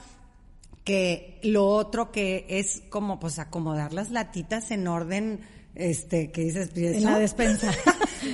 que 0.85 1.41
lo 1.43 1.67
otro 1.67 2.13
que 2.13 2.47
es 2.49 2.83
como 2.89 3.19
pues 3.19 3.39
acomodar 3.39 3.93
las 3.93 4.11
latitas 4.11 4.71
en 4.71 4.87
orden 4.87 5.41
este 5.75 6.31
que 6.31 6.43
dices 6.43 6.71
en 6.75 7.05
la 7.05 7.19
despensa. 7.19 7.73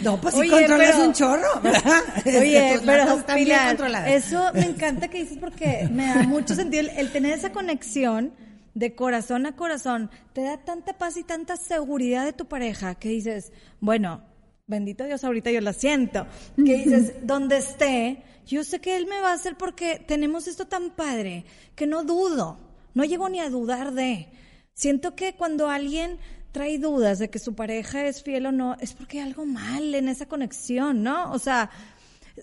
No 0.04 0.18
pues 0.18 0.34
si 0.34 0.48
controlas 0.48 0.92
pero, 0.92 1.04
un 1.04 1.12
chorro 1.12 1.60
¿verdad? 1.60 2.02
oye 2.24 2.74
este, 2.74 2.86
pero 2.86 3.26
Pilar, 3.34 4.08
eso 4.08 4.50
me 4.54 4.64
encanta 4.64 5.08
que 5.08 5.18
dices 5.18 5.36
porque 5.38 5.88
me 5.90 6.06
da 6.06 6.22
mucho 6.22 6.54
sentido 6.54 6.82
el, 6.82 6.88
el 6.90 7.12
tener 7.12 7.32
esa 7.32 7.52
conexión 7.52 8.32
de 8.74 8.94
corazón 8.94 9.46
a 9.46 9.56
corazón, 9.56 10.10
te 10.32 10.42
da 10.42 10.58
tanta 10.58 10.96
paz 10.96 11.16
y 11.16 11.24
tanta 11.24 11.56
seguridad 11.56 12.24
de 12.24 12.32
tu 12.32 12.46
pareja 12.46 12.94
que 12.94 13.10
dices, 13.10 13.52
bueno, 13.80 14.22
bendito 14.66 15.04
Dios, 15.04 15.24
ahorita 15.24 15.50
yo 15.50 15.60
la 15.60 15.72
siento, 15.72 16.26
que 16.56 16.76
dices, 16.76 17.14
donde 17.26 17.58
esté, 17.58 18.22
yo 18.46 18.64
sé 18.64 18.80
que 18.80 18.96
Él 18.96 19.06
me 19.06 19.20
va 19.20 19.30
a 19.30 19.34
hacer 19.34 19.56
porque 19.56 20.02
tenemos 20.06 20.46
esto 20.46 20.66
tan 20.66 20.90
padre 20.90 21.44
que 21.74 21.86
no 21.86 22.04
dudo, 22.04 22.58
no 22.94 23.04
llego 23.04 23.28
ni 23.28 23.40
a 23.40 23.50
dudar 23.50 23.92
de. 23.92 24.28
Siento 24.74 25.14
que 25.14 25.34
cuando 25.34 25.68
alguien 25.68 26.18
trae 26.52 26.78
dudas 26.78 27.18
de 27.18 27.30
que 27.30 27.38
su 27.38 27.54
pareja 27.54 28.04
es 28.06 28.22
fiel 28.22 28.46
o 28.46 28.52
no, 28.52 28.76
es 28.80 28.92
porque 28.92 29.20
hay 29.20 29.28
algo 29.28 29.46
mal 29.46 29.94
en 29.94 30.08
esa 30.08 30.26
conexión, 30.26 31.02
¿no? 31.02 31.32
O 31.32 31.38
sea, 31.38 31.70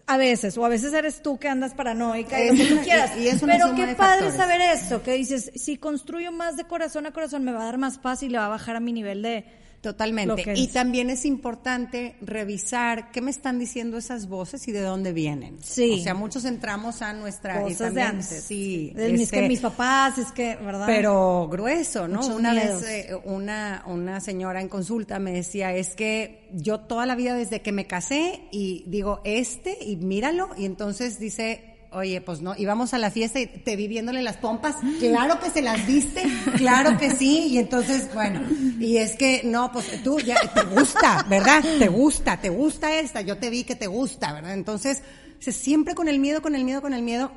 a 0.07 0.17
veces, 0.17 0.57
o 0.57 0.65
a 0.65 0.69
veces 0.69 0.93
eres 0.93 1.21
tú 1.21 1.37
que 1.37 1.47
andas 1.47 1.73
paranoica 1.73 2.43
y 2.43 2.49
lo 2.49 2.55
que 2.55 2.65
tú 2.65 2.81
quieras. 2.83 3.11
Pero 3.15 3.75
qué 3.75 3.95
padre 3.95 4.31
saber 4.31 4.61
eso, 4.61 5.01
que 5.01 5.13
dices, 5.13 5.51
si 5.55 5.77
construyo 5.77 6.31
más 6.31 6.57
de 6.57 6.65
corazón 6.65 7.05
a 7.05 7.11
corazón, 7.11 7.43
me 7.43 7.51
va 7.51 7.61
a 7.61 7.65
dar 7.65 7.77
más 7.77 7.97
paz 7.97 8.23
y 8.23 8.29
le 8.29 8.37
va 8.37 8.47
a 8.47 8.49
bajar 8.49 8.75
a 8.75 8.79
mi 8.79 8.93
nivel 8.93 9.21
de, 9.21 9.45
Totalmente. 9.81 10.53
Y 10.55 10.67
también 10.67 11.09
es 11.09 11.25
importante 11.25 12.15
revisar 12.21 13.11
qué 13.11 13.21
me 13.21 13.31
están 13.31 13.59
diciendo 13.59 13.97
esas 13.97 14.27
voces 14.27 14.67
y 14.67 14.71
de 14.71 14.81
dónde 14.81 15.13
vienen. 15.13 15.57
Sí. 15.63 15.99
O 15.99 16.03
sea, 16.03 16.13
muchos 16.13 16.43
entramos 16.45 17.01
a 17.01 17.13
nuestra... 17.13 17.61
Cosas 17.61 17.93
de 17.93 18.01
antes. 18.01 18.43
Sí. 18.43 18.93
es 18.95 19.07
que 19.07 19.23
este, 19.23 19.47
mis 19.47 19.61
papás, 19.61 20.17
es 20.17 20.31
que, 20.31 20.57
¿verdad? 20.57 20.85
Pero 20.85 21.47
grueso, 21.49 22.07
¿no? 22.07 22.25
una 22.27 22.53
vez 22.53 22.83
eh, 22.83 23.15
una, 23.23 23.83
una 23.85 24.19
señora 24.19 24.61
en 24.61 24.67
consulta 24.67 25.19
me 25.19 25.31
decía, 25.31 25.73
es 25.73 25.95
que 25.95 26.49
yo 26.53 26.81
toda 26.81 27.05
la 27.05 27.15
vida 27.15 27.33
desde 27.33 27.61
que 27.61 27.71
me 27.71 27.87
casé 27.87 28.41
y 28.51 28.83
digo, 28.87 29.21
este, 29.23 29.77
y 29.81 29.95
míralo, 29.95 30.49
y 30.57 30.65
entonces 30.65 31.19
dice, 31.19 31.68
Oye, 31.91 32.21
pues 32.21 32.41
no, 32.41 32.55
íbamos 32.55 32.93
a 32.93 32.99
la 32.99 33.09
fiesta 33.09 33.39
y 33.39 33.47
te 33.47 33.75
vi 33.75 33.87
viéndole 33.87 34.21
las 34.21 34.37
pompas. 34.37 34.75
Claro 34.99 35.39
que 35.39 35.49
se 35.49 35.63
las 35.63 35.87
diste, 35.87 36.21
claro 36.57 36.97
que 36.99 37.09
sí. 37.11 37.47
Y 37.47 37.57
entonces, 37.57 38.13
bueno, 38.13 38.41
y 38.79 38.97
es 38.97 39.15
que 39.15 39.41
no, 39.43 39.71
pues 39.71 40.03
tú 40.03 40.19
ya 40.19 40.35
te 40.53 40.63
gusta, 40.65 41.25
¿verdad? 41.27 41.63
Te 41.79 41.87
gusta, 41.87 42.39
te 42.39 42.49
gusta 42.49 42.99
esta. 42.99 43.21
Yo 43.21 43.39
te 43.39 43.49
vi 43.49 43.63
que 43.63 43.75
te 43.75 43.87
gusta, 43.87 44.33
¿verdad? 44.33 44.53
Entonces, 44.53 45.01
siempre 45.39 45.95
con 45.95 46.07
el 46.07 46.19
miedo, 46.19 46.43
con 46.43 46.53
el 46.55 46.63
miedo, 46.63 46.81
con 46.81 46.93
el 46.93 47.01
miedo. 47.01 47.31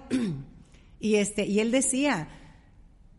Y 1.01 1.17
este, 1.17 1.47
y 1.47 1.61
él 1.61 1.71
decía, 1.71 2.29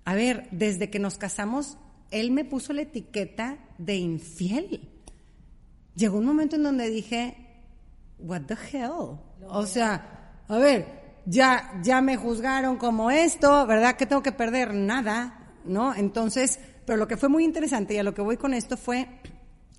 a 0.06 0.14
ver, 0.14 0.48
desde 0.52 0.90
que 0.90 1.00
nos 1.00 1.18
casamos, 1.18 1.78
él 2.12 2.32
me 2.32 2.46
puso 2.46 2.74
la 2.74 2.84
etiqueta 2.84 3.58
de 3.78 3.96
infiel. 3.98 4.90
Llegó 5.96 6.20
un 6.20 6.26
momento 6.26 6.56
en 6.56 6.64
donde 6.64 6.90
dije, 6.90 7.36
what 8.20 8.44
the 8.44 8.56
hell? 8.72 9.18
O 9.50 9.66
sea, 9.66 10.44
a 10.48 10.58
ver, 10.58 11.03
ya, 11.26 11.80
ya 11.84 12.02
me 12.02 12.18
juzgaron 12.18 12.78
como 12.78 13.12
esto, 13.12 13.66
¿verdad? 13.66 13.96
¿Qué 13.96 14.06
tengo 14.06 14.24
que 14.24 14.32
perder? 14.32 14.74
Nada, 14.74 15.54
¿no? 15.66 15.96
Entonces, 15.96 16.60
pero 16.86 16.98
lo 16.98 17.08
que 17.08 17.18
fue 17.18 17.30
muy 17.30 17.44
interesante 17.44 17.94
y 17.94 17.98
a 17.98 18.04
lo 18.04 18.14
que 18.14 18.22
voy 18.22 18.38
con 18.38 18.54
esto 18.54 18.78
fue 18.78 19.08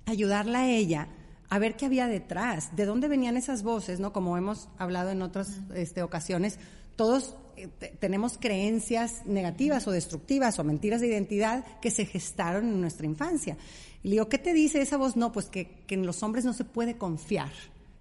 ayudarla 0.05 0.59
a 0.59 0.67
ella 0.67 1.07
a 1.49 1.59
ver 1.59 1.75
qué 1.75 1.85
había 1.85 2.07
detrás, 2.07 2.75
de 2.75 2.85
dónde 2.85 3.07
venían 3.07 3.37
esas 3.37 3.63
voces, 3.63 3.99
¿no? 3.99 4.11
Como 4.11 4.37
hemos 4.37 4.67
hablado 4.77 5.11
en 5.11 5.21
otras 5.21 5.59
este, 5.75 6.01
ocasiones, 6.01 6.59
todos 6.95 7.35
eh, 7.55 7.67
tenemos 7.99 8.37
creencias 8.37 9.25
negativas 9.25 9.87
o 9.87 9.91
destructivas 9.91 10.57
o 10.59 10.63
mentiras 10.63 11.01
de 11.01 11.07
identidad 11.07 11.63
que 11.81 11.91
se 11.91 12.05
gestaron 12.05 12.65
en 12.65 12.81
nuestra 12.81 13.05
infancia. 13.05 13.57
Y 14.03 14.09
le 14.09 14.11
digo, 14.15 14.29
¿qué 14.29 14.37
te 14.37 14.53
dice 14.53 14.81
esa 14.81 14.97
voz? 14.97 15.15
No, 15.15 15.31
pues 15.31 15.47
que, 15.47 15.83
que 15.87 15.95
en 15.95 16.05
los 16.05 16.23
hombres 16.23 16.45
no 16.45 16.53
se 16.53 16.65
puede 16.65 16.97
confiar. 16.97 17.51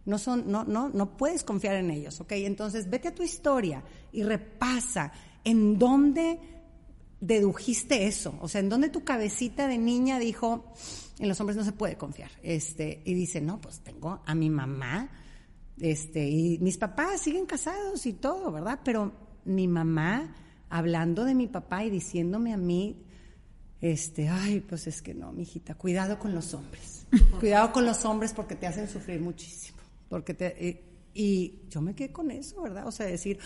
No 0.07 0.19
son, 0.19 0.51
no, 0.51 0.65
no, 0.65 0.91
no 0.91 1.17
puedes 1.17 1.45
confiar 1.45 1.77
en 1.77 1.91
ellos, 1.91 2.21
¿ok? 2.21 2.33
Entonces 2.33 2.91
vete 2.91 3.09
a 3.09 3.15
tu 3.15 3.23
historia 3.23 3.83
y 4.13 4.23
repasa 4.23 5.13
en 5.45 5.79
dónde 5.79 6.39
dedujiste 7.21 8.07
eso, 8.07 8.37
o 8.41 8.49
sea, 8.49 8.61
en 8.61 8.69
dónde 8.69 8.91
tu 8.91 9.03
cabecita 9.03 9.67
de 9.67 9.79
niña 9.79 10.19
dijo, 10.19 10.73
en 11.19 11.29
los 11.29 11.41
hombres 11.41 11.57
no 11.57 11.65
se 11.65 11.73
puede 11.73 11.97
confiar, 11.97 12.31
este, 12.43 13.01
y 13.05 13.15
dice, 13.15 13.41
no, 13.41 13.61
pues 13.61 13.81
tengo 13.81 14.21
a 14.27 14.35
mi 14.35 14.51
mamá, 14.51 15.09
este, 15.81 16.29
y 16.29 16.59
mis 16.59 16.77
papás 16.77 17.23
siguen 17.23 17.47
casados 17.47 18.05
y 18.05 18.13
todo, 18.13 18.53
¿verdad? 18.53 18.81
Pero 18.85 19.13
mi 19.47 19.69
mamá 19.69 20.35
hablando 20.69 21.25
de 21.25 21.35
mi 21.35 21.47
papá 21.47 21.85
y 21.85 21.91
diciéndome 21.91 22.53
a 22.53 22.59
mí, 22.59 23.03
este, 23.81 24.29
ay, 24.29 24.61
pues 24.61 24.87
es 24.87 25.01
que 25.01 25.15
no, 25.15 25.33
mijita, 25.33 25.75
cuidado 25.75 26.19
con 26.19 26.35
los 26.35 26.53
hombres, 26.53 27.07
cuidado 27.41 27.73
con 27.73 27.87
los 27.87 28.05
hombres 28.05 28.35
porque 28.35 28.55
te 28.55 28.67
hacen 28.67 28.89
sufrir 28.89 29.21
muchísimo. 29.21 29.74
Porque 30.15 30.33
te, 30.33 30.85
y, 31.12 31.62
yo 31.69 31.81
me 31.81 31.93
quedé 31.93 32.12
con 32.12 32.31
eso, 32.31 32.62
¿verdad? 32.62 32.87
O 32.87 32.93
sea, 32.93 33.05
decir, 33.05 33.41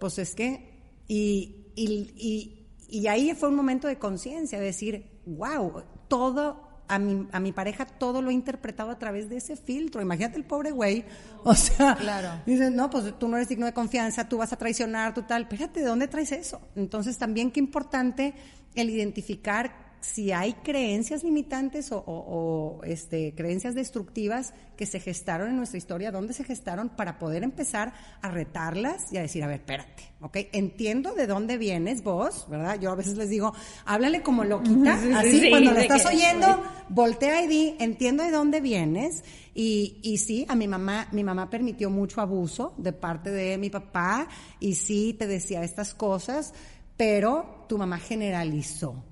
pues 0.00 0.18
es 0.18 0.34
que, 0.34 0.70
y, 1.06 1.66
y, 1.76 2.66
y, 2.88 3.06
ahí 3.08 3.34
fue 3.34 3.50
un 3.50 3.54
momento 3.54 3.86
de 3.86 3.98
conciencia, 3.98 4.58
decir, 4.58 5.04
wow, 5.26 5.82
todo, 6.08 6.66
a 6.88 6.98
mi, 6.98 7.28
a 7.30 7.40
mi 7.40 7.52
pareja 7.52 7.84
todo 7.84 8.22
lo 8.22 8.30
he 8.30 8.32
interpretado 8.32 8.90
a 8.90 8.98
través 8.98 9.28
de 9.28 9.36
ese 9.36 9.54
filtro. 9.54 10.00
Imagínate 10.00 10.38
el 10.38 10.44
pobre 10.44 10.70
güey. 10.70 11.04
O 11.44 11.54
sea, 11.54 11.94
claro. 11.96 12.40
dices, 12.46 12.72
no, 12.72 12.88
pues 12.88 13.18
tú 13.18 13.28
no 13.28 13.36
eres 13.36 13.50
digno 13.50 13.66
de 13.66 13.74
confianza, 13.74 14.26
tú 14.30 14.38
vas 14.38 14.54
a 14.54 14.56
traicionar, 14.56 15.12
tú 15.12 15.24
tal. 15.24 15.42
Espérate, 15.42 15.80
¿de 15.80 15.86
dónde 15.86 16.08
traes 16.08 16.32
eso? 16.32 16.58
Entonces 16.74 17.18
también 17.18 17.50
qué 17.50 17.60
importante 17.60 18.32
el 18.74 18.88
identificar 18.88 19.83
si 20.04 20.32
hay 20.32 20.52
creencias 20.52 21.24
limitantes 21.24 21.88
o, 21.90 22.80
este, 22.84 23.34
creencias 23.34 23.74
destructivas 23.74 24.52
que 24.76 24.84
se 24.84 25.00
gestaron 25.00 25.48
en 25.48 25.56
nuestra 25.56 25.78
historia, 25.78 26.10
¿dónde 26.10 26.34
se 26.34 26.44
gestaron 26.44 26.90
para 26.90 27.18
poder 27.18 27.42
empezar 27.42 27.94
a 28.20 28.30
retarlas 28.30 29.10
y 29.12 29.16
a 29.16 29.22
decir, 29.22 29.42
a 29.42 29.46
ver, 29.46 29.60
espérate, 29.60 30.02
¿ok? 30.20 30.36
Entiendo 30.52 31.14
de 31.14 31.26
dónde 31.26 31.56
vienes 31.56 32.02
vos, 32.02 32.46
¿verdad? 32.50 32.78
Yo 32.78 32.90
a 32.90 32.94
veces 32.94 33.16
les 33.16 33.30
digo, 33.30 33.54
háblale 33.86 34.22
como 34.22 34.44
loquita, 34.44 34.94
así 35.18 35.48
cuando 35.48 35.72
lo 35.72 35.78
estás 35.78 36.04
oyendo, 36.04 36.62
voltea 36.90 37.42
y 37.42 37.48
di, 37.48 37.76
entiendo 37.78 38.24
de 38.24 38.30
dónde 38.30 38.60
vienes. 38.60 39.24
Y, 39.54 40.00
y 40.02 40.18
sí, 40.18 40.44
a 40.48 40.54
mi 40.54 40.68
mamá, 40.68 41.08
mi 41.12 41.24
mamá 41.24 41.48
permitió 41.48 41.88
mucho 41.88 42.20
abuso 42.20 42.74
de 42.76 42.92
parte 42.92 43.30
de 43.30 43.56
mi 43.56 43.70
papá 43.70 44.28
y 44.60 44.74
sí 44.74 45.16
te 45.18 45.26
decía 45.26 45.62
estas 45.62 45.94
cosas, 45.94 46.52
pero 46.96 47.64
tu 47.68 47.78
mamá 47.78 47.98
generalizó 47.98 49.02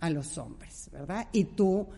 a 0.00 0.10
los 0.10 0.38
hombres, 0.38 0.88
¿verdad? 0.92 1.28
Y 1.32 1.44
tú 1.44 1.88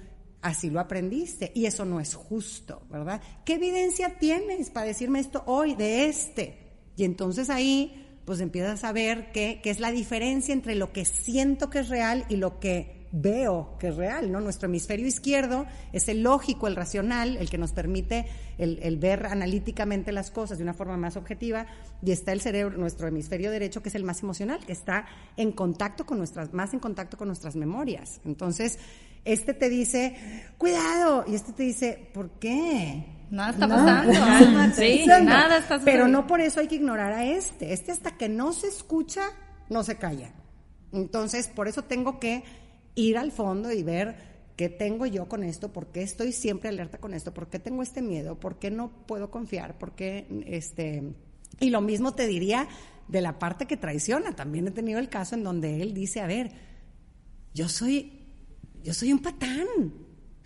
así 0.41 0.71
lo 0.71 0.81
aprendiste 0.81 1.53
y 1.55 1.67
eso 1.67 1.85
no 1.85 2.01
es 2.01 2.15
justo, 2.15 2.83
¿verdad? 2.91 3.21
¿Qué 3.45 3.55
evidencia 3.55 4.19
tienes 4.19 4.71
para 4.71 4.87
decirme 4.87 5.21
esto 5.21 5.43
hoy 5.47 5.75
de 5.75 6.07
este? 6.07 6.59
Y 6.97 7.05
entonces 7.05 7.51
ahí 7.51 8.05
pues 8.25 8.41
empiezas 8.41 8.85
a 8.85 8.93
ver 8.93 9.33
qué, 9.33 9.61
qué 9.63 9.71
es 9.71 9.81
la 9.81 9.91
diferencia 9.91 10.53
entre 10.53 10.75
lo 10.75 10.93
que 10.93 11.05
siento 11.05 11.71
que 11.71 11.79
es 11.81 11.89
real 11.89 12.27
y 12.29 12.37
lo 12.37 12.61
que 12.61 12.98
veo 13.13 13.77
que 13.79 13.89
es 13.89 13.97
real, 13.97 14.31
¿no? 14.31 14.41
Nuestro 14.41 14.69
hemisferio 14.69 15.07
izquierdo 15.07 15.67
es 15.93 16.09
el 16.09 16.23
lógico, 16.23 16.69
el 16.69 16.77
racional, 16.77 17.37
el 17.37 17.49
que 17.49 17.59
nos 17.59 17.73
permite 17.73 18.27
el, 18.59 18.97
ver 18.99 19.27
analíticamente 19.27 20.13
las 20.13 20.31
cosas 20.31 20.59
de 20.59 20.65
una 20.65 20.75
forma 20.75 20.97
más 20.97 21.17
objetiva, 21.17 21.67
y 22.03 22.13
está 22.13 22.33
el 22.33 22.41
cerebro, 22.41 22.77
nuestro 22.77 23.09
hemisferio 23.09 23.51
derecho, 23.51 23.83
que 23.83 23.89
es 23.89 23.95
el 23.95 24.05
más 24.05 24.23
emocional, 24.23 24.65
que 24.65 24.73
está 24.73 25.07
en 25.37 25.53
contacto 25.53 26.05
con 26.05 26.19
nuestras, 26.19 26.53
más 26.53 26.75
en 26.75 26.81
contacto 26.81 27.17
con 27.17 27.29
nuestras 27.29 27.57
memorias. 27.57 28.21
Entonces, 28.25 28.79
este 29.25 29.55
te 29.55 29.69
dice, 29.69 30.17
cuidado, 30.59 31.25
y 31.27 31.35
este 31.35 31.53
te 31.53 31.63
dice, 31.63 32.11
¿por 32.13 32.31
qué? 32.39 33.05
Nada 33.31 33.51
está 33.51 33.69
pasando. 33.69 34.13
nada, 34.13 34.73
sí, 34.73 35.05
nada 35.07 35.59
está 35.59 35.81
Pero 35.85 36.09
no 36.09 36.27
por 36.27 36.41
eso 36.41 36.61
hay 36.61 36.69
que 36.69 36.77
ignorar 36.77 37.13
a 37.13 37.27
este. 37.27 37.73
Este 37.73 37.93
hasta 37.93 38.17
que 38.17 38.29
no 38.29 38.53
se 38.53 38.69
escucha, 38.69 39.23
no 39.69 39.85
se 39.85 39.97
calla. 39.97 40.33
Entonces, 40.93 41.49
por 41.49 41.69
eso 41.69 41.83
tengo 41.83 42.19
que 42.19 42.43
ir 42.99 43.17
al 43.17 43.33
fondo 43.33 43.73
y 43.73 43.83
ver 43.83 44.17
qué 44.57 44.69
tengo 44.69 45.07
yo 45.07 45.29
con 45.29 45.45
esto, 45.45 45.73
por 45.73 45.87
qué 45.87 46.03
estoy 46.03 46.33
siempre 46.33 46.69
alerta 46.69 46.99
con 46.99 47.15
esto, 47.15 47.33
por 47.33 47.49
qué 47.49 47.59
tengo 47.59 47.83
este 47.83 48.03
miedo, 48.03 48.39
por 48.41 48.59
qué 48.59 48.71
no 48.71 48.91
puedo 49.07 49.31
confiar, 49.31 49.79
por 49.79 49.93
qué 49.93 50.27
este 50.47 51.15
y 51.61 51.71
lo 51.71 51.81
mismo 51.81 52.15
te 52.15 52.27
diría 52.27 52.69
de 53.07 53.21
la 53.21 53.39
parte 53.39 53.67
que 53.67 53.77
traiciona. 53.77 54.35
También 54.35 54.67
he 54.69 54.71
tenido 54.71 54.99
el 54.99 55.09
caso 55.09 55.35
en 55.35 55.45
donde 55.45 55.81
él 55.81 55.95
dice, 55.95 56.21
a 56.21 56.27
ver, 56.27 56.53
yo 57.55 57.69
soy 57.69 58.13
yo 58.83 58.95
soy 58.95 59.13
un 59.13 59.21
patán. 59.21 59.67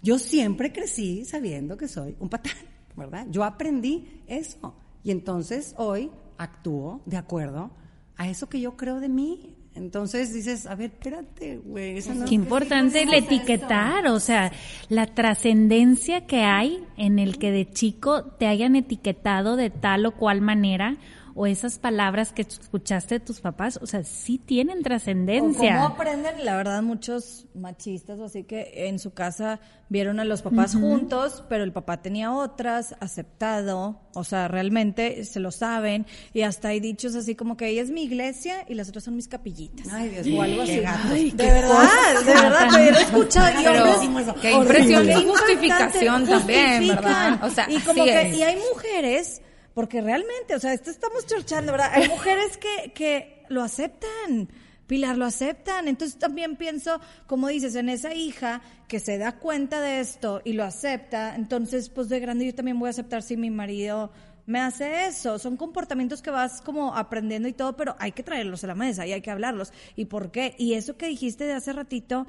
Yo 0.03 0.19
siempre 0.19 0.73
crecí 0.73 1.25
sabiendo 1.25 1.77
que 1.77 1.89
soy 1.89 2.17
un 2.19 2.29
patán, 2.29 2.57
¿verdad? 2.97 3.27
Yo 3.31 3.45
aprendí 3.45 4.23
eso 4.27 4.75
y 5.05 5.11
entonces 5.11 5.75
hoy 5.79 6.11
actúo 6.39 7.03
de 7.07 7.17
acuerdo 7.17 7.71
a 8.17 8.29
eso 8.29 8.49
que 8.49 8.61
yo 8.61 8.77
creo 8.77 9.01
de 9.01 9.09
mí. 9.09 9.57
Entonces 9.75 10.35
dices, 10.35 10.67
a 10.67 10.75
ver, 10.75 10.91
espérate, 10.91 11.57
güey. 11.57 11.99
Qué 12.29 12.35
importante 12.35 13.03
el 13.03 13.15
etiquetar, 13.15 14.07
o 14.09 14.21
sea, 14.21 14.53
la 14.91 15.07
trascendencia 15.07 16.27
que 16.27 16.43
hay 16.43 16.85
en 16.99 17.19
el 17.19 17.39
que 17.39 17.51
de 17.51 17.71
chico 17.71 18.25
te 18.39 18.47
hayan 18.47 18.77
etiquetado 18.77 19.57
de 19.57 19.71
tal 19.71 20.05
o 20.05 20.13
cual 20.13 20.43
manera 20.43 20.99
o 21.35 21.47
esas 21.47 21.79
palabras 21.79 22.33
que 22.33 22.43
escuchaste 22.43 23.19
de 23.19 23.21
tus 23.21 23.41
papás, 23.41 23.79
o 23.83 23.87
sea, 23.87 24.05
sí 24.05 24.39
tienen 24.39 24.83
trascendencia. 24.83 25.77
¿Cómo 25.77 25.95
aprenden? 25.95 26.45
La 26.45 26.57
verdad, 26.57 26.83
muchos 26.83 27.47
machistas, 27.55 28.21
así 28.21 28.45
que 28.45 28.89
en 28.89 28.99
su 28.99 29.13
casa 29.13 29.61
vieron 29.89 30.21
a 30.21 30.25
los 30.25 30.41
papás 30.41 30.75
juntos, 30.75 31.45
pero 31.49 31.65
el 31.65 31.73
papá 31.73 32.01
tenía 32.01 32.33
otras, 32.33 32.97
aceptado, 33.01 34.01
o 34.15 34.25
sea, 34.25 34.49
realmente 34.49 35.23
se 35.25 35.39
lo 35.39 35.51
saben, 35.51 36.07
y 36.33 36.43
hasta 36.43 36.69
hay 36.69 36.81
dichos 36.81 37.15
así 37.15 37.35
como 37.35 37.57
que 37.59 37.69
ella 37.69 37.83
es 37.83 37.91
mi 37.91 38.05
iglesia 38.05 38.65
y 38.69 38.75
las 38.75 38.89
otras 38.89 39.05
son 39.05 39.17
mis 39.17 39.29
capillitas. 39.29 39.87
Ay, 39.93 40.09
Dios 40.09 40.27
O 40.39 40.43
algo 40.43 40.63
así. 40.63 40.77
de 40.77 40.81
verdad, 40.81 42.25
de 42.25 42.35
verdad, 42.35 42.69
te 42.75 42.81
he 42.81 42.91
escuchado. 43.03 43.53
Pero, 43.63 44.35
qué 44.41 44.53
impresión 44.53 45.11
y 45.11 45.15
justificación 45.25 46.27
también, 46.27 46.89
¿verdad? 46.89 47.45
O 47.45 47.51
sea, 47.51 47.71
y 47.71 47.79
como 47.81 48.05
que, 48.05 48.35
y 48.35 48.43
hay 48.43 48.57
mujeres 48.73 49.43
porque 49.75 50.01
realmente, 50.01 50.55
o 50.55 50.61
sea, 50.61 50.73
esto 50.73 50.91
estamos 50.91 51.27
chorchando, 51.27 51.73
¿verdad? 51.73 51.91
Hay 51.93 52.09
mujeres 52.09 52.57
que, 52.57 52.93
que 52.93 53.45
lo 53.49 53.63
aceptan. 53.63 54.49
Pilar, 54.87 55.17
lo 55.17 55.25
aceptan. 55.25 55.89
Entonces 55.89 56.19
también 56.19 56.57
pienso, 56.57 57.01
como 57.27 57.49
dices, 57.49 57.75
en 57.77 57.89
esa 57.89 58.15
hija 58.15 58.61
que 58.89 59.01
se 59.01 59.17
da 59.17 59.39
cuenta 59.39 59.81
de 59.81 60.01
esto 60.01 60.43
y 60.45 60.53
lo 60.53 60.65
acepta, 60.65 61.35
entonces 61.35 61.89
pues 61.89 62.11
de 62.11 62.21
grande 62.21 62.45
yo 62.45 62.55
también 62.55 62.79
voy 62.79 62.89
a 62.89 62.91
aceptar 62.91 63.23
si 63.23 63.39
mi 63.39 63.49
marido 63.49 64.11
me 64.47 64.61
hace 64.61 65.07
eso. 65.07 65.39
Son 65.39 65.57
comportamientos 65.57 66.21
que 66.21 66.31
vas 66.31 66.61
como 66.61 66.95
aprendiendo 66.95 67.49
y 67.49 67.53
todo, 67.53 67.77
pero 67.77 67.97
hay 67.99 68.13
que 68.13 68.23
traerlos 68.23 68.65
a 68.65 68.67
la 68.67 68.75
mesa 68.75 69.07
y 69.07 69.13
hay 69.13 69.23
que 69.23 69.31
hablarlos. 69.31 69.73
¿Y 69.97 70.07
por 70.07 70.31
qué? 70.31 70.55
Y 70.59 70.75
eso 70.75 70.97
que 70.97 71.07
dijiste 71.07 71.45
de 71.45 71.55
hace 71.55 71.73
ratito, 71.73 72.27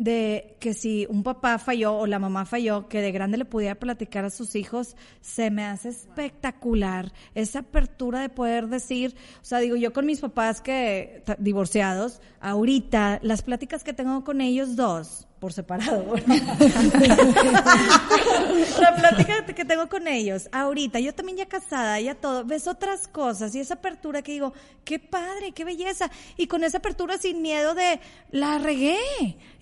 de 0.00 0.56
que 0.60 0.72
si 0.72 1.06
un 1.10 1.22
papá 1.22 1.58
falló 1.58 1.94
o 1.94 2.06
la 2.06 2.18
mamá 2.18 2.46
falló, 2.46 2.88
que 2.88 3.02
de 3.02 3.12
grande 3.12 3.36
le 3.36 3.44
pudiera 3.44 3.74
platicar 3.74 4.24
a 4.24 4.30
sus 4.30 4.54
hijos, 4.54 4.96
se 5.20 5.50
me 5.50 5.62
hace 5.66 5.90
espectacular 5.90 7.12
esa 7.34 7.58
apertura 7.58 8.22
de 8.22 8.30
poder 8.30 8.68
decir, 8.68 9.14
o 9.42 9.44
sea, 9.44 9.58
digo 9.58 9.76
yo 9.76 9.92
con 9.92 10.06
mis 10.06 10.20
papás 10.20 10.62
que 10.62 11.22
divorciados, 11.38 12.22
ahorita 12.40 13.20
las 13.22 13.42
pláticas 13.42 13.84
que 13.84 13.92
tengo 13.92 14.24
con 14.24 14.40
ellos 14.40 14.74
dos, 14.74 15.28
por 15.40 15.52
separado. 15.54 16.14
la 18.80 18.94
plática 18.94 19.44
que 19.46 19.64
tengo 19.64 19.88
con 19.88 20.06
ellos, 20.06 20.48
ahorita, 20.52 21.00
yo 21.00 21.14
también 21.14 21.38
ya 21.38 21.46
casada, 21.46 21.98
ya 21.98 22.14
todo, 22.14 22.44
ves 22.44 22.68
otras 22.68 23.08
cosas 23.08 23.54
y 23.54 23.60
esa 23.60 23.74
apertura 23.74 24.20
que 24.22 24.32
digo, 24.32 24.52
qué 24.84 24.98
padre, 24.98 25.52
qué 25.52 25.64
belleza. 25.64 26.10
Y 26.36 26.46
con 26.46 26.62
esa 26.62 26.78
apertura 26.78 27.16
sin 27.16 27.40
miedo 27.40 27.74
de, 27.74 28.00
la 28.30 28.58
regué 28.58 28.98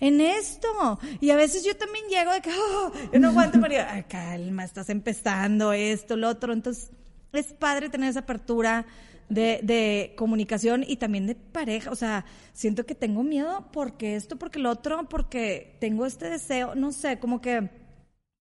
en 0.01 0.19
esto. 0.19 0.99
Y 1.21 1.31
a 1.31 1.37
veces 1.37 1.63
yo 1.63 1.75
también 1.77 2.05
llego 2.09 2.31
de 2.33 2.41
que, 2.41 2.51
oh, 2.51 2.91
yo 3.13 3.19
no 3.19 3.29
aguanto, 3.29 3.59
pero 3.61 3.85
Ay, 3.89 4.03
calma, 4.03 4.65
estás 4.65 4.89
empezando 4.89 5.71
esto, 5.71 6.17
lo 6.17 6.27
otro. 6.27 6.51
Entonces, 6.51 6.91
es 7.33 7.53
padre 7.53 7.89
tener 7.89 8.09
esa 8.09 8.21
apertura 8.21 8.85
de, 9.29 9.59
de 9.63 10.13
comunicación 10.17 10.83
y 10.87 10.97
también 10.97 11.27
de 11.27 11.35
pareja. 11.35 11.91
O 11.91 11.95
sea, 11.95 12.25
siento 12.53 12.85
que 12.85 12.95
tengo 12.95 13.23
miedo 13.23 13.69
porque 13.71 14.15
esto, 14.15 14.37
porque 14.37 14.59
lo 14.59 14.71
otro, 14.71 15.07
porque 15.07 15.75
tengo 15.79 16.05
este 16.05 16.29
deseo, 16.29 16.75
no 16.75 16.91
sé, 16.91 17.19
como 17.19 17.41
que 17.41 17.69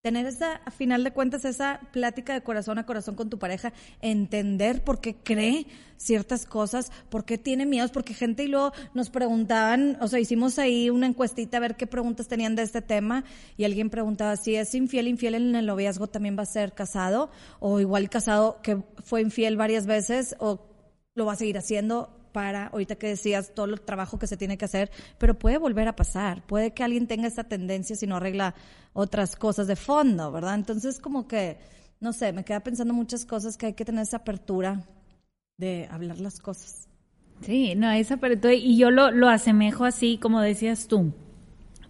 tener 0.02 0.26
esa, 0.26 0.56
a 0.64 0.70
final 0.70 1.02
de 1.02 1.12
cuentas, 1.12 1.44
esa 1.44 1.80
plática 1.92 2.32
de 2.32 2.42
corazón 2.42 2.78
a 2.78 2.86
corazón 2.86 3.16
con 3.16 3.30
tu 3.30 3.38
pareja, 3.38 3.72
entender 4.00 4.84
por 4.84 5.00
qué 5.00 5.16
cree 5.16 5.66
ciertas 5.96 6.46
cosas, 6.46 6.92
por 7.08 7.24
qué 7.24 7.36
tiene 7.36 7.66
miedos, 7.66 7.90
porque 7.90 8.14
gente 8.14 8.44
y 8.44 8.48
luego 8.48 8.72
nos 8.94 9.10
preguntaban, 9.10 9.98
o 10.00 10.06
sea, 10.06 10.20
hicimos 10.20 10.58
ahí 10.60 10.88
una 10.88 11.06
encuestita 11.06 11.56
a 11.56 11.60
ver 11.60 11.76
qué 11.76 11.88
preguntas 11.88 12.28
tenían 12.28 12.54
de 12.54 12.62
este 12.62 12.80
tema 12.80 13.24
y 13.56 13.64
alguien 13.64 13.90
preguntaba 13.90 14.36
si 14.36 14.54
es 14.54 14.72
infiel, 14.74 15.08
infiel 15.08 15.34
en 15.34 15.56
el 15.56 15.66
noviazgo 15.66 16.06
también 16.06 16.38
va 16.38 16.42
a 16.42 16.46
ser 16.46 16.74
casado 16.74 17.30
o 17.58 17.80
igual 17.80 18.08
casado 18.08 18.60
que 18.62 18.82
fue 19.02 19.20
infiel 19.20 19.56
varias 19.56 19.86
veces 19.86 20.36
o 20.38 20.60
lo 21.14 21.26
va 21.26 21.32
a 21.32 21.36
seguir 21.36 21.58
haciendo 21.58 22.17
para, 22.32 22.68
ahorita 22.68 22.96
que 22.96 23.08
decías, 23.08 23.52
todo 23.54 23.66
el 23.66 23.80
trabajo 23.80 24.18
que 24.18 24.26
se 24.26 24.36
tiene 24.36 24.58
que 24.58 24.64
hacer, 24.64 24.90
pero 25.18 25.38
puede 25.38 25.58
volver 25.58 25.88
a 25.88 25.96
pasar, 25.96 26.46
puede 26.46 26.72
que 26.72 26.84
alguien 26.84 27.06
tenga 27.06 27.26
esta 27.26 27.44
tendencia 27.44 27.96
si 27.96 28.06
no 28.06 28.16
arregla 28.16 28.54
otras 28.92 29.36
cosas 29.36 29.66
de 29.66 29.76
fondo, 29.76 30.30
¿verdad? 30.32 30.54
Entonces 30.54 30.98
como 30.98 31.26
que, 31.26 31.58
no 32.00 32.12
sé, 32.12 32.32
me 32.32 32.44
queda 32.44 32.60
pensando 32.60 32.94
muchas 32.94 33.24
cosas 33.24 33.56
que 33.56 33.66
hay 33.66 33.74
que 33.74 33.84
tener 33.84 34.02
esa 34.02 34.18
apertura 34.18 34.82
de 35.56 35.88
hablar 35.90 36.20
las 36.20 36.38
cosas. 36.38 36.88
Sí, 37.40 37.74
no, 37.76 37.90
esa 37.90 38.14
apertura, 38.14 38.54
y 38.54 38.76
yo 38.76 38.90
lo, 38.90 39.10
lo 39.10 39.28
asemejo 39.28 39.84
así, 39.84 40.18
como 40.18 40.40
decías 40.40 40.88
tú, 40.88 41.12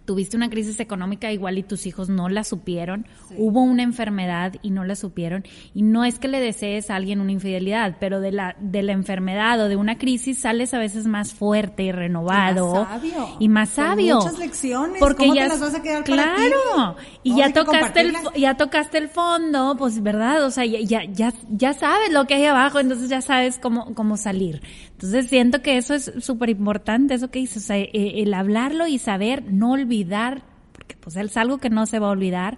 tuviste 0.09 0.35
una 0.35 0.49
crisis 0.49 0.79
económica 0.79 1.31
igual 1.31 1.59
y 1.59 1.61
tus 1.61 1.85
hijos 1.85 2.09
no 2.09 2.29
la 2.29 2.43
supieron, 2.43 3.05
hubo 3.37 3.61
una 3.61 3.83
enfermedad 3.83 4.55
y 4.63 4.71
no 4.71 4.83
la 4.83 4.95
supieron, 4.95 5.43
y 5.75 5.83
no 5.83 6.03
es 6.03 6.17
que 6.17 6.27
le 6.27 6.39
desees 6.39 6.89
a 6.89 6.95
alguien 6.95 7.21
una 7.21 7.31
infidelidad, 7.31 7.97
pero 7.99 8.19
de 8.19 8.31
la, 8.31 8.55
de 8.59 8.81
la 8.81 8.93
enfermedad 8.93 9.61
o 9.61 9.69
de 9.69 9.75
una 9.75 9.99
crisis 9.99 10.39
sales 10.39 10.73
a 10.73 10.79
veces 10.79 11.05
más 11.05 11.35
fuerte 11.35 11.83
y 11.83 11.91
renovado. 11.91 12.71
Y 12.71 12.73
más 12.73 12.89
sabio. 12.89 13.37
Y 13.37 13.49
más 13.49 13.69
sabio. 13.69 14.15
muchas 14.15 14.39
lecciones. 14.39 14.99
Porque 14.99 15.25
¿Cómo 15.25 15.35
ya, 15.35 15.43
te 15.43 15.49
las 15.49 15.59
vas 15.59 15.75
a 15.75 15.83
quedar 15.83 16.03
claro, 16.03 16.95
y 17.21 17.35
ya 17.35 17.53
tocaste 17.53 18.01
el, 18.01 18.15
ya 18.35 18.57
tocaste 18.57 18.97
el 18.97 19.09
fondo, 19.09 19.75
pues 19.77 20.01
verdad, 20.01 20.43
o 20.43 20.49
sea, 20.49 20.65
ya, 20.65 21.03
ya, 21.03 21.33
ya 21.51 21.73
sabes 21.75 22.11
lo 22.11 22.25
que 22.25 22.33
hay 22.33 22.45
abajo, 22.45 22.79
entonces 22.79 23.09
ya 23.09 23.21
sabes 23.21 23.59
cómo, 23.59 23.93
cómo 23.93 24.17
salir. 24.17 24.63
Entonces 24.99 25.27
siento 25.27 25.61
que 25.61 25.77
eso 25.77 25.93
es 25.93 26.11
súper 26.19 26.49
importante, 26.49 27.13
eso 27.13 27.31
que 27.31 27.39
dices, 27.39 27.63
o 27.63 27.67
sea, 27.67 27.77
eh, 27.77 27.89
el 27.93 28.33
hablarlo 28.33 28.85
y 28.85 28.97
saber 28.97 29.45
no 29.49 29.71
olvidar, 29.71 30.43
porque 30.73 30.97
pues 30.97 31.15
es 31.15 31.37
algo 31.37 31.57
que 31.57 31.69
no 31.69 31.85
se 31.85 31.99
va 31.99 32.07
a 32.07 32.11
olvidar, 32.11 32.57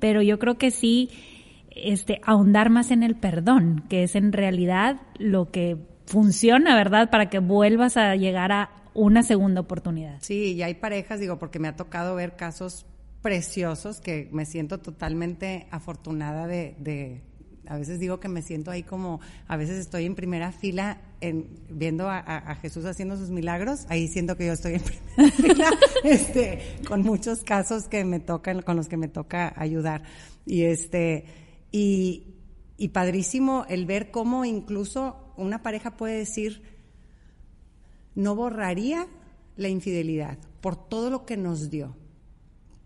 pero 0.00 0.20
yo 0.20 0.40
creo 0.40 0.58
que 0.58 0.72
sí, 0.72 1.08
este, 1.70 2.20
ahondar 2.24 2.68
más 2.68 2.90
en 2.90 3.04
el 3.04 3.14
perdón, 3.14 3.84
que 3.88 4.02
es 4.02 4.16
en 4.16 4.32
realidad 4.32 5.00
lo 5.18 5.52
que 5.52 5.76
funciona, 6.06 6.74
¿verdad? 6.74 7.10
Para 7.10 7.30
que 7.30 7.38
vuelvas 7.38 7.96
a 7.96 8.16
llegar 8.16 8.50
a 8.50 8.70
una 8.92 9.22
segunda 9.22 9.60
oportunidad. 9.60 10.16
Sí, 10.20 10.54
y 10.54 10.62
hay 10.62 10.74
parejas, 10.74 11.20
digo, 11.20 11.38
porque 11.38 11.60
me 11.60 11.68
ha 11.68 11.76
tocado 11.76 12.16
ver 12.16 12.34
casos 12.34 12.86
preciosos 13.22 14.00
que 14.00 14.28
me 14.32 14.46
siento 14.46 14.78
totalmente 14.78 15.68
afortunada 15.70 16.48
de, 16.48 16.74
de 16.80 17.22
a 17.68 17.76
veces 17.76 18.00
digo 18.00 18.18
que 18.18 18.28
me 18.28 18.42
siento 18.42 18.70
ahí 18.70 18.82
como, 18.82 19.20
a 19.46 19.56
veces 19.56 19.78
estoy 19.78 20.06
en 20.06 20.14
primera 20.14 20.52
fila 20.52 21.00
en, 21.20 21.48
viendo 21.68 22.08
a, 22.08 22.56
Jesús 22.62 22.84
haciendo 22.84 23.16
sus 23.16 23.30
milagros, 23.30 23.86
ahí 23.88 24.08
siento 24.08 24.36
que 24.36 24.46
yo 24.46 24.52
estoy 24.52 24.74
en 24.74 24.82
primera 25.16 25.30
fila, 25.30 25.70
este, 26.04 26.60
con 26.88 27.02
muchos 27.02 27.44
casos 27.44 27.88
que 27.88 28.04
me 28.04 28.20
tocan, 28.20 28.62
con 28.62 28.76
los 28.76 28.88
que 28.88 28.96
me 28.96 29.08
toca 29.08 29.52
ayudar. 29.56 30.02
Y 30.46 30.62
este, 30.62 31.26
y 31.70 32.88
padrísimo 32.92 33.66
el 33.68 33.84
ver 33.84 34.10
cómo 34.10 34.44
incluso 34.44 35.32
una 35.36 35.62
pareja 35.62 35.96
puede 35.96 36.18
decir, 36.18 36.62
no 38.14 38.34
borraría 38.34 39.06
la 39.56 39.68
infidelidad 39.68 40.38
por 40.60 40.76
todo 40.76 41.10
lo 41.10 41.26
que 41.26 41.36
nos 41.36 41.70
dio 41.70 41.94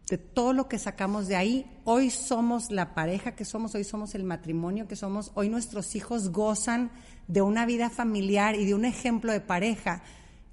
de 0.09 0.19
todo 0.19 0.53
lo 0.53 0.69
que 0.69 0.79
sacamos 0.79 1.29
de 1.29 1.37
ahí. 1.37 1.67
Hoy 1.85 2.11
somos 2.11 2.71
la 2.71 2.95
pareja 2.95 3.33
que 3.33 3.45
somos, 3.45 3.75
hoy 3.75 3.85
somos 3.85 4.15
el 4.15 4.25
matrimonio 4.25 4.89
que 4.89 4.97
somos, 4.97 5.33
hoy 5.35 5.49
nuestros 5.49 5.95
hijos 5.97 6.31
gozan 6.31 6.91
de 7.29 7.43
una 7.43 7.67
vida 7.67 7.91
familiar 7.91 8.55
y 8.55 8.65
de 8.65 8.75
un 8.75 8.85
ejemplo 8.85 9.33
de 9.33 9.41
pareja 9.41 10.03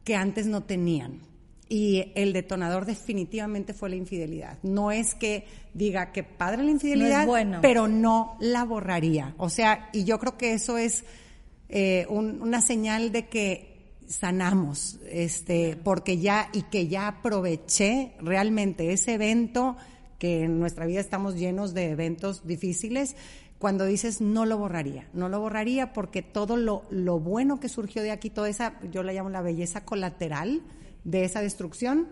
que 0.04 0.16
antes 0.16 0.46
no 0.48 0.64
tenían. 0.64 1.22
Y 1.68 2.12
el 2.16 2.34
detonador 2.34 2.86
definitivamente 2.86 3.76
fue 3.76 3.90
la 3.90 3.96
infidelidad. 3.96 4.58
No 4.64 4.92
es 4.92 5.14
que 5.14 5.46
diga 5.74 6.12
que 6.12 6.24
padre 6.24 6.64
la 6.64 6.72
infidelidad, 6.72 7.28
pero 7.62 7.88
no 7.88 8.38
la 8.40 8.64
borraría. 8.66 9.36
O 9.38 9.50
sea, 9.50 9.90
y 9.94 10.04
yo 10.04 10.18
creo 10.18 10.36
que 10.36 10.54
eso 10.54 10.80
es 10.80 11.04
eh, 11.70 12.08
una 12.10 12.62
señal 12.62 13.12
de 13.12 13.28
que 13.28 13.69
sanamos, 14.10 15.00
este, 15.08 15.78
porque 15.84 16.18
ya, 16.18 16.50
y 16.52 16.64
que 16.64 16.88
ya 16.88 17.08
aproveché 17.08 18.14
realmente 18.20 18.92
ese 18.92 19.14
evento, 19.14 19.78
que 20.18 20.44
en 20.44 20.60
nuestra 20.60 20.88
vida 20.88 21.00
estamos 21.00 21.36
llenos 21.36 21.74
de 21.74 21.92
eventos 21.92 22.46
difíciles, 22.46 23.16
cuando 23.60 23.86
dices 23.86 24.20
no 24.20 24.46
lo 24.46 24.58
borraría, 24.58 25.08
no 25.14 25.30
lo 25.30 25.40
borraría 25.40 25.94
porque 25.94 26.24
todo 26.24 26.58
lo, 26.58 26.84
lo 26.90 27.20
bueno 27.20 27.60
que 27.60 27.70
surgió 27.70 28.02
de 28.02 28.12
aquí, 28.12 28.30
toda 28.30 28.50
esa, 28.50 28.80
yo 28.90 29.04
la 29.04 29.14
llamo 29.14 29.30
la 29.30 29.42
belleza 29.42 29.86
colateral 29.86 30.64
de 31.04 31.24
esa 31.24 31.42
destrucción, 31.42 32.08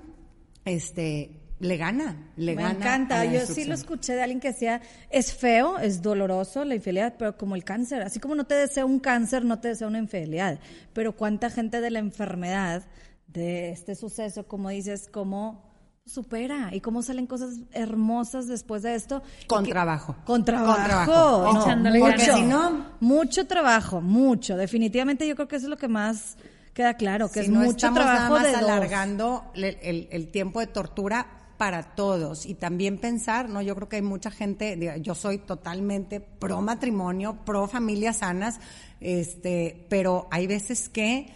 este, 0.65 1.31
le 1.59 1.77
gana, 1.77 2.15
le 2.35 2.55
Me 2.55 2.61
gana. 2.61 2.73
Me 2.73 2.79
encanta, 2.79 3.25
yo 3.25 3.45
sí 3.45 3.65
lo 3.65 3.73
escuché 3.73 4.13
de 4.13 4.21
alguien 4.21 4.39
que 4.39 4.49
decía, 4.49 4.81
es 5.09 5.33
feo, 5.33 5.79
es 5.79 6.01
doloroso 6.01 6.63
la 6.65 6.75
infidelidad, 6.75 7.15
pero 7.17 7.37
como 7.37 7.55
el 7.55 7.63
cáncer, 7.63 8.03
así 8.03 8.19
como 8.19 8.35
no 8.35 8.45
te 8.45 8.55
desea 8.55 8.85
un 8.85 8.99
cáncer, 8.99 9.43
no 9.43 9.59
te 9.59 9.69
desea 9.69 9.87
una 9.87 9.99
infidelidad, 9.99 10.59
pero 10.93 11.13
cuánta 11.15 11.49
gente 11.49 11.81
de 11.81 11.89
la 11.89 11.99
enfermedad, 11.99 12.83
de 13.27 13.71
este 13.71 13.95
suceso, 13.95 14.47
como 14.47 14.69
dices, 14.69 15.09
cómo 15.11 15.63
supera 16.05 16.69
y 16.71 16.79
cómo 16.79 17.01
salen 17.01 17.27
cosas 17.27 17.59
hermosas 17.71 18.47
después 18.47 18.81
de 18.81 18.95
esto. 18.95 19.21
Con 19.45 19.65
trabajo. 19.65 20.15
Con 20.25 20.45
trabajo. 20.45 21.53
mucho, 21.53 22.33
si 22.33 22.43
no... 22.43 22.85
Mucho 22.99 23.45
trabajo, 23.45 24.01
mucho. 24.01 24.55
Definitivamente 24.55 25.27
yo 25.27 25.35
creo 25.35 25.47
que 25.47 25.57
eso 25.57 25.65
es 25.65 25.69
lo 25.69 25.77
que 25.77 25.89
más 25.89 26.37
queda 26.73 26.93
claro, 26.93 27.29
que 27.29 27.41
es 27.41 27.49
mucho 27.49 27.91
trabajo 27.91 28.39
de 28.39 28.55
alargando 28.55 29.51
el, 29.55 30.07
el, 30.11 30.27
tiempo 30.29 30.59
de 30.59 30.67
tortura 30.67 31.25
para 31.57 31.95
todos 31.95 32.45
y 32.45 32.53
también 32.53 32.97
pensar, 32.97 33.49
¿no? 33.49 33.61
Yo 33.61 33.75
creo 33.75 33.89
que 33.89 33.97
hay 33.97 34.01
mucha 34.01 34.31
gente, 34.31 35.01
yo 35.01 35.15
soy 35.15 35.39
totalmente 35.39 36.19
pro 36.19 36.61
matrimonio, 36.61 37.39
pro 37.45 37.67
familias 37.67 38.17
sanas, 38.17 38.59
este, 38.99 39.85
pero 39.89 40.27
hay 40.31 40.47
veces 40.47 40.89
que 40.89 41.27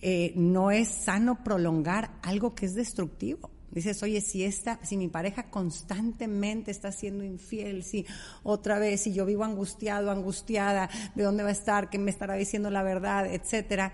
eh, 0.00 0.32
no 0.36 0.70
es 0.70 0.88
sano 0.88 1.42
prolongar 1.42 2.10
algo 2.22 2.54
que 2.54 2.66
es 2.66 2.74
destructivo. 2.74 3.50
Dices, 3.70 4.02
oye, 4.02 4.20
si 4.20 4.42
esta, 4.42 4.80
si 4.82 4.96
mi 4.96 5.08
pareja 5.08 5.50
constantemente 5.50 6.70
está 6.70 6.92
siendo 6.92 7.24
infiel, 7.24 7.84
si 7.84 8.06
otra 8.42 8.78
vez, 8.78 9.02
si 9.02 9.12
yo 9.12 9.26
vivo 9.26 9.44
angustiado, 9.44 10.10
angustiada, 10.10 10.88
¿de 11.14 11.22
dónde 11.22 11.42
va 11.42 11.50
a 11.50 11.52
estar? 11.52 11.90
¿Qué 11.90 11.98
me 11.98 12.10
estará 12.10 12.34
diciendo 12.34 12.70
la 12.70 12.82
verdad? 12.82 13.26
Etcétera. 13.26 13.92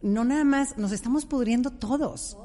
No 0.00 0.24
nada 0.24 0.44
más, 0.44 0.78
nos 0.78 0.92
estamos 0.92 1.26
pudriendo 1.26 1.70
todos 1.70 2.38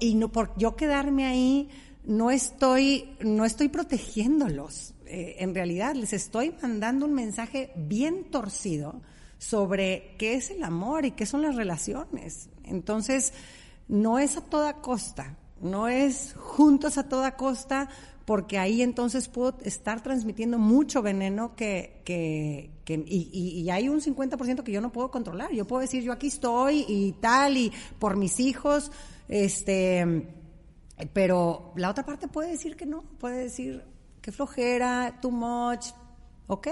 y 0.00 0.14
no 0.14 0.32
por 0.32 0.52
yo 0.56 0.74
quedarme 0.74 1.26
ahí 1.26 1.68
no 2.04 2.30
estoy 2.30 3.16
no 3.20 3.44
estoy 3.44 3.68
protegiéndolos. 3.68 4.94
Eh, 5.06 5.36
en 5.40 5.54
realidad 5.54 5.94
les 5.94 6.12
estoy 6.12 6.54
mandando 6.62 7.06
un 7.06 7.14
mensaje 7.14 7.72
bien 7.76 8.24
torcido 8.30 9.00
sobre 9.38 10.14
qué 10.18 10.34
es 10.34 10.50
el 10.50 10.62
amor 10.62 11.04
y 11.04 11.12
qué 11.12 11.26
son 11.26 11.42
las 11.42 11.56
relaciones. 11.56 12.48
Entonces, 12.64 13.32
no 13.88 14.18
es 14.18 14.36
a 14.36 14.42
toda 14.42 14.80
costa, 14.82 15.36
no 15.60 15.88
es 15.88 16.34
juntos 16.36 16.98
a 16.98 17.08
toda 17.08 17.36
costa, 17.36 17.88
porque 18.30 18.58
ahí 18.58 18.80
entonces 18.80 19.26
puedo 19.26 19.58
estar 19.64 20.04
transmitiendo 20.04 20.56
mucho 20.56 21.02
veneno 21.02 21.56
que, 21.56 22.00
que, 22.04 22.70
y, 23.04 23.68
hay 23.70 23.88
un 23.88 24.00
50% 24.00 24.62
que 24.62 24.70
yo 24.70 24.80
no 24.80 24.92
puedo 24.92 25.10
controlar. 25.10 25.50
Yo 25.50 25.66
puedo 25.66 25.80
decir, 25.80 26.04
yo 26.04 26.12
aquí 26.12 26.28
estoy 26.28 26.84
y 26.86 27.10
tal, 27.20 27.56
y 27.56 27.72
por 27.98 28.16
mis 28.16 28.38
hijos, 28.38 28.92
este, 29.26 30.28
pero 31.12 31.72
la 31.74 31.90
otra 31.90 32.06
parte 32.06 32.28
puede 32.28 32.52
decir 32.52 32.76
que 32.76 32.86
no, 32.86 33.02
puede 33.18 33.36
decir 33.36 33.82
que 34.22 34.30
flojera, 34.30 35.18
too 35.20 35.32
much, 35.32 35.86
ok. 36.46 36.68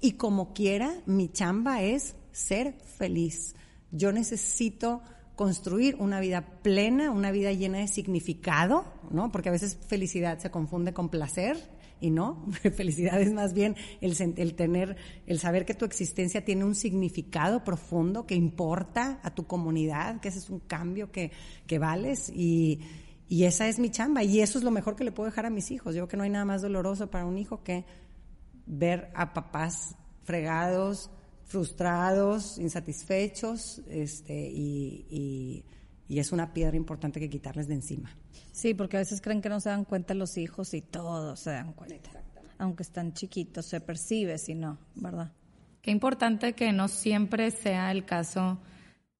Y 0.00 0.12
como 0.12 0.54
quiera, 0.54 0.94
mi 1.04 1.28
chamba 1.28 1.82
es 1.82 2.16
ser 2.30 2.72
feliz. 2.96 3.54
Yo 3.90 4.12
necesito 4.12 5.02
construir 5.36 5.96
una 5.98 6.20
vida 6.20 6.60
plena, 6.62 7.10
una 7.10 7.30
vida 7.30 7.52
llena 7.52 7.78
de 7.78 7.88
significado, 7.88 8.84
¿no? 9.10 9.32
Porque 9.32 9.48
a 9.48 9.52
veces 9.52 9.78
felicidad 9.86 10.38
se 10.38 10.50
confunde 10.50 10.92
con 10.92 11.08
placer 11.08 11.56
y 12.00 12.10
no, 12.10 12.44
felicidad 12.76 13.20
es 13.20 13.32
más 13.32 13.54
bien 13.54 13.76
el, 14.00 14.14
el, 14.36 14.54
tener, 14.54 14.96
el 15.26 15.38
saber 15.38 15.64
que 15.64 15.74
tu 15.74 15.84
existencia 15.84 16.44
tiene 16.44 16.64
un 16.64 16.74
significado 16.74 17.64
profundo 17.64 18.26
que 18.26 18.34
importa 18.34 19.20
a 19.22 19.34
tu 19.34 19.46
comunidad, 19.46 20.20
que 20.20 20.28
ese 20.28 20.38
es 20.38 20.50
un 20.50 20.60
cambio 20.60 21.12
que, 21.12 21.30
que 21.66 21.78
vales 21.78 22.28
y, 22.28 22.80
y 23.28 23.44
esa 23.44 23.68
es 23.68 23.78
mi 23.78 23.90
chamba 23.90 24.22
y 24.24 24.40
eso 24.40 24.58
es 24.58 24.64
lo 24.64 24.70
mejor 24.70 24.96
que 24.96 25.04
le 25.04 25.12
puedo 25.12 25.30
dejar 25.30 25.46
a 25.46 25.50
mis 25.50 25.70
hijos. 25.70 25.94
Yo 25.94 26.02
creo 26.02 26.08
que 26.08 26.16
no 26.18 26.24
hay 26.24 26.30
nada 26.30 26.44
más 26.44 26.60
doloroso 26.60 27.10
para 27.10 27.24
un 27.24 27.38
hijo 27.38 27.62
que 27.62 27.86
ver 28.66 29.10
a 29.14 29.32
papás 29.32 29.94
fregados, 30.24 31.10
frustrados, 31.52 32.56
insatisfechos, 32.56 33.82
este, 33.90 34.50
y, 34.50 35.64
es 36.08 36.32
una 36.32 36.52
piedra 36.52 36.76
importante 36.76 37.20
que 37.20 37.28
quitarles 37.28 37.68
de 37.68 37.74
encima. 37.74 38.10
Sí, 38.52 38.74
porque 38.74 38.96
a 38.96 39.00
veces 39.00 39.20
creen 39.20 39.40
que 39.40 39.48
no 39.48 39.60
se 39.60 39.70
dan 39.70 39.84
cuenta 39.84 40.14
los 40.14 40.36
hijos 40.36 40.74
y 40.74 40.80
todos 40.80 41.40
se 41.40 41.50
dan 41.50 41.72
cuenta. 41.72 42.10
Aunque 42.58 42.82
están 42.82 43.12
chiquitos, 43.12 43.66
se 43.66 43.80
percibe 43.80 44.38
si 44.38 44.54
no, 44.54 44.78
¿verdad? 44.94 45.32
Qué 45.80 45.90
importante 45.90 46.54
que 46.54 46.72
no 46.72 46.88
siempre 46.88 47.50
sea 47.50 47.90
el 47.92 48.04
caso 48.04 48.58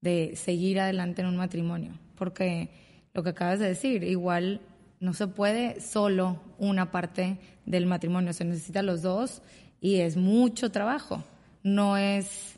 de 0.00 0.34
seguir 0.36 0.80
adelante 0.80 1.22
en 1.22 1.28
un 1.28 1.36
matrimonio, 1.36 1.98
porque 2.16 2.70
lo 3.14 3.22
que 3.22 3.30
acabas 3.30 3.58
de 3.58 3.68
decir, 3.68 4.04
igual 4.04 4.60
no 5.00 5.12
se 5.12 5.26
puede 5.28 5.80
solo 5.80 6.40
una 6.58 6.90
parte 6.90 7.38
del 7.66 7.86
matrimonio, 7.86 8.32
se 8.32 8.44
necesita 8.44 8.82
los 8.82 9.02
dos 9.02 9.42
y 9.80 9.96
es 9.96 10.16
mucho 10.16 10.70
trabajo 10.70 11.24
no 11.62 11.96
es 11.96 12.52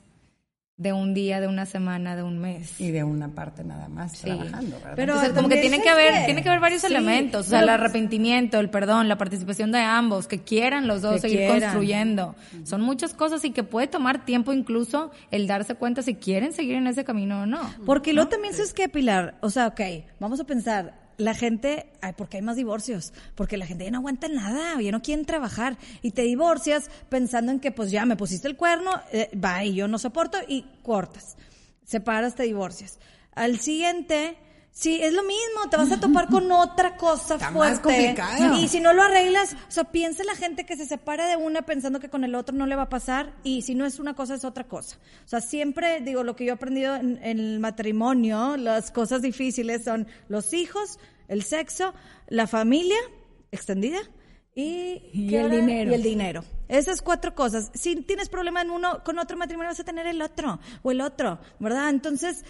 de 0.77 0.93
un 0.93 1.15
día, 1.15 1.41
de 1.41 1.47
una 1.47 1.67
semana, 1.67 2.17
de 2.17 2.25
un 2.25 2.39
mes. 2.39 2.81
Y 2.81 2.91
de 2.91 3.05
una 3.05 3.29
parte 3.29 3.63
nada 3.63 3.89
más 3.89 4.21
trabajando, 4.21 4.77
¿verdad? 4.81 4.95
Pero 4.97 5.15
como 5.35 5.49
que 5.49 5.59
tiene 5.59 5.81
que 5.81 5.89
haber, 5.89 6.25
tiene 6.25 6.43
que 6.43 6.49
haber 6.49 6.61
varios 6.61 6.83
elementos, 6.83 7.47
o 7.47 7.51
sea, 7.51 7.61
el 7.61 7.69
arrepentimiento, 7.69 8.59
el 8.59 8.71
perdón, 8.71 9.09
la 9.09 9.17
participación 9.17 9.71
de 9.71 9.79
ambos, 9.79 10.27
que 10.27 10.41
quieran 10.41 10.89
los 10.89 11.01
dos 11.01 11.21
seguir 11.21 11.49
construyendo. 11.49 12.35
Son 12.65 12.81
muchas 12.81 13.15
cosas 13.15 13.45
y 13.45 13.53
que 13.53 13.63
puede 13.63 13.87
tomar 13.87 14.25
tiempo 14.25 14.53
incluso 14.53 15.13
el 15.31 15.47
darse 15.47 15.77
cuenta 15.77 16.03
si 16.03 16.17
quieren 16.17 16.53
seguir 16.53 16.75
en 16.75 16.89
ese 16.89 17.05
camino 17.05 17.43
o 17.43 17.47
no. 17.47 17.61
Porque 17.87 18.13
luego 18.13 18.29
también 18.29 18.53
es 18.55 18.75
que, 18.75 18.89
Pilar, 18.89 19.37
o 19.43 19.51
sea, 19.51 19.69
ok, 19.69 19.81
vamos 20.19 20.41
a 20.41 20.45
pensar, 20.45 21.04
la 21.17 21.35
gente, 21.35 21.93
ay, 22.01 22.13
porque 22.17 22.39
hay 22.39 22.43
más 22.43 22.57
divorcios, 22.57 23.13
porque 23.35 23.57
la 23.57 23.67
gente 23.67 23.85
ya 23.85 23.91
no 23.91 23.99
aguanta 23.99 24.29
nada, 24.29 24.81
ya 24.81 24.91
no 24.91 25.03
quieren 25.03 25.25
trabajar 25.25 25.77
y 26.03 26.13
te 26.13 26.23
divorcias 26.23 26.91
pensando 27.09 27.53
en 27.53 27.61
que 27.61 27.71
pues 27.73 27.91
ya 27.91 28.07
me 28.07 28.17
pusiste 28.17 28.49
el 28.49 28.57
cuerno, 28.57 28.91
eh, 29.13 29.31
va 29.37 29.65
y 29.65 29.75
yo 29.75 29.89
no 29.89 29.99
soporto 29.99 30.39
y 30.47 30.67
cortas, 30.83 31.37
separas, 31.85 32.35
te 32.35 32.45
divorcias. 32.45 32.99
Al 33.33 33.59
siguiente, 33.59 34.37
sí, 34.75 35.01
es 35.01 35.15
lo 35.15 35.23
mismo, 35.23 35.71
te 35.71 35.79
vas 35.79 35.91
a 35.93 35.99
topar 35.99 36.29
con 36.29 36.53
otra 36.53 36.97
cosa 36.97 37.39
fuerte. 37.39 38.15
Y 38.61 38.69
si 38.69 38.81
no 38.81 38.93
lo 38.93 39.03
arreglas, 39.03 39.55
o 39.55 39.71
sea, 39.71 39.85
piensa 39.85 40.23
la 40.25 40.35
gente 40.35 40.67
que 40.67 40.77
se 40.77 40.85
separa 40.85 41.27
de 41.27 41.37
una 41.37 41.63
pensando 41.63 42.01
que 42.01 42.11
con 42.11 42.25
el 42.25 42.35
otro 42.35 42.55
no 42.55 42.67
le 42.67 42.77
va 42.77 42.83
a 42.83 42.89
pasar 42.91 43.33
y 43.45 43.63
si 43.63 43.75
no 43.75 43.87
es 43.87 43.99
una 43.99 44.15
cosa 44.15 44.35
es 44.35 44.45
otra 44.45 44.65
cosa. 44.65 44.99
O 45.25 45.29
sea, 45.29 45.41
siempre 45.41 46.01
digo, 46.01 46.25
lo 46.25 46.37
que 46.37 46.45
yo 46.45 46.53
he 46.53 46.55
aprendido 46.55 46.97
en, 46.97 47.19
el 47.23 47.61
matrimonio, 47.61 48.59
las 48.59 48.91
cosas 48.91 49.23
difíciles 49.23 49.85
son 49.85 50.07
los 50.29 50.53
hijos, 50.53 50.99
el 51.29 51.43
sexo, 51.45 51.95
la 52.29 52.47
familia 52.47 52.99
extendida 53.53 54.01
y, 54.55 55.35
el 55.35 55.51
dinero. 55.51 55.91
Y 55.91 55.95
el 55.95 56.03
dinero. 56.03 56.45
Esas 56.69 57.03
cuatro 57.03 57.35
cosas. 57.35 57.71
Si 57.75 57.97
tienes 57.97 58.29
problema 58.29 58.63
en 58.63 58.71
uno, 58.71 59.03
con 59.05 59.19
otro 59.19 59.37
matrimonio 59.37 59.71
vas 59.71 59.81
a 59.81 59.85
tener 59.85 60.07
el 60.07 60.23
otro 60.23 60.61
o 60.83 60.91
el 60.91 61.01
otro, 61.01 61.39
¿verdad? 61.59 61.91
Entonces, 61.91 62.45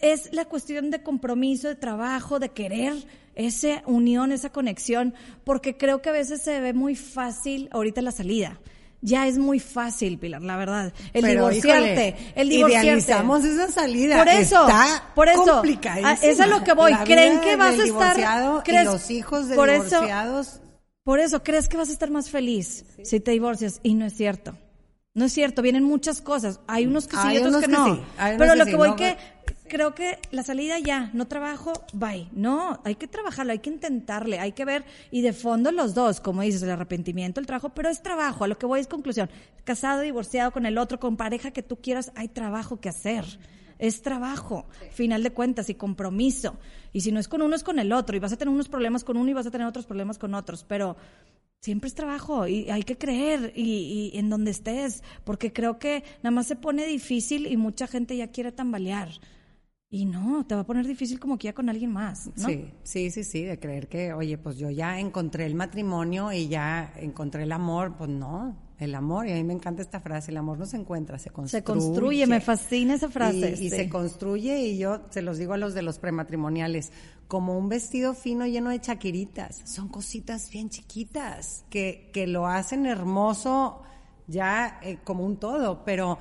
es 0.00 0.32
la 0.32 0.44
cuestión 0.44 0.90
de 0.90 1.02
compromiso, 1.02 1.68
de 1.68 1.74
trabajo, 1.74 2.38
de 2.38 2.50
querer 2.50 2.94
esa 3.34 3.82
unión, 3.86 4.32
esa 4.32 4.50
conexión, 4.50 5.14
porque 5.44 5.76
creo 5.76 6.00
que 6.02 6.08
a 6.08 6.12
veces 6.12 6.42
se 6.42 6.60
ve 6.60 6.72
muy 6.72 6.96
fácil 6.96 7.68
ahorita 7.72 8.02
la 8.02 8.12
salida 8.12 8.58
ya 9.00 9.26
es 9.26 9.38
muy 9.38 9.60
fácil, 9.60 10.18
Pilar, 10.18 10.42
la 10.42 10.56
verdad. 10.56 10.92
El 11.12 11.24
divorciarte, 11.24 12.16
el 12.34 12.48
divorciarte. 12.48 12.86
Idealizamos 12.86 13.44
esa 13.44 13.70
salida. 13.70 14.18
Por 14.18 14.28
eso, 14.28 14.68
Está 14.68 15.04
por 15.14 15.28
eso, 15.28 15.62
es 16.22 16.40
a 16.40 16.46
lo 16.46 16.64
que 16.64 16.72
voy. 16.72 16.92
¿Creen 17.04 17.40
que 17.40 17.56
vas 17.56 17.78
a 17.78 17.84
estar 17.84 18.62
¿crees, 18.64 18.86
los 18.86 19.10
hijos 19.10 19.48
de 19.48 19.54
por 19.54 19.70
divorciados? 19.70 20.60
Por 21.08 21.20
eso, 21.20 21.42
¿crees 21.42 21.70
que 21.70 21.78
vas 21.78 21.88
a 21.88 21.92
estar 21.92 22.10
más 22.10 22.28
feliz 22.28 22.84
si 23.02 23.18
te 23.18 23.30
divorcias? 23.30 23.80
Y 23.82 23.94
no 23.94 24.04
es 24.04 24.12
cierto. 24.12 24.58
No 25.14 25.24
es 25.24 25.32
cierto, 25.32 25.62
vienen 25.62 25.82
muchas 25.82 26.20
cosas. 26.20 26.60
Hay 26.66 26.84
unos 26.84 27.08
que 27.08 27.16
sí 27.16 27.28
y 27.32 27.38
otros 27.38 27.62
que, 27.62 27.68
no. 27.68 27.98
Pero 28.36 28.54
lo 28.54 28.66
que, 28.66 28.76
voy 28.76 28.94
que 28.94 29.16
creo 29.68 29.94
que 29.94 30.18
la 30.32 30.42
salida 30.42 30.78
ya, 30.78 31.08
no 31.14 31.26
trabajo, 31.26 31.72
bye. 31.94 32.28
No, 32.32 32.82
hay 32.84 32.96
que 32.96 33.06
trabajarlo, 33.06 33.52
hay 33.52 33.60
que 33.60 33.70
intentarle, 33.70 34.38
hay 34.38 34.52
que 34.52 34.66
ver 34.66 34.84
y 35.10 35.22
de 35.22 35.32
fondo 35.32 35.72
los 35.72 35.94
dos, 35.94 36.20
como 36.20 36.42
dices, 36.42 36.62
el 36.62 36.68
arrepentimiento, 36.68 37.40
el 37.40 37.46
trabajo, 37.46 37.70
pero 37.70 37.88
es 37.88 38.02
trabajo, 38.02 38.44
a 38.44 38.46
lo 38.46 38.58
que 38.58 38.66
voy 38.66 38.80
es 38.80 38.86
conclusión. 38.86 39.30
Casado, 39.64 40.02
divorciado 40.02 40.50
con 40.50 40.66
el 40.66 40.76
otro, 40.76 41.00
con 41.00 41.16
pareja 41.16 41.52
que 41.52 41.62
tú 41.62 41.76
quieras, 41.76 42.12
hay 42.16 42.28
trabajo 42.28 42.82
que 42.82 42.90
hacer 42.90 43.24
es 43.78 44.02
trabajo, 44.02 44.66
final 44.90 45.22
de 45.22 45.30
cuentas, 45.30 45.70
y 45.70 45.74
compromiso. 45.74 46.56
Y 46.92 47.02
si 47.02 47.12
no 47.12 47.20
es 47.20 47.28
con 47.28 47.42
uno, 47.42 47.54
es 47.54 47.64
con 47.64 47.78
el 47.78 47.92
otro. 47.92 48.16
Y 48.16 48.20
vas 48.20 48.32
a 48.32 48.36
tener 48.36 48.52
unos 48.52 48.68
problemas 48.68 49.04
con 49.04 49.16
uno 49.16 49.30
y 49.30 49.34
vas 49.34 49.46
a 49.46 49.50
tener 49.50 49.66
otros 49.66 49.86
problemas 49.86 50.18
con 50.18 50.34
otros. 50.34 50.64
Pero 50.64 50.96
siempre 51.60 51.88
es 51.88 51.94
trabajo 51.94 52.46
y 52.46 52.70
hay 52.70 52.82
que 52.82 52.96
creer 52.96 53.52
y, 53.54 54.10
y 54.12 54.18
en 54.18 54.30
donde 54.30 54.50
estés, 54.50 55.02
porque 55.24 55.52
creo 55.52 55.78
que 55.78 56.04
nada 56.22 56.30
más 56.30 56.46
se 56.46 56.56
pone 56.56 56.86
difícil 56.86 57.46
y 57.46 57.56
mucha 57.56 57.86
gente 57.86 58.16
ya 58.16 58.28
quiere 58.28 58.52
tambalear. 58.52 59.10
Y 59.90 60.04
no, 60.04 60.44
te 60.46 60.54
va 60.54 60.62
a 60.62 60.66
poner 60.66 60.86
difícil 60.86 61.18
como 61.18 61.38
que 61.38 61.46
ya 61.46 61.54
con 61.54 61.70
alguien 61.70 61.90
más, 61.90 62.30
¿no? 62.36 62.46
Sí, 62.46 62.70
sí, 62.82 63.10
sí, 63.10 63.24
sí, 63.24 63.44
de 63.44 63.58
creer 63.58 63.88
que, 63.88 64.12
oye, 64.12 64.36
pues 64.36 64.58
yo 64.58 64.68
ya 64.68 65.00
encontré 65.00 65.46
el 65.46 65.54
matrimonio 65.54 66.30
y 66.30 66.48
ya 66.48 66.92
encontré 66.96 67.44
el 67.44 67.52
amor, 67.52 67.96
pues 67.96 68.10
no, 68.10 68.54
el 68.78 68.94
amor, 68.94 69.26
y 69.26 69.32
a 69.32 69.34
mí 69.34 69.44
me 69.44 69.54
encanta 69.54 69.82
esta 69.82 70.00
frase, 70.00 70.30
el 70.30 70.36
amor 70.36 70.58
no 70.58 70.66
se 70.66 70.76
encuentra, 70.76 71.18
se 71.18 71.30
construye. 71.30 71.60
Se 71.60 71.64
construye, 71.64 72.26
me 72.26 72.40
fascina 72.40 72.94
esa 72.94 73.08
frase. 73.08 73.56
Y, 73.58 73.70
se 73.70 73.88
construye, 73.88 74.58
y 74.60 74.78
yo 74.78 75.02
se 75.10 75.20
los 75.20 75.38
digo 75.38 75.54
a 75.54 75.56
los 75.56 75.74
de 75.74 75.82
los 75.82 75.98
prematrimoniales, 75.98 76.92
como 77.26 77.58
un 77.58 77.68
vestido 77.68 78.14
fino 78.14 78.46
lleno 78.46 78.70
de 78.70 78.80
chaquiritas, 78.80 79.62
son 79.64 79.88
cositas 79.88 80.50
bien 80.50 80.70
chiquitas, 80.70 81.64
que, 81.70 82.10
que 82.12 82.26
lo 82.26 82.46
hacen 82.46 82.86
hermoso 82.86 83.82
ya 84.28 84.78
eh, 84.82 84.98
como 85.02 85.24
un 85.24 85.38
todo, 85.38 85.84
pero 85.84 86.18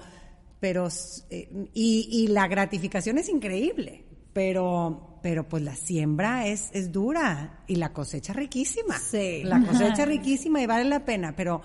pero 0.59 0.87
eh, 1.29 1.67
y, 1.75 2.09
y, 2.11 2.27
la 2.29 2.47
gratificación 2.47 3.19
es 3.19 3.29
increíble, 3.29 4.05
pero 4.33 5.19
pero 5.21 5.47
pues 5.47 5.61
la 5.61 5.75
siembra 5.75 6.47
es 6.47 6.69
es 6.73 6.91
dura 6.91 7.63
y 7.67 7.75
la 7.75 7.93
cosecha 7.93 8.33
riquísima. 8.33 8.97
Sí. 8.97 9.43
La 9.43 9.63
cosecha 9.63 10.05
riquísima 10.05 10.61
y 10.61 10.65
vale 10.65 10.85
la 10.85 11.05
pena, 11.05 11.35
pero 11.35 11.61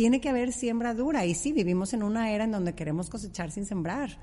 tiene 0.00 0.22
que 0.22 0.30
haber 0.30 0.54
siembra 0.54 0.94
dura. 0.94 1.26
Y 1.26 1.34
sí 1.34 1.52
vivimos 1.52 1.92
en 1.92 2.02
una 2.02 2.30
era 2.30 2.44
en 2.44 2.52
donde 2.52 2.74
queremos 2.74 3.10
cosechar 3.10 3.50
sin 3.50 3.66
sembrar. 3.66 4.18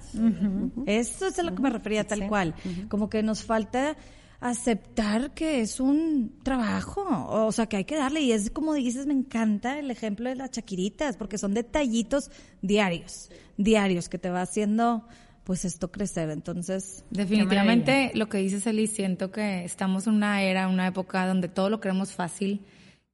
Eso 0.87 1.27
es 1.27 1.37
a 1.37 1.43
lo 1.43 1.53
que 1.53 1.61
me 1.61 1.69
refería 1.69 2.03
tal 2.03 2.27
cual, 2.27 2.55
como 2.89 3.11
que 3.11 3.21
nos 3.21 3.43
falta 3.43 3.95
aceptar 4.39 5.35
que 5.35 5.61
es 5.61 5.79
un 5.79 6.39
trabajo, 6.41 7.05
o 7.29 7.51
sea, 7.51 7.67
que 7.67 7.77
hay 7.77 7.85
que 7.85 7.95
darle. 7.95 8.21
Y 8.21 8.31
es 8.31 8.49
como 8.49 8.73
dices, 8.73 9.05
me 9.05 9.13
encanta 9.13 9.77
el 9.77 9.91
ejemplo 9.91 10.29
de 10.29 10.35
las 10.35 10.49
chaquiritas, 10.49 11.15
porque 11.15 11.37
son 11.37 11.53
detallitos 11.53 12.31
diarios, 12.63 13.29
diarios, 13.57 14.09
que 14.09 14.17
te 14.17 14.31
va 14.31 14.41
haciendo 14.41 15.07
pues 15.43 15.63
esto 15.63 15.91
crecer. 15.91 16.31
Entonces, 16.31 17.05
definitivamente 17.11 18.09
lo 18.15 18.29
que 18.29 18.39
dices, 18.39 18.65
Eli, 18.65 18.87
siento 18.87 19.29
que 19.29 19.63
estamos 19.63 20.07
en 20.07 20.15
una 20.15 20.41
era, 20.41 20.69
una 20.69 20.87
época 20.87 21.27
donde 21.27 21.49
todo 21.49 21.69
lo 21.69 21.79
queremos 21.79 22.13
fácil 22.13 22.65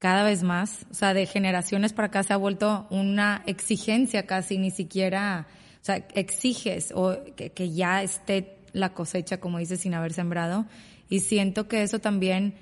cada 0.03 0.23
vez 0.25 0.43
más. 0.43 0.85
O 0.91 0.93
sea, 0.93 1.13
de 1.13 1.25
generaciones 1.25 1.93
para 1.93 2.07
acá 2.07 2.23
se 2.23 2.33
ha 2.33 2.37
vuelto 2.37 2.87
una 2.89 3.41
exigencia 3.45 4.25
casi, 4.25 4.57
ni 4.57 4.69
siquiera, 4.69 5.47
o 5.81 5.85
sea, 5.85 6.05
exiges 6.13 6.91
o 6.93 7.15
que, 7.37 7.71
ya 7.71 8.03
esté 8.03 8.57
la 8.73 8.93
cosecha, 8.93 9.39
como 9.39 9.59
dices, 9.59 9.79
sin 9.79 9.93
haber 9.93 10.11
sembrado. 10.11 10.65
Y 11.07 11.21
siento 11.21 11.69
que 11.69 11.83
eso 11.83 11.99
también, 11.99 12.55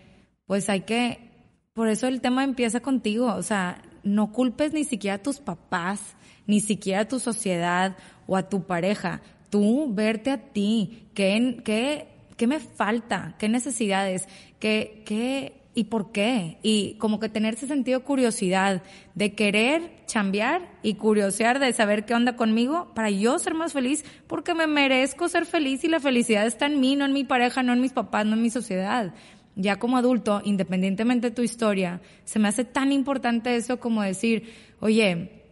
pues 0.45 0.69
hay 0.69 0.81
que, 0.81 1.31
por 1.73 1.87
eso 1.87 2.07
el 2.07 2.21
tema 2.21 2.43
empieza 2.43 2.79
contigo, 2.79 3.33
o 3.33 3.41
sea, 3.41 3.81
no 4.03 4.31
culpes 4.31 4.71
ni 4.73 4.83
siquiera 4.83 5.15
a 5.15 5.23
tus 5.23 5.39
papás, 5.39 6.15
ni 6.45 6.59
siquiera 6.59 7.01
a 7.01 7.07
tu 7.07 7.19
sociedad 7.19 7.97
o 8.27 8.37
a 8.37 8.49
tu 8.49 8.67
pareja. 8.67 9.23
Tú 9.49 9.91
verte 9.91 10.29
a 10.29 10.37
ti, 10.37 11.07
¿qué, 11.15 11.59
qué, 11.65 12.07
qué 12.37 12.45
me 12.45 12.59
falta? 12.59 13.33
¿Qué 13.39 13.49
necesidades? 13.49 14.27
¿Qué, 14.59 15.01
qué, 15.07 15.60
y 15.73 15.85
por 15.85 16.11
qué. 16.11 16.57
Y 16.61 16.95
como 16.95 17.19
que 17.19 17.29
tener 17.29 17.53
ese 17.53 17.67
sentido 17.67 17.99
de 17.99 18.05
curiosidad, 18.05 18.83
de 19.15 19.33
querer 19.33 20.03
chambear 20.05 20.69
y 20.83 20.95
curiosear 20.95 21.59
de 21.59 21.73
saber 21.73 22.05
qué 22.05 22.13
onda 22.13 22.35
conmigo 22.35 22.91
para 22.93 23.09
yo 23.09 23.39
ser 23.39 23.53
más 23.53 23.73
feliz, 23.73 24.03
porque 24.27 24.53
me 24.53 24.67
merezco 24.67 25.29
ser 25.29 25.45
feliz 25.45 25.83
y 25.83 25.87
la 25.87 25.99
felicidad 25.99 26.45
está 26.45 26.65
en 26.65 26.79
mí, 26.79 26.95
no 26.95 27.05
en 27.05 27.13
mi 27.13 27.23
pareja, 27.23 27.63
no 27.63 27.73
en 27.73 27.81
mis 27.81 27.93
papás, 27.93 28.25
no 28.25 28.33
en 28.33 28.41
mi 28.41 28.49
sociedad. 28.49 29.13
Ya 29.55 29.79
como 29.79 29.97
adulto, 29.97 30.41
independientemente 30.43 31.29
de 31.29 31.35
tu 31.35 31.41
historia, 31.41 32.01
se 32.23 32.39
me 32.39 32.47
hace 32.47 32.63
tan 32.63 32.91
importante 32.91 33.55
eso 33.55 33.79
como 33.79 34.01
decir, 34.01 34.53
oye, 34.79 35.43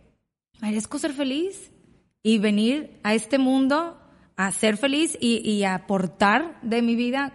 merezco 0.61 0.99
ser 0.99 1.13
feliz 1.13 1.72
y 2.24 2.38
venir 2.38 2.99
a 3.03 3.13
este 3.13 3.38
mundo 3.38 3.97
a 4.36 4.51
ser 4.53 4.78
feliz 4.78 5.17
y, 5.20 5.38
y 5.49 5.63
a 5.63 5.76
aportar 5.76 6.59
de 6.61 6.82
mi 6.82 6.95
vida 6.95 7.34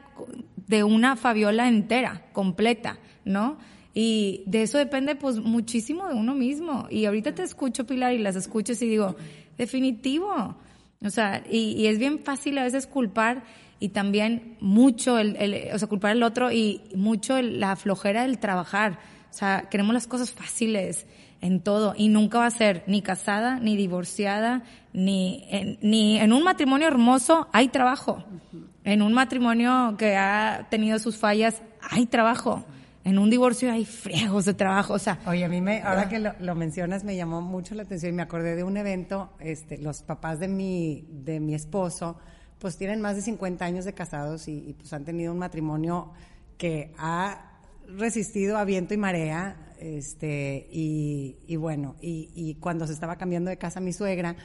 de 0.67 0.85
una 0.85 1.17
Fabiola 1.17 1.69
entera, 1.69 2.23
completa, 2.33 2.99
¿no? 3.25 3.59
Y 3.95 4.43
de 4.47 4.63
eso 4.63 4.79
depende 4.79 5.15
pues 5.15 5.39
muchísimo 5.39 6.09
de 6.09 6.15
uno 6.15 6.35
mismo. 6.35 6.87
Y 6.91 7.05
ahorita 7.05 7.35
te 7.35 7.43
escucho, 7.43 7.87
Pilar, 7.87 8.13
y 8.13 8.19
las 8.19 8.35
escuchas 8.35 8.83
y 8.83 8.89
digo, 8.89 9.17
definitivo. 9.57 10.57
O 11.05 11.11
sea, 11.11 11.45
y, 11.49 11.87
es 11.87 11.99
bien 11.99 12.19
fácil 12.19 12.59
a 12.59 12.65
veces 12.65 12.87
culpar 12.87 13.45
y 13.79 13.91
también 13.91 14.57
mucho 14.61 15.19
el, 15.19 15.71
o 15.73 15.79
sea, 15.79 15.89
culpar 15.89 16.13
al 16.13 16.23
otro 16.23 16.51
y 16.51 16.81
mucho 16.95 17.41
la 17.41 17.77
flojera 17.77 18.23
del 18.23 18.39
trabajar. 18.39 18.99
O 19.31 19.35
sea, 19.35 19.69
queremos 19.71 19.95
las 19.95 20.07
cosas 20.07 20.33
fáciles 20.33 21.07
en 21.41 21.61
todo 21.61 21.95
y 21.97 22.09
nunca 22.09 22.39
va 22.39 22.47
a 22.47 22.51
ser 22.51 22.83
ni 22.87 23.03
casada, 23.03 23.61
ni 23.61 23.77
divorciada, 23.77 24.65
ni 24.93 25.45
en, 25.51 25.79
ni 25.83 26.19
en 26.19 26.33
un 26.33 26.43
matrimonio 26.43 26.89
hermoso 26.89 27.49
hay 27.53 27.69
trabajo. 27.69 28.25
En 28.85 29.01
un 29.01 29.15
matrimonio 29.15 29.97
que 29.99 30.15
ha 30.15 30.67
tenido 30.71 30.99
sus 30.99 31.17
fallas, 31.17 31.63
hay 31.81 32.05
trabajo. 32.05 32.65
En 33.03 33.19
un 33.19 33.31
divorcio 33.31 33.73
hay 33.73 33.87
friegos 33.87 34.45
de 34.45 34.53
trabajo, 34.53 34.95
o 34.95 34.99
sea. 34.99 35.19
Oye, 35.27 35.45
a 35.45 35.49
mí 35.49 35.63
me, 35.63 35.83
ahora 35.83 36.09
que 36.09 36.19
lo, 36.19 36.55
mencionas, 36.55 37.03
me 37.03 37.17
llamó 37.17 37.41
mucho 37.41 37.75
la 37.75 37.83
atención 37.83 38.13
y 38.13 38.17
me 38.17 38.23
acordé 38.23 38.57
de 38.57 38.63
un 38.63 38.77
evento, 38.77 39.31
este, 39.41 39.79
los 39.79 40.03
papás 40.03 40.39
de 40.39 40.49
mi, 40.49 41.07
de 41.11 41.41
mi 41.41 41.55
esposo, 41.55 42.19
pues 42.59 42.77
tienen 42.77 43.01
más 43.01 43.17
de 43.17 43.23
50 43.23 43.65
años 43.65 43.85
de 43.87 43.95
casados 43.95 44.49
y, 44.49 44.75
pues 44.79 44.93
han 44.93 45.05
tenido 45.05 45.33
un 45.33 45.39
matrimonio 45.39 46.13
que 46.59 46.95
ha 46.99 47.61
resistido 47.89 48.59
a 48.59 48.65
viento 48.65 48.93
y 48.95 48.99
marea, 48.99 49.75
este, 49.79 50.67
y, 50.71 51.37
y 51.47 51.57
bueno, 51.57 51.97
y, 52.01 52.31
y 52.35 52.55
cuando 52.57 52.87
se 52.87 52.93
estaba 52.93 53.17
cambiando 53.17 53.51
de 53.51 53.59
casa 53.59 53.81
mi 53.81 53.93
suegra, 53.93 54.37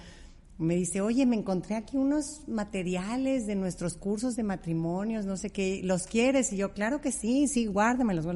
me 0.60 0.76
dice, 0.76 1.00
oye, 1.00 1.26
me 1.26 1.38
encontré 1.38 1.76
aquí 1.76 1.96
unos 1.96 2.42
materiales 2.48 3.48
de 3.48 3.56
nuestros 3.56 3.96
cursos 3.96 4.36
de 4.36 4.44
matrimonios, 4.44 5.26
no 5.26 5.38
sé 5.38 5.52
qué, 5.52 5.80
¿los 5.84 6.06
quieres? 6.06 6.52
Y 6.52 6.58
yo, 6.58 6.74
claro 6.74 7.00
que 7.00 7.14
sí, 7.14 7.48
sí, 7.48 7.66
guárdamelos. 7.66 8.28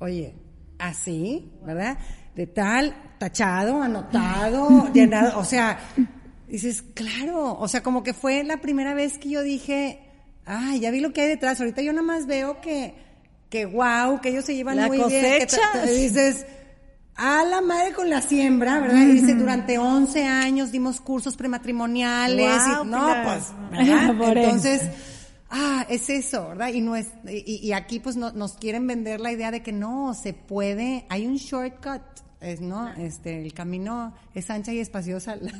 Oye, 0.00 0.34
así, 0.80 1.52
¿verdad? 1.64 1.96
De 2.34 2.48
tal, 2.48 2.94
tachado, 3.18 3.80
anotado, 3.80 4.90
llenado, 4.92 5.38
o 5.38 5.44
sea, 5.44 5.78
dices, 6.48 6.82
claro, 6.82 7.56
o 7.56 7.68
sea, 7.68 7.84
como 7.84 8.02
que 8.02 8.14
fue 8.14 8.42
la 8.42 8.60
primera 8.60 8.92
vez 8.92 9.16
que 9.18 9.30
yo 9.30 9.42
dije, 9.42 10.00
ay, 10.44 10.80
ya 10.80 10.90
vi 10.90 10.98
lo 10.98 11.12
que 11.12 11.20
hay 11.20 11.28
detrás, 11.28 11.60
ahorita 11.60 11.82
yo 11.82 11.92
nada 11.92 12.04
más 12.04 12.26
veo 12.26 12.60
que, 12.60 12.94
que 13.48 13.64
wow, 13.64 14.20
que 14.20 14.30
ellos 14.30 14.44
se 14.44 14.56
llevan 14.56 14.84
muy 14.88 14.98
bien. 15.04 15.46
Que 15.72 15.92
dices, 15.92 16.46
a 17.16 17.44
la 17.44 17.60
madre 17.60 17.92
con 17.92 18.10
la 18.10 18.20
siembra, 18.20 18.80
¿verdad? 18.80 19.06
dice, 19.06 19.34
durante 19.34 19.78
11 19.78 20.24
años 20.24 20.72
dimos 20.72 21.00
cursos 21.00 21.36
prematrimoniales. 21.36 22.60
y, 22.66 22.86
no, 22.86 23.06
pues, 23.24 23.52
¿verdad? 23.70 24.36
Entonces, 24.36 24.82
ah, 25.50 25.86
es 25.88 26.10
eso, 26.10 26.48
¿verdad? 26.48 26.68
Y, 26.68 26.80
no 26.80 26.96
es, 26.96 27.08
y, 27.26 27.72
aquí 27.72 28.00
pues 28.00 28.16
no, 28.16 28.32
nos 28.32 28.54
quieren 28.54 28.86
vender 28.86 29.20
la 29.20 29.32
idea 29.32 29.50
de 29.50 29.62
que 29.62 29.72
no, 29.72 30.14
se 30.14 30.32
puede, 30.32 31.06
hay 31.08 31.26
un 31.26 31.36
shortcut 31.36 32.02
es, 32.44 32.60
¿no? 32.60 32.88
Este, 32.94 33.42
el 33.42 33.52
camino 33.52 34.14
es 34.34 34.50
ancha 34.50 34.72
y 34.72 34.78
espaciosa, 34.78 35.36
la 35.36 35.52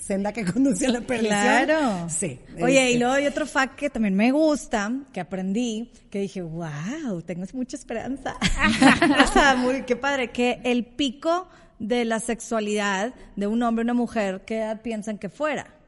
senda 0.00 0.32
que 0.32 0.44
conduce 0.44 0.86
a 0.86 0.90
la 0.90 1.00
perdición. 1.00 1.38
Claro. 1.38 2.08
Sí. 2.08 2.40
Oye, 2.60 2.72
y 2.72 2.86
este. 2.88 2.98
luego 2.98 3.14
hay 3.14 3.26
otro 3.26 3.46
fact 3.46 3.76
que 3.76 3.90
también 3.90 4.14
me 4.14 4.32
gusta, 4.32 4.92
que 5.12 5.20
aprendí, 5.20 5.92
que 6.10 6.20
dije, 6.20 6.42
wow, 6.42 7.22
tengo 7.24 7.44
mucha 7.52 7.76
esperanza. 7.76 8.36
o 9.22 9.32
sea, 9.32 9.54
muy, 9.54 9.82
qué 9.82 9.96
padre, 9.96 10.30
que 10.30 10.60
el 10.64 10.84
pico 10.84 11.48
de 11.78 12.04
la 12.04 12.20
sexualidad 12.20 13.14
de 13.36 13.46
un 13.46 13.62
hombre 13.62 13.82
o 13.82 13.84
una 13.84 13.94
mujer, 13.94 14.42
¿qué 14.46 14.58
edad 14.58 14.82
piensan 14.82 15.18
que 15.18 15.28
fuera? 15.28 15.79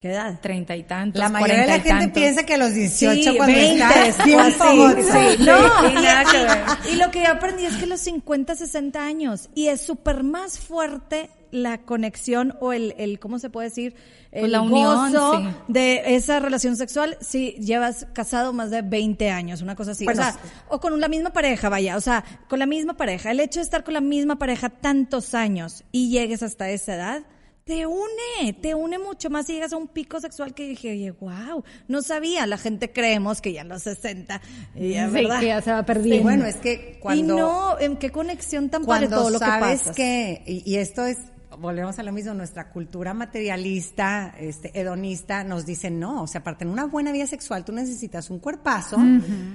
¿Qué 0.00 0.12
edad? 0.12 0.38
Treinta 0.40 0.76
y 0.76 0.84
tantos. 0.84 1.18
La 1.18 1.28
mayoría 1.28 1.62
de 1.62 1.66
la 1.66 1.80
gente 1.80 2.08
piensa 2.10 2.46
que 2.46 2.54
a 2.54 2.56
los 2.56 2.72
18 2.72 3.34
cuando 3.36 3.52
20, 3.52 3.82
está 4.06 4.24
sí, 4.24 4.30
sí, 4.30 5.44
no, 5.44 5.90
y, 5.90 5.94
nada 5.94 6.24
que 6.30 6.36
ver. 6.38 6.92
y 6.92 6.96
lo 6.96 7.10
que 7.10 7.24
yo 7.24 7.32
aprendí 7.32 7.64
es 7.64 7.74
que 7.78 7.86
los 7.86 8.00
50, 8.02 8.54
60 8.54 9.04
años 9.04 9.50
y 9.56 9.66
es 9.66 9.80
súper 9.80 10.22
más 10.22 10.60
fuerte 10.60 11.30
la 11.50 11.78
conexión 11.78 12.54
o 12.60 12.72
el, 12.72 12.94
el 12.96 13.18
¿cómo 13.18 13.40
se 13.40 13.50
puede 13.50 13.70
decir? 13.70 13.96
El 14.30 14.52
la 14.52 14.60
unión, 14.60 15.12
gozo 15.12 15.42
de 15.66 16.14
esa 16.14 16.38
relación 16.38 16.76
sexual 16.76 17.18
si 17.20 17.54
llevas 17.54 18.06
casado 18.12 18.52
más 18.52 18.70
de 18.70 18.82
20 18.82 19.30
años, 19.32 19.62
una 19.62 19.74
cosa 19.74 19.92
así. 19.92 20.06
o 20.06 20.14
sea, 20.14 20.36
o 20.68 20.78
con 20.78 21.00
la 21.00 21.08
misma 21.08 21.30
pareja, 21.30 21.68
vaya, 21.70 21.96
o 21.96 22.00
sea, 22.00 22.24
con 22.48 22.60
la 22.60 22.66
misma 22.66 22.96
pareja. 22.96 23.32
El 23.32 23.40
hecho 23.40 23.58
de 23.58 23.64
estar 23.64 23.82
con 23.82 23.94
la 23.94 24.00
misma 24.00 24.38
pareja 24.38 24.68
tantos 24.68 25.34
años 25.34 25.82
y 25.90 26.10
llegues 26.10 26.44
hasta 26.44 26.70
esa 26.70 26.94
edad, 26.94 27.22
te 27.68 27.86
une, 27.86 28.54
te 28.62 28.74
une 28.74 28.98
mucho 28.98 29.28
más 29.28 29.46
y 29.50 29.52
llegas 29.52 29.74
a 29.74 29.76
un 29.76 29.88
pico 29.88 30.18
sexual 30.20 30.54
que 30.54 30.66
dije, 30.66 30.92
oye, 30.92 31.10
wow, 31.10 31.62
no 31.86 32.00
sabía, 32.00 32.46
la 32.46 32.56
gente 32.56 32.90
creemos 32.90 33.42
que 33.42 33.52
ya 33.52 33.60
a 33.60 33.64
los 33.64 33.82
60, 33.82 34.40
y 34.74 34.94
ya, 34.94 35.10
que 35.12 35.46
ya 35.46 35.60
se 35.60 35.72
va 35.72 35.82
perdiendo. 35.82 36.22
bueno, 36.22 36.46
es 36.46 36.56
que 36.56 36.98
cuando... 36.98 37.34
Y 37.34 37.36
no, 37.36 37.78
en 37.78 37.98
qué 37.98 38.10
conexión 38.10 38.70
tan 38.70 38.86
padre 38.86 39.08
todo 39.08 39.28
lo 39.28 39.38
que 39.38 39.44
pasa. 39.44 39.92
que, 39.92 40.42
y 40.46 40.76
esto 40.76 41.04
es 41.04 41.18
volvemos 41.60 41.98
a 41.98 42.02
lo 42.02 42.12
mismo, 42.12 42.34
nuestra 42.34 42.70
cultura 42.70 43.14
materialista, 43.14 44.34
este, 44.38 44.78
hedonista, 44.78 45.44
nos 45.44 45.66
dice 45.66 45.90
no, 45.90 46.22
o 46.22 46.26
sea, 46.26 46.42
para 46.42 46.58
tener 46.58 46.72
una 46.72 46.86
buena 46.86 47.12
vida 47.12 47.26
sexual 47.26 47.64
tú 47.64 47.72
necesitas 47.72 48.30
un 48.30 48.38
cuerpazo, 48.38 48.98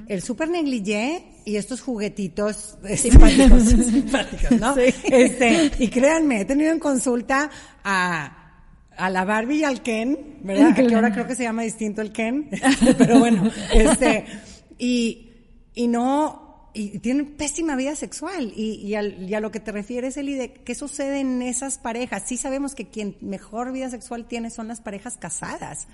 el 0.07 0.21
super 0.21 0.49
negligé 0.49 1.25
y 1.45 1.55
estos 1.55 1.81
juguetitos 1.81 2.77
simpáticos, 2.95 3.63
simpáticos 3.91 4.59
¿no? 4.59 4.75
Este, 4.77 5.71
y 5.79 5.87
créanme, 5.87 6.41
he 6.41 6.45
tenido 6.45 6.71
en 6.71 6.79
consulta 6.79 7.49
a 7.83 8.39
a 8.97 9.09
la 9.09 9.25
Barbie 9.25 9.57
y 9.57 9.63
al 9.63 9.81
Ken, 9.81 10.37
¿verdad? 10.43 10.75
Que 10.75 10.93
ahora 10.93 11.11
creo 11.11 11.27
que 11.27 11.35
se 11.35 11.43
llama 11.43 11.63
distinto 11.63 12.01
el 12.01 12.11
Ken, 12.11 12.49
pero 12.97 13.19
bueno, 13.19 13.49
este, 13.73 14.25
y, 14.77 15.31
y 15.73 15.87
no, 15.87 16.42
y 16.73 16.99
tienen 16.99 17.35
pésima 17.35 17.75
vida 17.75 17.95
sexual. 17.95 18.51
Y, 18.55 18.75
y, 18.85 18.95
a 18.95 19.39
lo 19.39 19.51
que 19.51 19.59
te 19.59 19.71
refieres, 19.71 20.17
Eli, 20.17 20.35
de 20.35 20.53
qué 20.53 20.75
sucede 20.75 21.19
en 21.19 21.41
esas 21.41 21.77
parejas. 21.77 22.23
Sí 22.25 22.37
sabemos 22.37 22.75
que 22.75 22.89
quien 22.89 23.17
mejor 23.21 23.71
vida 23.71 23.89
sexual 23.89 24.25
tiene 24.27 24.49
son 24.49 24.67
las 24.67 24.81
parejas 24.81 25.17
casadas 25.17 25.87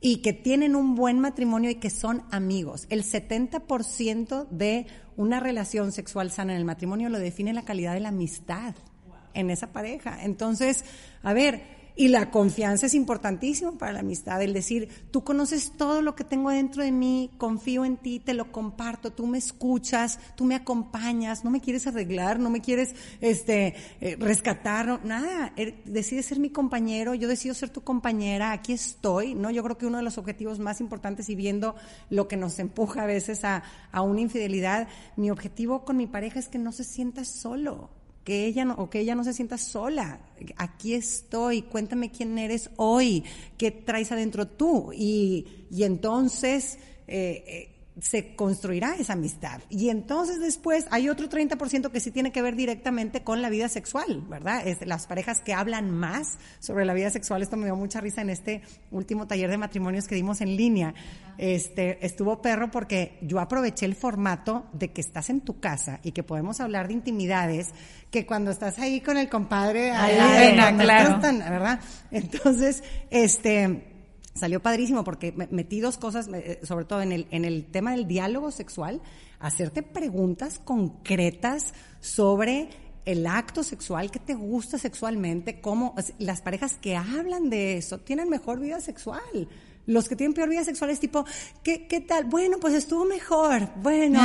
y 0.00 0.16
que 0.18 0.32
tienen 0.32 0.74
un 0.74 0.94
buen 0.94 1.20
matrimonio 1.20 1.70
y 1.70 1.76
que 1.76 1.90
son 1.90 2.24
amigos. 2.30 2.86
El 2.90 3.04
70% 3.04 4.48
de 4.48 4.86
una 5.16 5.38
relación 5.38 5.92
sexual 5.92 6.30
sana 6.30 6.52
en 6.52 6.58
el 6.58 6.64
matrimonio 6.64 7.08
lo 7.08 7.18
define 7.18 7.52
la 7.52 7.64
calidad 7.64 7.94
de 7.94 8.00
la 8.00 8.08
amistad 8.08 8.74
en 9.34 9.50
esa 9.50 9.72
pareja. 9.72 10.24
Entonces, 10.24 10.84
a 11.22 11.32
ver, 11.32 11.81
y 11.94 12.08
la 12.08 12.30
confianza 12.30 12.86
es 12.86 12.94
importantísima 12.94 13.72
para 13.72 13.92
la 13.92 14.00
amistad, 14.00 14.42
el 14.42 14.52
decir, 14.52 14.88
tú 15.10 15.24
conoces 15.24 15.72
todo 15.76 16.00
lo 16.02 16.14
que 16.14 16.24
tengo 16.24 16.50
dentro 16.50 16.82
de 16.82 16.92
mí, 16.92 17.30
confío 17.38 17.84
en 17.84 17.96
ti, 17.96 18.18
te 18.18 18.34
lo 18.34 18.50
comparto, 18.50 19.12
tú 19.12 19.26
me 19.26 19.38
escuchas, 19.38 20.18
tú 20.34 20.44
me 20.44 20.54
acompañas, 20.54 21.44
no 21.44 21.50
me 21.50 21.60
quieres 21.60 21.86
arreglar, 21.86 22.38
no 22.38 22.50
me 22.50 22.60
quieres 22.60 22.94
este 23.20 23.74
eh, 24.00 24.16
rescatar, 24.18 25.04
nada, 25.04 25.52
er, 25.56 25.82
decides 25.84 26.26
ser 26.26 26.38
mi 26.38 26.50
compañero, 26.50 27.14
yo 27.14 27.28
decido 27.28 27.54
ser 27.54 27.70
tu 27.70 27.82
compañera, 27.82 28.52
aquí 28.52 28.72
estoy, 28.72 29.34
¿no? 29.34 29.50
Yo 29.50 29.62
creo 29.62 29.78
que 29.78 29.86
uno 29.86 29.98
de 29.98 30.04
los 30.04 30.18
objetivos 30.18 30.58
más 30.58 30.80
importantes 30.80 31.28
y 31.28 31.34
viendo 31.34 31.74
lo 32.10 32.28
que 32.28 32.36
nos 32.36 32.58
empuja 32.58 33.02
a 33.02 33.06
veces 33.06 33.44
a, 33.44 33.62
a 33.90 34.02
una 34.02 34.20
infidelidad, 34.20 34.88
mi 35.16 35.30
objetivo 35.30 35.84
con 35.84 35.96
mi 35.96 36.06
pareja 36.06 36.38
es 36.38 36.48
que 36.48 36.58
no 36.58 36.72
se 36.72 36.84
sienta 36.84 37.24
solo 37.24 37.90
que 38.24 38.46
ella 38.46 38.64
no, 38.64 38.74
o 38.74 38.88
que 38.88 39.00
ella 39.00 39.14
no 39.14 39.24
se 39.24 39.32
sienta 39.32 39.58
sola. 39.58 40.20
Aquí 40.56 40.94
estoy, 40.94 41.62
cuéntame 41.62 42.10
quién 42.10 42.38
eres 42.38 42.70
hoy, 42.76 43.24
qué 43.56 43.70
traes 43.70 44.12
adentro 44.12 44.46
tú. 44.46 44.92
Y, 44.94 45.66
y 45.70 45.84
entonces, 45.84 46.78
eh, 47.08 47.44
eh, 47.46 47.71
se 48.00 48.34
construirá 48.34 48.96
esa 48.96 49.12
amistad. 49.12 49.60
Y 49.68 49.90
entonces 49.90 50.40
después 50.40 50.86
hay 50.90 51.08
otro 51.08 51.28
30% 51.28 51.90
que 51.90 52.00
sí 52.00 52.10
tiene 52.10 52.32
que 52.32 52.40
ver 52.40 52.56
directamente 52.56 53.22
con 53.22 53.42
la 53.42 53.50
vida 53.50 53.68
sexual, 53.68 54.22
¿verdad? 54.28 54.66
Es 54.66 54.86
las 54.86 55.06
parejas 55.06 55.40
que 55.40 55.52
hablan 55.52 55.90
más 55.90 56.38
sobre 56.58 56.84
la 56.84 56.94
vida 56.94 57.10
sexual. 57.10 57.42
Esto 57.42 57.56
me 57.56 57.66
dio 57.66 57.76
mucha 57.76 58.00
risa 58.00 58.22
en 58.22 58.30
este 58.30 58.62
último 58.90 59.26
taller 59.26 59.50
de 59.50 59.58
matrimonios 59.58 60.08
que 60.08 60.14
dimos 60.14 60.40
en 60.40 60.56
línea. 60.56 60.94
Este, 61.36 62.04
estuvo 62.04 62.40
perro 62.40 62.70
porque 62.70 63.18
yo 63.20 63.40
aproveché 63.40 63.84
el 63.84 63.94
formato 63.94 64.66
de 64.72 64.92
que 64.92 65.00
estás 65.00 65.28
en 65.28 65.40
tu 65.40 65.60
casa 65.60 66.00
y 66.02 66.12
que 66.12 66.22
podemos 66.22 66.60
hablar 66.60 66.88
de 66.88 66.94
intimidades 66.94 67.72
que 68.10 68.26
cuando 68.26 68.50
estás 68.50 68.78
ahí 68.78 69.00
con 69.00 69.16
el 69.16 69.28
compadre, 69.28 69.90
ahí, 69.90 70.54
claro. 70.78 71.20
¿verdad? 71.20 71.80
Entonces, 72.10 72.82
este, 73.10 73.91
salió 74.34 74.60
padrísimo 74.60 75.04
porque 75.04 75.32
metí 75.50 75.80
dos 75.80 75.98
cosas, 75.98 76.28
eh, 76.32 76.60
sobre 76.62 76.84
todo 76.84 77.02
en 77.02 77.12
el, 77.12 77.26
en 77.30 77.44
el 77.44 77.66
tema 77.66 77.92
del 77.92 78.06
diálogo 78.06 78.50
sexual, 78.50 79.00
hacerte 79.40 79.82
preguntas 79.82 80.60
concretas 80.64 81.74
sobre 82.00 82.68
el 83.04 83.26
acto 83.26 83.62
sexual, 83.62 84.10
qué 84.10 84.20
te 84.20 84.34
gusta 84.34 84.78
sexualmente, 84.78 85.60
cómo 85.60 85.94
las 86.18 86.40
parejas 86.40 86.78
que 86.80 86.96
hablan 86.96 87.50
de 87.50 87.76
eso 87.76 87.98
tienen 87.98 88.28
mejor 88.28 88.60
vida 88.60 88.80
sexual. 88.80 89.48
Los 89.84 90.08
que 90.08 90.14
tienen 90.14 90.32
peor 90.32 90.48
vida 90.48 90.62
sexual 90.62 90.90
es 90.90 91.00
tipo, 91.00 91.24
¿qué, 91.64 91.88
qué 91.88 92.00
tal? 92.00 92.24
Bueno, 92.26 92.58
pues 92.60 92.74
estuvo 92.74 93.04
mejor. 93.04 93.68
Bueno, 93.76 94.20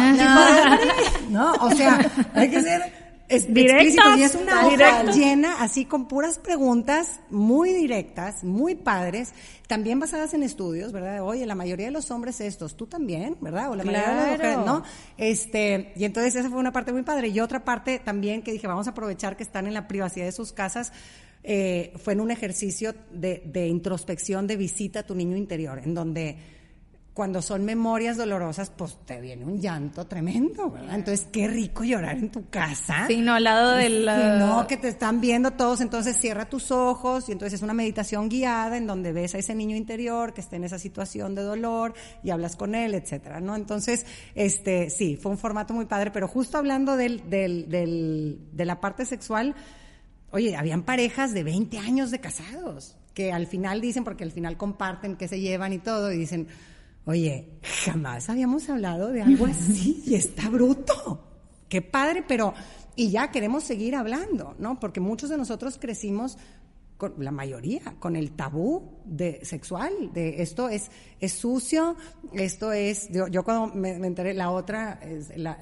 no, 1.31 1.53
o 1.53 1.71
sea, 1.71 2.29
hay 2.35 2.51
que 2.51 2.61
ser 2.61 3.06
es 3.29 3.47
y 3.49 4.23
es 4.23 4.35
una 4.35 4.67
hoja 4.67 5.03
llena 5.11 5.61
así 5.61 5.83
con 5.85 6.07
puras 6.07 6.39
preguntas 6.39 7.19
muy 7.29 7.73
directas, 7.73 8.43
muy 8.43 8.75
padres, 8.75 9.33
también 9.67 9.99
basadas 9.99 10.33
en 10.33 10.43
estudios, 10.43 10.93
¿verdad? 10.93 11.21
Oye, 11.23 11.45
la 11.45 11.55
mayoría 11.55 11.87
de 11.87 11.91
los 11.91 12.09
hombres 12.09 12.39
estos, 12.39 12.77
tú 12.77 12.87
también, 12.87 13.35
¿verdad? 13.41 13.71
O 13.71 13.75
la 13.75 13.83
mayoría 13.83 14.09
de 14.09 14.15
las 14.15 14.31
mujeres, 14.31 14.57
¿no? 14.65 14.83
Este, 15.17 15.91
y 15.97 16.05
entonces 16.05 16.35
esa 16.35 16.49
fue 16.49 16.59
una 16.59 16.71
parte 16.71 16.93
muy 16.93 17.03
padre. 17.03 17.27
Y 17.27 17.39
otra 17.41 17.65
parte 17.65 17.99
también 17.99 18.43
que 18.43 18.53
dije, 18.53 18.65
vamos 18.65 18.87
a 18.87 18.91
aprovechar 18.91 19.35
que 19.35 19.43
están 19.43 19.67
en 19.67 19.73
la 19.73 19.89
privacidad 19.89 20.25
de 20.25 20.31
sus 20.31 20.53
casas, 20.53 20.93
eh, 21.43 21.93
fue 21.97 22.13
en 22.13 22.21
un 22.21 22.31
ejercicio 22.31 22.95
de, 23.11 23.43
de 23.45 23.67
introspección, 23.67 24.47
de 24.47 24.55
visita 24.55 25.01
a 25.01 25.03
tu 25.03 25.15
niño 25.15 25.35
interior, 25.35 25.79
en 25.83 25.93
donde 25.93 26.37
cuando 27.17 27.41
son 27.41 27.65
memorias 27.65 28.15
dolorosas, 28.15 28.69
pues 28.69 28.95
te 29.03 29.19
viene 29.19 29.43
un 29.43 29.59
llanto 29.59 30.05
tremendo, 30.05 30.69
¿verdad? 30.69 30.93
Entonces, 30.93 31.27
qué 31.31 31.47
rico 31.47 31.83
llorar 31.83 32.15
en 32.15 32.29
tu 32.29 32.47
casa. 32.47 33.07
Sí, 33.07 33.21
no, 33.21 33.33
al 33.33 33.43
lado 33.43 33.71
del... 33.71 34.05
no, 34.05 34.67
que 34.67 34.77
te 34.77 34.87
están 34.87 35.19
viendo 35.19 35.49
todos, 35.49 35.81
entonces 35.81 36.15
cierra 36.15 36.47
tus 36.47 36.69
ojos 36.69 37.27
y 37.27 37.31
entonces 37.31 37.57
es 37.57 37.63
una 37.63 37.73
meditación 37.73 38.29
guiada 38.29 38.77
en 38.77 38.85
donde 38.85 39.13
ves 39.13 39.33
a 39.33 39.39
ese 39.39 39.55
niño 39.55 39.75
interior 39.75 40.35
que 40.35 40.41
está 40.41 40.57
en 40.57 40.65
esa 40.65 40.77
situación 40.77 41.33
de 41.33 41.41
dolor 41.41 41.95
y 42.21 42.29
hablas 42.29 42.55
con 42.55 42.75
él, 42.75 42.93
etcétera, 42.93 43.41
¿no? 43.41 43.55
Entonces, 43.55 44.05
este, 44.35 44.91
sí, 44.91 45.17
fue 45.17 45.31
un 45.31 45.39
formato 45.39 45.73
muy 45.73 45.85
padre, 45.85 46.11
pero 46.11 46.27
justo 46.27 46.59
hablando 46.59 46.97
del, 46.97 47.27
del, 47.31 47.67
del, 47.67 48.41
de 48.51 48.65
la 48.65 48.79
parte 48.79 49.05
sexual, 49.05 49.55
oye, 50.29 50.55
habían 50.55 50.83
parejas 50.83 51.33
de 51.33 51.43
20 51.43 51.79
años 51.79 52.11
de 52.11 52.19
casados 52.19 52.95
que 53.15 53.33
al 53.33 53.47
final 53.47 53.81
dicen, 53.81 54.03
porque 54.03 54.23
al 54.23 54.31
final 54.31 54.55
comparten 54.55 55.15
que 55.15 55.27
se 55.27 55.39
llevan 55.39 55.73
y 55.73 55.79
todo, 55.79 56.11
y 56.11 56.17
dicen 56.19 56.47
Oye, 57.07 57.47
jamás 57.85 58.29
habíamos 58.29 58.69
hablado 58.69 59.13
de 59.13 59.21
algo 59.21 59.45
así 59.45 60.03
y 60.05 60.15
está 60.15 60.49
bruto. 60.49 61.23
Qué 61.69 61.81
padre, 61.81 62.21
pero 62.27 62.53
y 62.97 63.11
ya 63.11 63.31
queremos 63.31 63.63
seguir 63.63 63.95
hablando, 63.95 64.55
¿no? 64.59 64.77
Porque 64.77 64.99
muchos 64.99 65.29
de 65.29 65.37
nosotros 65.37 65.77
crecimos 65.79 66.37
con 66.97 67.13
la 67.19 67.31
mayoría, 67.31 67.81
con 67.99 68.15
el 68.15 68.31
tabú 68.31 68.97
de 69.05 69.39
sexual, 69.45 69.91
de 70.13 70.41
esto 70.41 70.67
es, 70.67 70.89
es 71.19 71.31
sucio, 71.31 71.95
esto 72.33 72.71
es, 72.71 73.09
yo, 73.11 73.27
yo 73.27 73.43
cuando 73.43 73.67
me, 73.75 73.91
enteré, 73.91 74.33
la 74.33 74.49
otra, 74.49 74.99
es 75.03 75.37
la, 75.37 75.59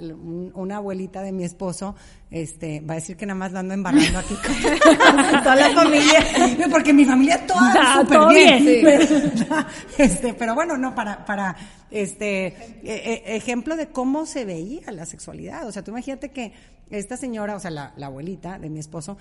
una 0.54 0.78
abuelita 0.78 1.22
de 1.22 1.34
mi 1.34 1.44
esposo, 1.44 1.96
este, 2.32 2.80
va 2.80 2.94
a 2.94 2.96
decir 2.96 3.18
que 3.18 3.26
nada 3.26 3.38
más 3.38 3.52
la 3.52 3.60
ando 3.60 3.74
embarrando 3.74 4.18
aquí. 4.18 4.34
Con, 4.36 4.56
toda 5.44 5.56
la 5.58 5.72
familia, 5.72 6.26
porque 6.72 6.94
mi 6.94 7.04
familia 7.04 7.46
toda 7.46 7.74
ah, 7.76 8.02
súper 8.02 8.28
bien, 8.30 8.88
este, 9.98 10.34
pero 10.36 10.56
bueno, 10.56 10.78
no, 10.78 10.96
para, 10.96 11.26
para, 11.26 11.56
este, 11.92 12.48
e, 12.82 13.24
e, 13.26 13.36
ejemplo 13.36 13.76
de 13.76 13.88
cómo 13.88 14.26
se 14.26 14.46
veía 14.46 14.90
la 14.94 15.06
sexualidad, 15.06 15.68
o 15.68 15.72
sea, 15.74 15.84
tú 15.84 15.92
imagínate 15.92 16.32
que 16.32 16.54
esta 16.90 17.18
señora, 17.18 17.58
o 17.58 17.60
sea, 17.60 17.72
la, 17.72 17.94
la 17.98 18.06
abuelita 18.06 18.58
de 18.58 18.70
mi 18.70 18.80
esposo, 18.80 19.18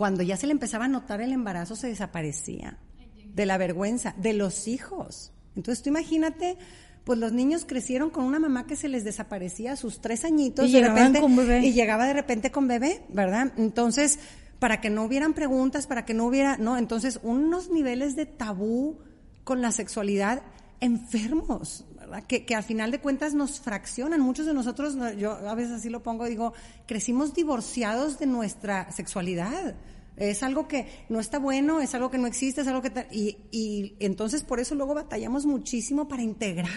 cuando 0.00 0.22
ya 0.22 0.38
se 0.38 0.46
le 0.46 0.52
empezaba 0.52 0.86
a 0.86 0.88
notar 0.88 1.20
el 1.20 1.30
embarazo 1.30 1.76
se 1.76 1.86
desaparecía 1.86 2.78
de 3.34 3.44
la 3.44 3.58
vergüenza, 3.58 4.14
de 4.16 4.32
los 4.32 4.66
hijos. 4.66 5.30
Entonces 5.54 5.82
tú 5.82 5.90
imagínate, 5.90 6.56
pues 7.04 7.18
los 7.18 7.32
niños 7.32 7.66
crecieron 7.68 8.08
con 8.08 8.24
una 8.24 8.38
mamá 8.38 8.66
que 8.66 8.76
se 8.76 8.88
les 8.88 9.04
desaparecía 9.04 9.72
a 9.72 9.76
sus 9.76 10.00
tres 10.00 10.24
añitos 10.24 10.66
y 10.66 10.72
de 10.72 10.88
repente 10.88 11.20
con 11.20 11.36
bebé. 11.36 11.66
y 11.66 11.74
llegaba 11.74 12.06
de 12.06 12.14
repente 12.14 12.50
con 12.50 12.66
bebé, 12.66 13.02
¿verdad? 13.10 13.52
Entonces, 13.58 14.20
para 14.58 14.80
que 14.80 14.88
no 14.88 15.04
hubieran 15.04 15.34
preguntas, 15.34 15.86
para 15.86 16.06
que 16.06 16.14
no 16.14 16.24
hubiera, 16.24 16.56
no, 16.56 16.78
entonces 16.78 17.20
unos 17.22 17.68
niveles 17.68 18.16
de 18.16 18.24
tabú 18.24 19.00
con 19.44 19.60
la 19.60 19.70
sexualidad 19.70 20.40
enfermos, 20.80 21.84
¿verdad? 22.10 22.26
Que, 22.26 22.44
que 22.44 22.54
al 22.54 22.62
final 22.62 22.90
de 22.90 23.00
cuentas 23.00 23.34
nos 23.34 23.60
fraccionan. 23.60 24.20
Muchos 24.20 24.46
de 24.46 24.54
nosotros, 24.54 24.96
yo 25.16 25.32
a 25.32 25.54
veces 25.54 25.72
así 25.72 25.88
lo 25.88 26.02
pongo, 26.02 26.26
digo, 26.26 26.52
crecimos 26.86 27.34
divorciados 27.34 28.18
de 28.18 28.26
nuestra 28.26 28.90
sexualidad. 28.92 29.76
Es 30.16 30.42
algo 30.42 30.68
que 30.68 30.86
no 31.08 31.18
está 31.18 31.38
bueno, 31.38 31.80
es 31.80 31.94
algo 31.94 32.10
que 32.10 32.18
no 32.18 32.26
existe, 32.26 32.60
es 32.60 32.66
algo 32.66 32.82
que... 32.82 33.06
Y, 33.10 33.38
y 33.50 33.96
entonces 34.00 34.42
por 34.42 34.60
eso 34.60 34.74
luego 34.74 34.92
batallamos 34.92 35.46
muchísimo 35.46 36.08
para 36.08 36.22
integrar 36.22 36.68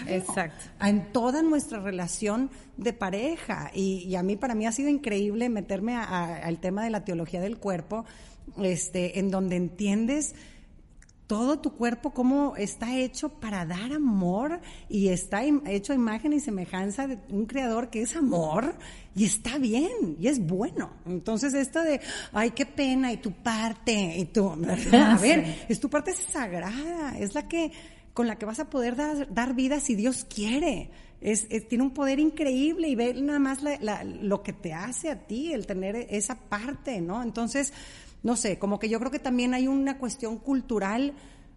en 0.79 1.11
toda 1.11 1.41
nuestra 1.41 1.81
relación 1.81 2.51
de 2.77 2.93
pareja. 2.93 3.69
Y, 3.73 4.15
a 4.15 4.23
mí, 4.23 4.37
para 4.37 4.55
mí 4.55 4.65
ha 4.65 4.71
sido 4.71 4.87
increíble 4.87 5.49
meterme 5.49 5.97
al 5.97 6.59
tema 6.61 6.85
de 6.85 6.89
la 6.91 7.03
teología 7.03 7.41
del 7.41 7.57
cuerpo, 7.57 8.05
este, 8.61 9.19
en 9.19 9.29
donde 9.29 9.57
entiendes 9.57 10.35
todo 11.33 11.57
tu 11.57 11.71
cuerpo 11.71 12.11
cómo 12.11 12.55
está 12.57 12.95
hecho 12.95 13.29
para 13.29 13.65
dar 13.65 13.91
amor 13.91 14.61
y 14.87 15.07
está 15.07 15.41
hecho 15.43 15.91
a 15.91 15.95
imagen 15.95 16.31
y 16.31 16.39
semejanza 16.39 17.07
de 17.07 17.17
un 17.29 17.47
creador 17.47 17.89
que 17.89 18.03
es 18.03 18.15
amor 18.15 18.75
y 19.15 19.25
está 19.25 19.57
bien 19.57 20.15
y 20.19 20.27
es 20.27 20.37
bueno. 20.45 20.91
Entonces 21.07 21.55
esto 21.55 21.81
de, 21.81 22.01
ay, 22.33 22.51
qué 22.51 22.67
pena 22.67 23.11
y 23.11 23.17
tu 23.17 23.31
parte 23.31 24.15
y 24.15 24.25
tu, 24.25 24.47
a 24.47 25.17
ver, 25.21 25.65
es 25.67 25.79
tu 25.79 25.89
parte 25.89 26.13
sagrada, 26.13 27.17
es 27.17 27.33
la 27.33 27.47
que 27.47 27.71
con 28.13 28.27
la 28.27 28.37
que 28.37 28.45
vas 28.45 28.59
a 28.59 28.69
poder 28.69 28.95
dar, 28.95 29.33
dar 29.33 29.55
vida 29.55 29.79
si 29.79 29.95
Dios 29.95 30.25
quiere. 30.25 30.91
Es, 31.19 31.47
tiene 31.67 31.83
un 31.83 31.95
poder 31.95 32.19
increíble 32.19 32.89
y 32.89 32.95
ver 32.95 33.19
nada 33.23 33.39
más 33.39 33.61
lo 34.21 34.43
que 34.43 34.53
te 34.53 34.71
hace 34.71 35.09
a 35.09 35.25
ti, 35.25 35.51
el 35.51 35.65
tener 35.65 35.95
esa 36.11 36.35
parte, 36.35 37.01
¿no? 37.01 37.23
Entonces, 37.23 37.73
no 38.23 38.35
sé, 38.35 38.57
como 38.57 38.79
que 38.79 38.89
yo 38.89 38.99
creo 38.99 39.11
que 39.11 39.19
también 39.19 39.53
hay 39.53 39.67
una 39.67 39.97
cuestión 39.97 40.37
cultural 40.37 41.13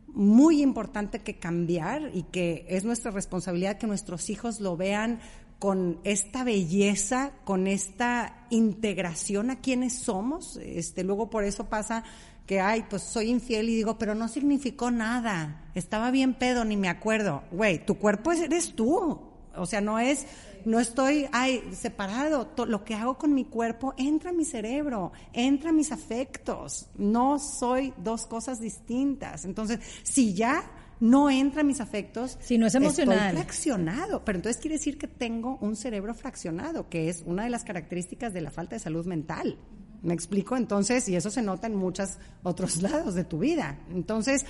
muy 0.08 0.62
importante 0.62 1.20
que 1.20 1.38
cambiar 1.38 2.10
y 2.12 2.24
que 2.24 2.66
es 2.68 2.84
nuestra 2.84 3.10
responsabilidad 3.10 3.78
que 3.78 3.86
nuestros 3.86 4.30
hijos 4.30 4.60
lo 4.60 4.76
vean 4.76 5.20
con 5.58 6.00
esta 6.04 6.44
belleza, 6.44 7.32
con 7.44 7.66
esta 7.66 8.46
integración 8.50 9.50
a 9.50 9.60
quienes 9.60 9.94
somos. 9.94 10.58
Este, 10.62 11.04
luego 11.04 11.30
por 11.30 11.44
eso 11.44 11.66
pasa 11.66 12.04
que, 12.46 12.60
ay, 12.60 12.84
pues 12.88 13.02
soy 13.02 13.30
infiel 13.30 13.68
y 13.68 13.76
digo, 13.76 13.98
pero 13.98 14.14
no 14.14 14.28
significó 14.28 14.90
nada. 14.90 15.70
Estaba 15.74 16.10
bien 16.10 16.34
pedo, 16.34 16.64
ni 16.64 16.76
me 16.76 16.88
acuerdo. 16.88 17.42
Güey, 17.52 17.84
tu 17.84 17.96
cuerpo 17.98 18.32
eres 18.32 18.74
tú. 18.74 19.20
O 19.54 19.66
sea, 19.66 19.80
no 19.80 19.98
es 19.98 20.26
no 20.66 20.80
estoy 20.80 21.28
ay, 21.30 21.62
separado. 21.72 22.52
lo 22.66 22.84
que 22.84 22.94
hago 22.94 23.16
con 23.16 23.32
mi 23.32 23.44
cuerpo 23.44 23.94
entra 23.96 24.30
a 24.30 24.32
mi 24.32 24.44
cerebro, 24.44 25.12
entra 25.32 25.70
a 25.70 25.72
mis 25.72 25.92
afectos. 25.92 26.88
No 26.96 27.38
soy 27.38 27.94
dos 27.98 28.26
cosas 28.26 28.60
distintas. 28.60 29.44
Entonces, 29.44 29.78
si 30.02 30.34
ya 30.34 30.68
no 30.98 31.30
entra 31.30 31.60
a 31.60 31.64
mis 31.64 31.80
afectos, 31.80 32.36
si 32.40 32.58
no 32.58 32.66
es 32.66 32.74
emocional. 32.74 33.28
Estoy 33.28 33.42
fraccionado, 33.42 34.24
pero 34.24 34.38
entonces 34.38 34.60
quiere 34.60 34.76
decir 34.76 34.98
que 34.98 35.06
tengo 35.06 35.56
un 35.60 35.76
cerebro 35.76 36.14
fraccionado, 36.14 36.88
que 36.88 37.08
es 37.08 37.22
una 37.24 37.44
de 37.44 37.50
las 37.50 37.62
características 37.62 38.32
de 38.32 38.40
la 38.40 38.50
falta 38.50 38.74
de 38.74 38.80
salud 38.80 39.06
mental. 39.06 39.58
¿Me 40.02 40.14
explico? 40.14 40.56
Entonces, 40.56 41.08
y 41.08 41.14
eso 41.14 41.30
se 41.30 41.42
nota 41.42 41.68
en 41.68 41.76
muchos 41.76 42.18
otros 42.42 42.82
lados 42.82 43.14
de 43.14 43.22
tu 43.22 43.38
vida. 43.38 43.78
Entonces, 43.90 44.44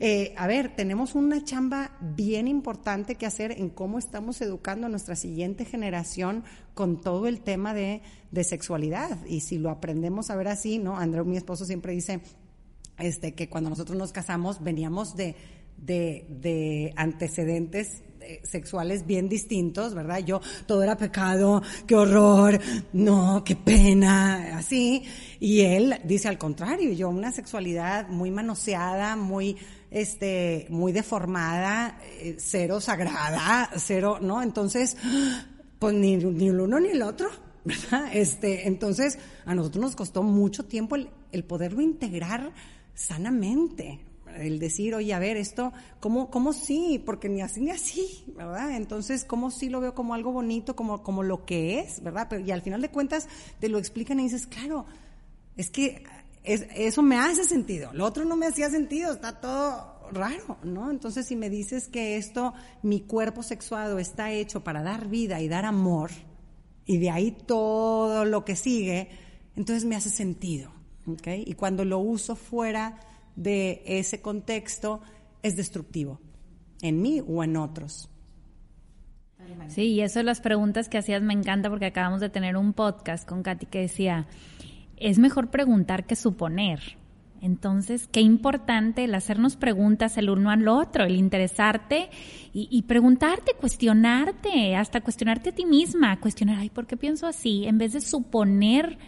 eh, 0.00 0.32
a 0.38 0.46
ver, 0.46 0.74
tenemos 0.74 1.14
una 1.14 1.44
chamba 1.44 1.96
bien 2.00 2.48
importante 2.48 3.16
que 3.16 3.26
hacer 3.26 3.52
en 3.52 3.68
cómo 3.68 3.98
estamos 3.98 4.40
educando 4.40 4.86
a 4.86 4.90
nuestra 4.90 5.14
siguiente 5.14 5.66
generación 5.66 6.42
con 6.72 7.02
todo 7.02 7.26
el 7.26 7.42
tema 7.42 7.74
de, 7.74 8.00
sexualidad. 8.42 9.24
Y 9.26 9.40
si 9.40 9.58
lo 9.58 9.68
aprendemos 9.68 10.30
a 10.30 10.36
ver 10.36 10.48
así, 10.48 10.78
¿no? 10.78 10.96
Andreu, 10.96 11.26
mi 11.26 11.36
esposo, 11.36 11.66
siempre 11.66 11.92
dice 11.92 12.20
este, 12.98 13.34
que 13.34 13.50
cuando 13.50 13.68
nosotros 13.68 13.98
nos 13.98 14.12
casamos 14.12 14.62
veníamos 14.62 15.16
de, 15.16 15.36
de, 15.76 16.26
de 16.28 16.94
antecedentes 16.96 18.02
eh, 18.22 18.40
sexuales 18.44 19.06
bien 19.06 19.30
distintos, 19.30 19.94
¿verdad? 19.94 20.18
Yo, 20.18 20.42
todo 20.66 20.82
era 20.82 20.96
pecado, 20.96 21.62
qué 21.86 21.94
horror, 21.94 22.60
no, 22.92 23.42
qué 23.44 23.56
pena, 23.56 24.58
así. 24.58 25.02
Y 25.38 25.60
él 25.60 26.00
dice 26.04 26.28
al 26.28 26.36
contrario, 26.36 26.92
yo 26.92 27.08
una 27.08 27.32
sexualidad 27.32 28.08
muy 28.08 28.30
manoseada, 28.30 29.16
muy, 29.16 29.56
este, 29.90 30.66
muy 30.70 30.92
deformada, 30.92 31.98
eh, 32.18 32.36
cero 32.38 32.80
sagrada, 32.80 33.70
cero, 33.76 34.18
¿no? 34.20 34.42
Entonces, 34.42 34.96
pues 35.78 35.94
ni, 35.94 36.16
ni 36.16 36.48
el 36.48 36.60
uno 36.60 36.78
ni 36.80 36.88
el 36.88 37.02
otro, 37.02 37.28
¿verdad? 37.64 38.10
Este, 38.12 38.68
entonces, 38.68 39.18
a 39.44 39.54
nosotros 39.54 39.82
nos 39.82 39.96
costó 39.96 40.22
mucho 40.22 40.64
tiempo 40.64 40.96
el, 40.96 41.10
el 41.32 41.44
poderlo 41.44 41.80
integrar 41.80 42.52
sanamente, 42.94 44.00
el 44.36 44.60
decir, 44.60 44.94
oye, 44.94 45.12
a 45.12 45.18
ver, 45.18 45.36
esto, 45.36 45.72
¿cómo, 45.98 46.30
cómo 46.30 46.52
sí? 46.52 47.02
Porque 47.04 47.28
ni 47.28 47.40
así 47.42 47.60
ni 47.60 47.70
así, 47.70 48.24
¿verdad? 48.36 48.76
Entonces, 48.76 49.24
¿cómo 49.24 49.50
sí 49.50 49.68
lo 49.68 49.80
veo 49.80 49.94
como 49.94 50.14
algo 50.14 50.30
bonito, 50.32 50.76
como, 50.76 51.02
como 51.02 51.22
lo 51.24 51.44
que 51.44 51.80
es, 51.80 52.02
¿verdad? 52.02 52.28
Pero, 52.30 52.44
y 52.44 52.52
al 52.52 52.62
final 52.62 52.80
de 52.80 52.90
cuentas 52.90 53.28
te 53.58 53.68
lo 53.68 53.78
explican 53.78 54.20
y 54.20 54.24
dices, 54.24 54.46
claro, 54.46 54.86
es 55.56 55.70
que 55.70 56.04
es, 56.42 56.66
eso 56.74 57.02
me 57.02 57.18
hace 57.18 57.44
sentido, 57.44 57.92
lo 57.92 58.06
otro 58.06 58.24
no 58.24 58.36
me 58.36 58.46
hacía 58.46 58.70
sentido, 58.70 59.12
está 59.12 59.40
todo 59.40 60.00
raro, 60.12 60.58
¿no? 60.64 60.90
Entonces, 60.90 61.26
si 61.26 61.36
me 61.36 61.50
dices 61.50 61.88
que 61.88 62.16
esto, 62.16 62.54
mi 62.82 63.00
cuerpo 63.00 63.42
sexuado 63.42 63.98
está 63.98 64.32
hecho 64.32 64.64
para 64.64 64.82
dar 64.82 65.08
vida 65.08 65.40
y 65.40 65.48
dar 65.48 65.64
amor, 65.64 66.10
y 66.86 66.98
de 66.98 67.10
ahí 67.10 67.30
todo 67.46 68.24
lo 68.24 68.44
que 68.44 68.56
sigue, 68.56 69.10
entonces 69.56 69.84
me 69.84 69.96
hace 69.96 70.10
sentido, 70.10 70.72
¿ok? 71.06 71.28
Y 71.46 71.54
cuando 71.54 71.84
lo 71.84 71.98
uso 71.98 72.36
fuera 72.36 72.98
de 73.36 73.82
ese 73.86 74.20
contexto 74.20 75.00
es 75.42 75.56
destructivo, 75.56 76.20
en 76.82 77.00
mí 77.00 77.22
o 77.26 77.44
en 77.44 77.56
otros. 77.56 78.08
Sí, 79.68 79.82
y 79.82 80.00
eso 80.00 80.18
de 80.20 80.24
las 80.24 80.40
preguntas 80.40 80.88
que 80.88 80.98
hacías 80.98 81.22
me 81.22 81.32
encanta 81.32 81.70
porque 81.70 81.86
acabamos 81.86 82.20
de 82.20 82.28
tener 82.28 82.56
un 82.56 82.72
podcast 82.72 83.26
con 83.28 83.42
Katy 83.42 83.66
que 83.66 83.80
decía, 83.80 84.26
es 85.00 85.18
mejor 85.18 85.48
preguntar 85.48 86.04
que 86.04 86.16
suponer. 86.16 86.80
Entonces, 87.42 88.06
qué 88.12 88.20
importante 88.20 89.04
el 89.04 89.14
hacernos 89.14 89.56
preguntas 89.56 90.18
el 90.18 90.28
uno 90.28 90.50
al 90.50 90.68
otro, 90.68 91.04
el 91.04 91.16
interesarte 91.16 92.10
y, 92.52 92.68
y, 92.70 92.82
preguntarte, 92.82 93.54
cuestionarte, 93.58 94.76
hasta 94.76 95.00
cuestionarte 95.00 95.50
a 95.50 95.54
ti 95.54 95.64
misma, 95.64 96.20
cuestionar, 96.20 96.58
ay, 96.58 96.68
¿por 96.68 96.86
qué 96.86 96.98
pienso 96.98 97.26
así? 97.26 97.64
En 97.64 97.78
vez 97.78 97.94
de 97.94 98.02
suponer 98.02 98.98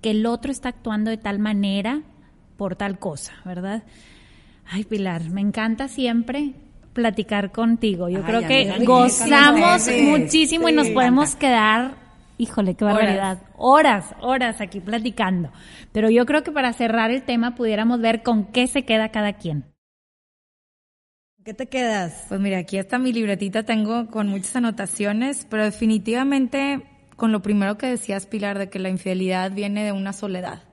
que 0.00 0.12
el 0.12 0.26
otro 0.26 0.52
está 0.52 0.68
actuando 0.68 1.10
de 1.10 1.16
tal 1.16 1.40
manera 1.40 2.02
por 2.56 2.76
tal 2.76 2.98
cosa, 2.98 3.32
¿verdad? 3.44 3.82
Ay, 4.66 4.84
Pilar, 4.84 5.30
me 5.30 5.40
encanta 5.40 5.88
siempre 5.88 6.52
platicar 6.92 7.52
contigo. 7.52 8.08
Yo 8.08 8.18
Ay, 8.18 8.24
creo 8.24 8.46
que 8.46 8.74
mí 8.78 8.84
gozamos 8.84 9.82
sí, 9.82 10.02
muchísimo 10.02 10.68
y 10.68 10.72
nos 10.72 10.88
podemos 10.88 11.34
quedar, 11.36 11.96
híjole, 12.42 12.74
qué 12.74 12.84
barbaridad, 12.84 13.42
horas, 13.56 14.14
horas 14.20 14.60
aquí 14.60 14.80
platicando. 14.80 15.52
Pero 15.92 16.10
yo 16.10 16.26
creo 16.26 16.42
que 16.42 16.50
para 16.50 16.72
cerrar 16.72 17.10
el 17.10 17.22
tema 17.22 17.54
pudiéramos 17.54 18.00
ver 18.00 18.22
con 18.22 18.46
qué 18.46 18.66
se 18.66 18.84
queda 18.84 19.10
cada 19.10 19.34
quien. 19.34 19.64
¿Qué 21.44 21.54
te 21.54 21.66
quedas? 21.66 22.26
Pues 22.28 22.40
mira, 22.40 22.58
aquí 22.58 22.78
está 22.78 22.98
mi 22.98 23.12
libretita, 23.12 23.64
tengo 23.64 24.08
con 24.08 24.28
muchas 24.28 24.56
anotaciones, 24.56 25.46
pero 25.48 25.64
definitivamente 25.64 26.82
con 27.16 27.32
lo 27.32 27.42
primero 27.42 27.78
que 27.78 27.86
decías, 27.86 28.26
Pilar, 28.26 28.58
de 28.58 28.68
que 28.68 28.78
la 28.78 28.88
infidelidad 28.88 29.52
viene 29.52 29.84
de 29.84 29.92
una 29.92 30.12
soledad. 30.12 30.64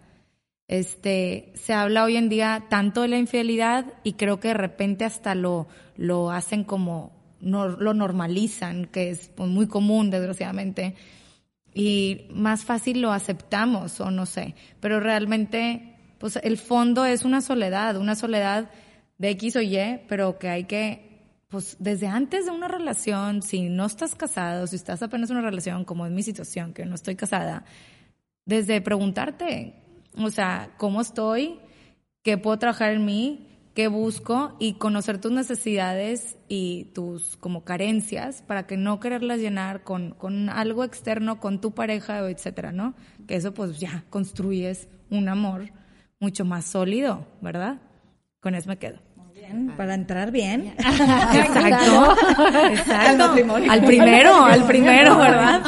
Este, 0.67 1.51
se 1.55 1.73
habla 1.73 2.03
hoy 2.03 2.17
en 2.17 2.29
día 2.29 2.65
tanto 2.69 3.01
de 3.01 3.07
la 3.07 3.17
infidelidad 3.17 3.85
y 4.03 4.13
creo 4.13 4.39
que 4.39 4.49
de 4.49 4.53
repente 4.55 5.05
hasta 5.05 5.33
lo, 5.33 5.67
lo 5.97 6.31
hacen 6.31 6.63
como, 6.63 7.11
no, 7.41 7.67
lo 7.67 7.93
normalizan, 7.95 8.85
que 8.85 9.09
es 9.09 9.29
pues, 9.35 9.49
muy 9.49 9.67
común, 9.67 10.11
desgraciadamente, 10.11 10.95
y 11.73 12.27
más 12.31 12.65
fácil 12.65 13.01
lo 13.01 13.11
aceptamos, 13.11 13.99
o 14.01 14.11
no 14.11 14.25
sé, 14.25 14.55
pero 14.79 14.99
realmente, 14.99 15.95
pues 16.17 16.37
el 16.37 16.57
fondo 16.57 17.05
es 17.05 17.23
una 17.23 17.41
soledad, 17.41 17.97
una 17.97 18.15
soledad 18.15 18.69
de 19.17 19.29
X 19.31 19.55
o 19.57 19.61
Y, 19.61 20.01
pero 20.07 20.39
que 20.39 20.49
hay 20.49 20.63
que, 20.65 21.23
pues 21.49 21.77
desde 21.79 22.07
antes 22.07 22.45
de 22.45 22.51
una 22.51 22.67
relación, 22.67 23.41
si 23.41 23.69
no 23.69 23.85
estás 23.85 24.15
casado, 24.15 24.67
si 24.67 24.75
estás 24.75 25.01
apenas 25.03 25.29
en 25.29 25.37
una 25.37 25.49
relación, 25.49 25.85
como 25.85 26.05
es 26.05 26.11
mi 26.11 26.23
situación, 26.23 26.73
que 26.73 26.85
no 26.85 26.95
estoy 26.95 27.15
casada, 27.15 27.65
desde 28.45 28.81
preguntarte, 28.81 29.75
o 30.17 30.31
sea, 30.31 30.71
¿cómo 30.77 31.01
estoy? 31.01 31.59
¿Qué 32.23 32.37
puedo 32.37 32.57
trabajar 32.57 32.93
en 32.93 33.05
mí? 33.05 33.48
¿Qué 33.79 33.87
busco? 33.87 34.57
Y 34.59 34.73
conocer 34.73 35.21
tus 35.21 35.31
necesidades 35.31 36.35
y 36.49 36.91
tus 36.93 37.37
como 37.37 37.63
carencias 37.63 38.41
para 38.41 38.67
que 38.67 38.75
no 38.75 38.99
quererlas 38.99 39.39
llenar 39.39 39.83
con, 39.83 40.11
con 40.11 40.49
algo 40.49 40.83
externo, 40.83 41.39
con 41.39 41.61
tu 41.61 41.71
pareja, 41.71 42.29
etcétera, 42.29 42.73
¿no? 42.73 42.93
Que 43.25 43.37
eso 43.37 43.53
pues 43.53 43.79
ya 43.79 44.03
construyes 44.09 44.89
un 45.09 45.29
amor 45.29 45.71
mucho 46.19 46.43
más 46.43 46.65
sólido, 46.65 47.25
¿verdad? 47.39 47.77
Con 48.41 48.53
eso 48.53 48.67
me 48.67 48.77
quedo. 48.77 48.99
Bien, 49.33 49.71
para 49.77 49.93
entrar 49.93 50.31
bien. 50.31 50.73
Exacto. 50.77 52.15
Exacto. 52.73 53.31
Al 53.69 53.85
primero, 53.85 54.43
al 54.43 54.65
primero, 54.65 55.17
¿verdad? 55.17 55.63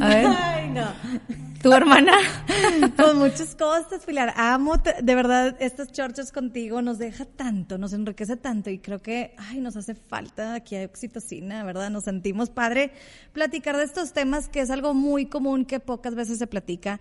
A 0.00 0.08
ver. 0.08 0.26
Ay, 0.26 0.70
no. 0.70 1.38
Tu 1.62 1.72
hermana. 1.72 2.12
Pues 2.96 3.14
muchas 3.14 3.54
cosas, 3.54 4.04
Pilar. 4.04 4.32
Amo, 4.36 4.74
de 4.76 5.14
verdad, 5.14 5.56
estas 5.60 5.90
chorchas 5.92 6.32
contigo 6.32 6.82
nos 6.82 6.98
deja 6.98 7.24
tanto, 7.24 7.78
nos 7.78 7.92
enriquece 7.92 8.36
tanto 8.36 8.70
y 8.70 8.78
creo 8.78 9.00
que, 9.00 9.34
ay, 9.36 9.60
nos 9.60 9.76
hace 9.76 9.94
falta 9.94 10.54
aquí 10.54 10.74
hay 10.76 10.84
oxitocina, 10.84 11.64
¿verdad? 11.64 11.90
Nos 11.90 12.04
sentimos 12.04 12.50
padre 12.50 12.92
platicar 13.32 13.76
de 13.76 13.84
estos 13.84 14.12
temas 14.12 14.48
que 14.48 14.60
es 14.60 14.70
algo 14.70 14.94
muy 14.94 15.26
común 15.26 15.64
que 15.64 15.80
pocas 15.80 16.14
veces 16.14 16.38
se 16.38 16.46
platica 16.46 17.00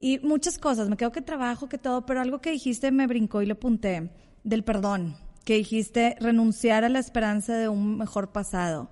y 0.00 0.18
muchas 0.20 0.58
cosas. 0.58 0.88
Me 0.88 0.96
quedo 0.96 1.12
que 1.12 1.22
trabajo, 1.22 1.68
que 1.68 1.78
todo, 1.78 2.06
pero 2.06 2.20
algo 2.20 2.40
que 2.40 2.50
dijiste 2.50 2.90
me 2.90 3.06
brincó 3.06 3.42
y 3.42 3.46
lo 3.46 3.54
apunté 3.54 4.10
del 4.44 4.64
perdón, 4.64 5.16
que 5.44 5.54
dijiste 5.54 6.16
renunciar 6.20 6.84
a 6.84 6.88
la 6.88 6.98
esperanza 6.98 7.56
de 7.56 7.68
un 7.68 7.98
mejor 7.98 8.32
pasado. 8.32 8.90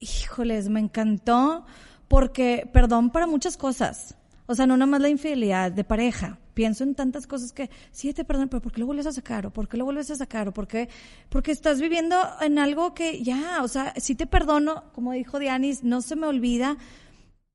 Híjoles, 0.00 0.68
me 0.68 0.80
encantó 0.80 1.66
porque 2.08 2.68
perdón 2.72 3.10
para 3.10 3.26
muchas 3.26 3.56
cosas. 3.56 4.17
O 4.50 4.54
sea, 4.54 4.66
no 4.66 4.78
nada 4.78 4.90
más 4.90 5.02
la 5.02 5.10
infidelidad 5.10 5.70
de 5.70 5.84
pareja. 5.84 6.38
Pienso 6.54 6.82
en 6.82 6.94
tantas 6.94 7.26
cosas 7.26 7.52
que, 7.52 7.68
sí, 7.92 8.14
te 8.14 8.24
perdono, 8.24 8.48
pero 8.48 8.62
¿por 8.62 8.72
qué 8.72 8.80
lo 8.80 8.86
vuelves 8.86 9.06
a 9.06 9.12
sacar? 9.12 9.46
¿O 9.46 9.52
por 9.52 9.68
qué 9.68 9.76
lo 9.76 9.84
vuelves 9.84 10.10
a 10.10 10.16
sacar? 10.16 10.48
¿O 10.48 10.54
por 10.54 10.66
qué? 10.66 10.88
Porque 11.28 11.52
estás 11.52 11.82
viviendo 11.82 12.16
en 12.40 12.58
algo 12.58 12.94
que 12.94 13.22
ya, 13.22 13.62
o 13.62 13.68
sea, 13.68 13.92
sí 13.98 14.14
te 14.14 14.26
perdono, 14.26 14.84
como 14.94 15.12
dijo 15.12 15.38
Dianis, 15.38 15.84
no 15.84 16.00
se 16.00 16.16
me 16.16 16.26
olvida, 16.26 16.78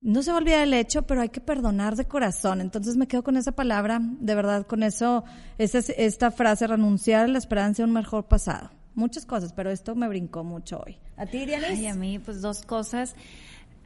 no 0.02 0.22
se 0.22 0.32
me 0.32 0.38
olvida 0.38 0.62
el 0.62 0.72
hecho, 0.76 1.02
pero 1.02 1.22
hay 1.22 1.30
que 1.30 1.42
perdonar 1.42 1.96
de 1.96 2.06
corazón. 2.06 2.62
Entonces 2.62 2.96
me 2.96 3.08
quedo 3.08 3.24
con 3.24 3.38
esa 3.38 3.54
palabra, 3.54 4.00
de 4.00 4.36
verdad, 4.36 4.68
con 4.68 4.84
eso, 4.84 5.24
esa, 5.58 5.80
esta 5.80 6.30
frase, 6.30 6.68
renunciar 6.68 7.26
a 7.26 7.28
la 7.28 7.40
esperanza 7.40 7.82
de 7.82 7.88
un 7.88 7.94
mejor 7.96 8.28
pasado. 8.28 8.70
Muchas 8.94 9.26
cosas, 9.26 9.52
pero 9.52 9.72
esto 9.72 9.96
me 9.96 10.08
brincó 10.08 10.44
mucho 10.44 10.84
hoy. 10.86 11.00
¿A 11.18 11.26
ti, 11.26 11.48
Dianis? 11.48 11.70
Ay, 11.70 11.88
a 11.88 11.96
mí, 11.96 12.20
pues 12.20 12.42
dos 12.44 12.62
cosas. 12.62 13.16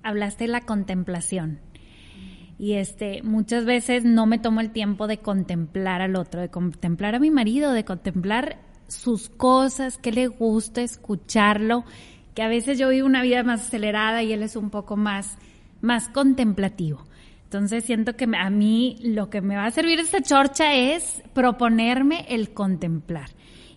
Hablaste 0.04 0.44
de 0.44 0.50
la 0.50 0.62
contemplación. 0.66 1.62
Y 2.60 2.74
este, 2.74 3.22
muchas 3.22 3.66
veces 3.66 4.04
no 4.04 4.26
me 4.26 4.40
tomo 4.40 4.62
el 4.62 4.72
tiempo 4.72 5.06
de 5.08 5.18
contemplar 5.20 6.02
al 6.02 6.16
otro, 6.16 6.42
de 6.42 6.50
contemplar 6.50 7.14
a 7.16 7.20
mi 7.20 7.30
marido, 7.30 7.72
de 7.72 7.86
contemplar 7.86 8.58
sus 8.88 9.30
cosas, 9.30 9.98
que 9.98 10.12
le 10.12 10.28
gusta 10.28 10.82
escucharlo, 10.82 11.84
que 12.34 12.42
a 12.42 12.48
veces 12.48 12.80
yo 12.80 12.90
vivo 12.90 13.06
una 13.06 13.22
vida 13.22 13.44
más 13.44 13.62
acelerada 13.68 14.24
y 14.24 14.34
él 14.34 14.42
es 14.44 14.56
un 14.56 14.70
poco 14.72 14.96
más, 14.98 15.38
más 15.82 16.10
contemplativo. 16.10 17.06
Entonces 17.44 17.84
siento 17.86 18.16
que 18.16 18.28
a 18.38 18.50
mí 18.50 18.98
lo 19.04 19.30
que 19.30 19.42
me 19.42 19.56
va 19.56 19.66
a 19.66 19.72
servir 19.72 20.00
esta 20.00 20.22
chorcha 20.22 20.74
es 20.74 21.22
proponerme 21.34 22.26
el 22.30 22.54
contemplar. 22.54 23.30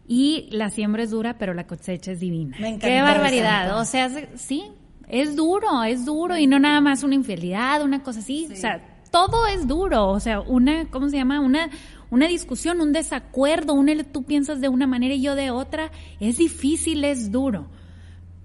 Y 0.09 0.49
la 0.51 0.71
siembra 0.71 1.05
es 1.05 1.11
dura, 1.11 1.39
pero 1.39 1.55
la 1.55 1.67
cosecha 1.69 2.11
es 2.13 2.19
divina. 2.21 2.57
Me 2.59 2.69
encantó 2.71 2.87
Qué 2.89 3.01
barbaridad. 3.03 3.79
O 3.79 3.85
sea, 3.85 4.09
se- 4.09 4.37
sí, 4.37 4.65
es 5.11 5.37
duro, 5.37 5.83
es 5.85 6.05
duro 6.05 6.37
y 6.37 6.47
no 6.47 6.59
nada 6.59 6.81
más 6.81 7.03
una 7.03 7.15
infidelidad, 7.15 7.83
una 7.83 8.03
cosa 8.03 8.21
así. 8.21 8.49
O 8.53 8.57
sea, 8.57 8.81
todo 9.11 9.47
es 9.47 9.67
duro. 9.67 10.09
O 10.09 10.21
sea, 10.21 10.41
una, 10.41 10.87
¿cómo 10.87 11.09
se 11.09 11.17
llama? 11.17 11.41
Una, 11.41 11.71
una 12.11 12.27
discusión, 12.29 12.81
un 12.81 12.93
desacuerdo, 12.93 13.75
un 13.75 14.05
tú 14.05 14.25
piensas 14.25 14.61
de 14.61 14.69
una 14.69 14.87
manera 14.87 15.15
y 15.15 15.23
yo 15.23 15.35
de 15.35 15.51
otra. 15.51 15.91
Es 16.21 16.39
difícil, 16.39 17.05
es 17.05 17.31
duro. 17.31 17.67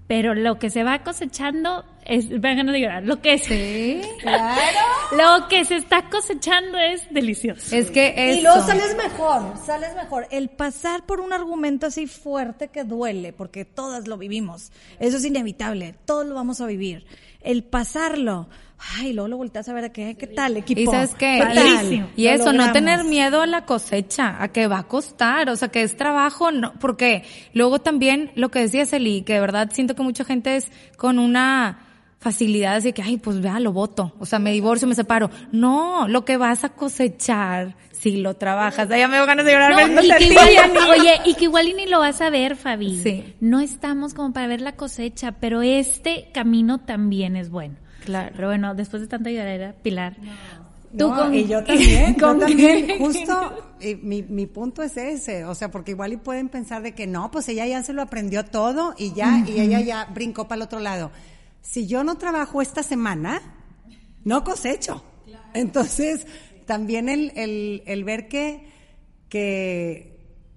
Pero 0.06 0.34
lo 0.34 0.58
que 0.58 0.70
se 0.70 0.84
va 0.84 1.02
cosechando 1.02 1.84
es, 2.06 2.28
dan 2.30 2.56
ganas 2.56 2.72
de 2.72 2.80
llorar, 2.80 3.02
lo 3.04 3.20
que 3.20 3.38
se, 3.38 4.00
lo 5.12 5.48
que 5.48 5.64
se 5.64 5.76
está 5.76 6.08
cosechando 6.08 6.78
es 6.78 7.12
delicioso. 7.12 7.74
Es 7.74 7.90
que 7.90 8.14
Y 8.16 8.38
eso. 8.38 8.42
luego 8.42 8.66
sales 8.66 8.96
mejor, 8.96 9.54
sales 9.64 9.94
mejor. 9.94 10.26
El 10.30 10.48
pasar 10.48 11.04
por 11.04 11.20
un 11.20 11.32
argumento 11.32 11.86
así 11.86 12.06
fuerte 12.06 12.68
que 12.68 12.84
duele, 12.84 13.32
porque 13.32 13.64
todas 13.64 14.06
lo 14.06 14.18
vivimos, 14.18 14.70
eso 15.00 15.16
es 15.16 15.24
inevitable, 15.24 15.94
todos 16.04 16.26
lo 16.26 16.34
vamos 16.34 16.60
a 16.60 16.66
vivir. 16.66 17.06
El 17.40 17.64
pasarlo 17.64 18.48
ay, 18.98 19.12
luego 19.12 19.28
lo 19.28 19.36
volteas 19.38 19.68
a 19.68 19.72
ver, 19.72 19.90
¿qué, 19.92 20.16
qué 20.16 20.26
tal, 20.26 20.56
equipo? 20.56 20.80
Y 20.80 20.86
sabes 20.86 21.14
qué, 21.14 21.42
y, 22.16 22.22
y 22.22 22.26
eso, 22.26 22.52
no 22.52 22.72
tener 22.72 23.04
miedo 23.04 23.40
a 23.40 23.46
la 23.46 23.64
cosecha, 23.64 24.42
a 24.42 24.48
que 24.48 24.66
va 24.66 24.80
a 24.80 24.82
costar, 24.84 25.48
o 25.48 25.56
sea, 25.56 25.68
que 25.68 25.82
es 25.82 25.96
trabajo, 25.96 26.50
no, 26.52 26.74
porque 26.78 27.24
luego 27.52 27.78
también 27.78 28.30
lo 28.34 28.50
que 28.50 28.60
decía 28.60 28.84
Eli, 28.92 29.22
que 29.22 29.34
de 29.34 29.40
verdad 29.40 29.70
siento 29.72 29.94
que 29.94 30.02
mucha 30.02 30.24
gente 30.24 30.56
es 30.56 30.70
con 30.96 31.18
una 31.18 31.85
facilidad 32.18 32.82
de 32.82 32.92
que, 32.92 33.02
ay, 33.02 33.18
pues 33.18 33.40
vea, 33.40 33.60
lo 33.60 33.72
voto, 33.72 34.14
o 34.18 34.26
sea, 34.26 34.38
me 34.38 34.52
divorcio, 34.52 34.88
me 34.88 34.94
separo. 34.94 35.30
No, 35.52 36.08
lo 36.08 36.24
que 36.24 36.36
vas 36.36 36.64
a 36.64 36.70
cosechar 36.70 37.76
si 37.92 38.16
lo 38.16 38.34
trabajas. 38.34 38.88
Ya 38.88 39.08
me 39.08 39.24
ganas 39.24 39.44
de 39.44 39.52
llorar. 39.52 39.90
No, 39.90 40.02
y 40.02 40.08
que 40.08 40.38
oye, 40.90 41.20
y 41.24 41.34
que 41.34 41.44
igual 41.44 41.68
y 41.68 41.74
ni 41.74 41.86
lo 41.86 42.00
vas 42.00 42.20
a 42.20 42.30
ver, 42.30 42.56
Fabi. 42.56 43.00
Sí. 43.02 43.34
No 43.40 43.60
estamos 43.60 44.14
como 44.14 44.32
para 44.32 44.46
ver 44.46 44.60
la 44.60 44.76
cosecha, 44.76 45.32
pero 45.32 45.62
este 45.62 46.28
camino 46.32 46.78
también 46.78 47.36
es 47.36 47.50
bueno. 47.50 47.76
Claro. 48.04 48.32
Pero 48.36 48.48
bueno, 48.48 48.74
después 48.74 49.02
de 49.02 49.08
tanta 49.08 49.30
lloradera, 49.30 49.74
Pilar. 49.82 50.16
Tú 50.96 51.08
con, 51.10 51.34
y 51.34 51.46
yo 51.46 51.62
también, 51.64 52.16
yo 52.18 52.36
también, 52.38 52.98
justo, 52.98 53.74
mi, 54.02 54.22
mi 54.22 54.46
punto 54.46 54.82
es 54.82 54.96
ese, 54.96 55.44
o 55.44 55.54
sea, 55.54 55.70
porque 55.70 55.90
igual 55.90 56.12
y 56.12 56.16
pueden 56.16 56.48
pensar 56.48 56.82
de 56.82 56.94
que 56.94 57.06
no, 57.06 57.30
pues 57.30 57.48
ella 57.48 57.66
ya 57.66 57.82
se 57.82 57.92
lo 57.92 58.00
aprendió 58.02 58.44
todo 58.44 58.94
y 58.96 59.12
ya, 59.12 59.44
y 59.46 59.60
ella 59.60 59.80
ya 59.80 60.04
brincó 60.06 60.48
para 60.48 60.56
el 60.56 60.62
otro 60.62 60.78
lado. 60.80 61.10
Si 61.68 61.86
yo 61.86 62.04
no 62.04 62.16
trabajo 62.16 62.62
esta 62.62 62.82
semana, 62.82 63.42
no 64.24 64.44
cosecho. 64.44 65.02
Entonces, 65.54 66.26
también 66.66 67.08
el, 67.08 67.32
el, 67.36 67.82
el 67.86 68.04
ver 68.04 68.28
que, 68.28 68.70
que 69.28 70.16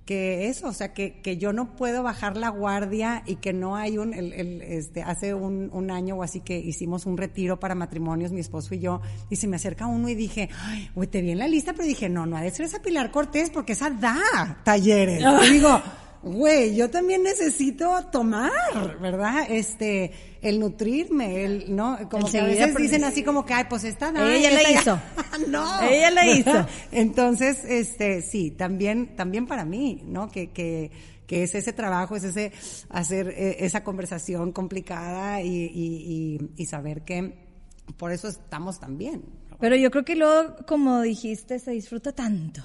que 0.09 0.47
eso, 0.47 0.69
o 0.69 0.73
sea, 0.73 0.91
que, 0.91 1.21
que 1.21 1.37
yo 1.37 1.53
no 1.53 1.75
puedo 1.75 2.01
bajar 2.01 2.35
la 2.35 2.49
guardia 2.49 3.21
y 3.27 3.35
que 3.35 3.53
no 3.53 3.75
hay 3.75 3.99
un, 3.99 4.15
el, 4.15 4.33
el, 4.33 4.63
este, 4.63 5.03
hace 5.03 5.35
un, 5.35 5.69
un, 5.71 5.91
año 5.91 6.15
o 6.15 6.23
así 6.23 6.39
que 6.39 6.57
hicimos 6.57 7.05
un 7.05 7.15
retiro 7.15 7.59
para 7.59 7.75
matrimonios, 7.75 8.31
mi 8.31 8.39
esposo 8.39 8.73
y 8.73 8.79
yo, 8.79 9.01
y 9.29 9.35
se 9.35 9.45
me 9.45 9.57
acerca 9.57 9.85
uno 9.85 10.09
y 10.09 10.15
dije, 10.15 10.49
ay, 10.63 10.89
güey, 10.95 11.07
te 11.07 11.21
vi 11.21 11.29
en 11.29 11.37
la 11.37 11.47
lista, 11.47 11.73
pero 11.73 11.87
dije, 11.87 12.09
no, 12.09 12.25
no 12.25 12.37
ha 12.37 12.41
de 12.41 12.49
ser 12.49 12.65
esa 12.65 12.81
Pilar 12.81 13.11
Cortés 13.11 13.51
porque 13.51 13.73
esa 13.73 13.91
da 13.91 14.17
talleres. 14.63 15.23
Y 15.47 15.51
digo, 15.51 15.79
güey, 16.21 16.75
yo 16.75 16.89
también 16.89 17.23
necesito 17.23 18.05
tomar, 18.11 18.99
¿verdad? 18.99 19.45
Este, 19.49 20.11
el 20.41 20.59
nutrirme, 20.59 21.45
el, 21.45 21.75
¿no? 21.75 21.97
Como 22.09 22.29
que 22.29 22.39
a 22.39 22.45
veces 22.45 22.75
dicen 22.75 23.03
así 23.03 23.23
como 23.23 23.45
que, 23.45 23.53
ay, 23.53 23.65
pues 23.69 23.83
está 23.83 24.09
Ella 24.09 24.51
la 24.51 24.71
hizo. 24.71 24.99
no. 25.47 25.81
Ella 25.81 26.11
la 26.11 26.27
hizo. 26.27 26.65
Entonces, 26.91 27.63
este, 27.65 28.21
sí, 28.21 28.51
también, 28.51 29.15
también 29.15 29.47
para 29.47 29.65
mí, 29.65 30.01
¿no? 30.05 30.29
Que, 30.29 30.51
que, 30.51 30.91
que 31.25 31.43
es 31.43 31.55
ese 31.55 31.73
trabajo, 31.73 32.15
es 32.15 32.23
ese, 32.23 32.51
hacer 32.89 33.29
eh, 33.29 33.57
esa 33.59 33.83
conversación 33.83 34.51
complicada 34.51 35.41
y, 35.41 35.47
y, 35.47 36.37
y, 36.37 36.51
y 36.57 36.65
saber 36.65 37.03
que 37.03 37.47
por 37.97 38.11
eso 38.11 38.27
estamos 38.27 38.79
tan 38.79 38.97
bien. 38.97 39.23
Pero 39.59 39.75
yo 39.75 39.91
creo 39.91 40.05
que 40.05 40.15
luego, 40.15 40.55
como 40.65 41.01
dijiste, 41.01 41.59
se 41.59 41.71
disfruta 41.71 42.13
tanto 42.13 42.63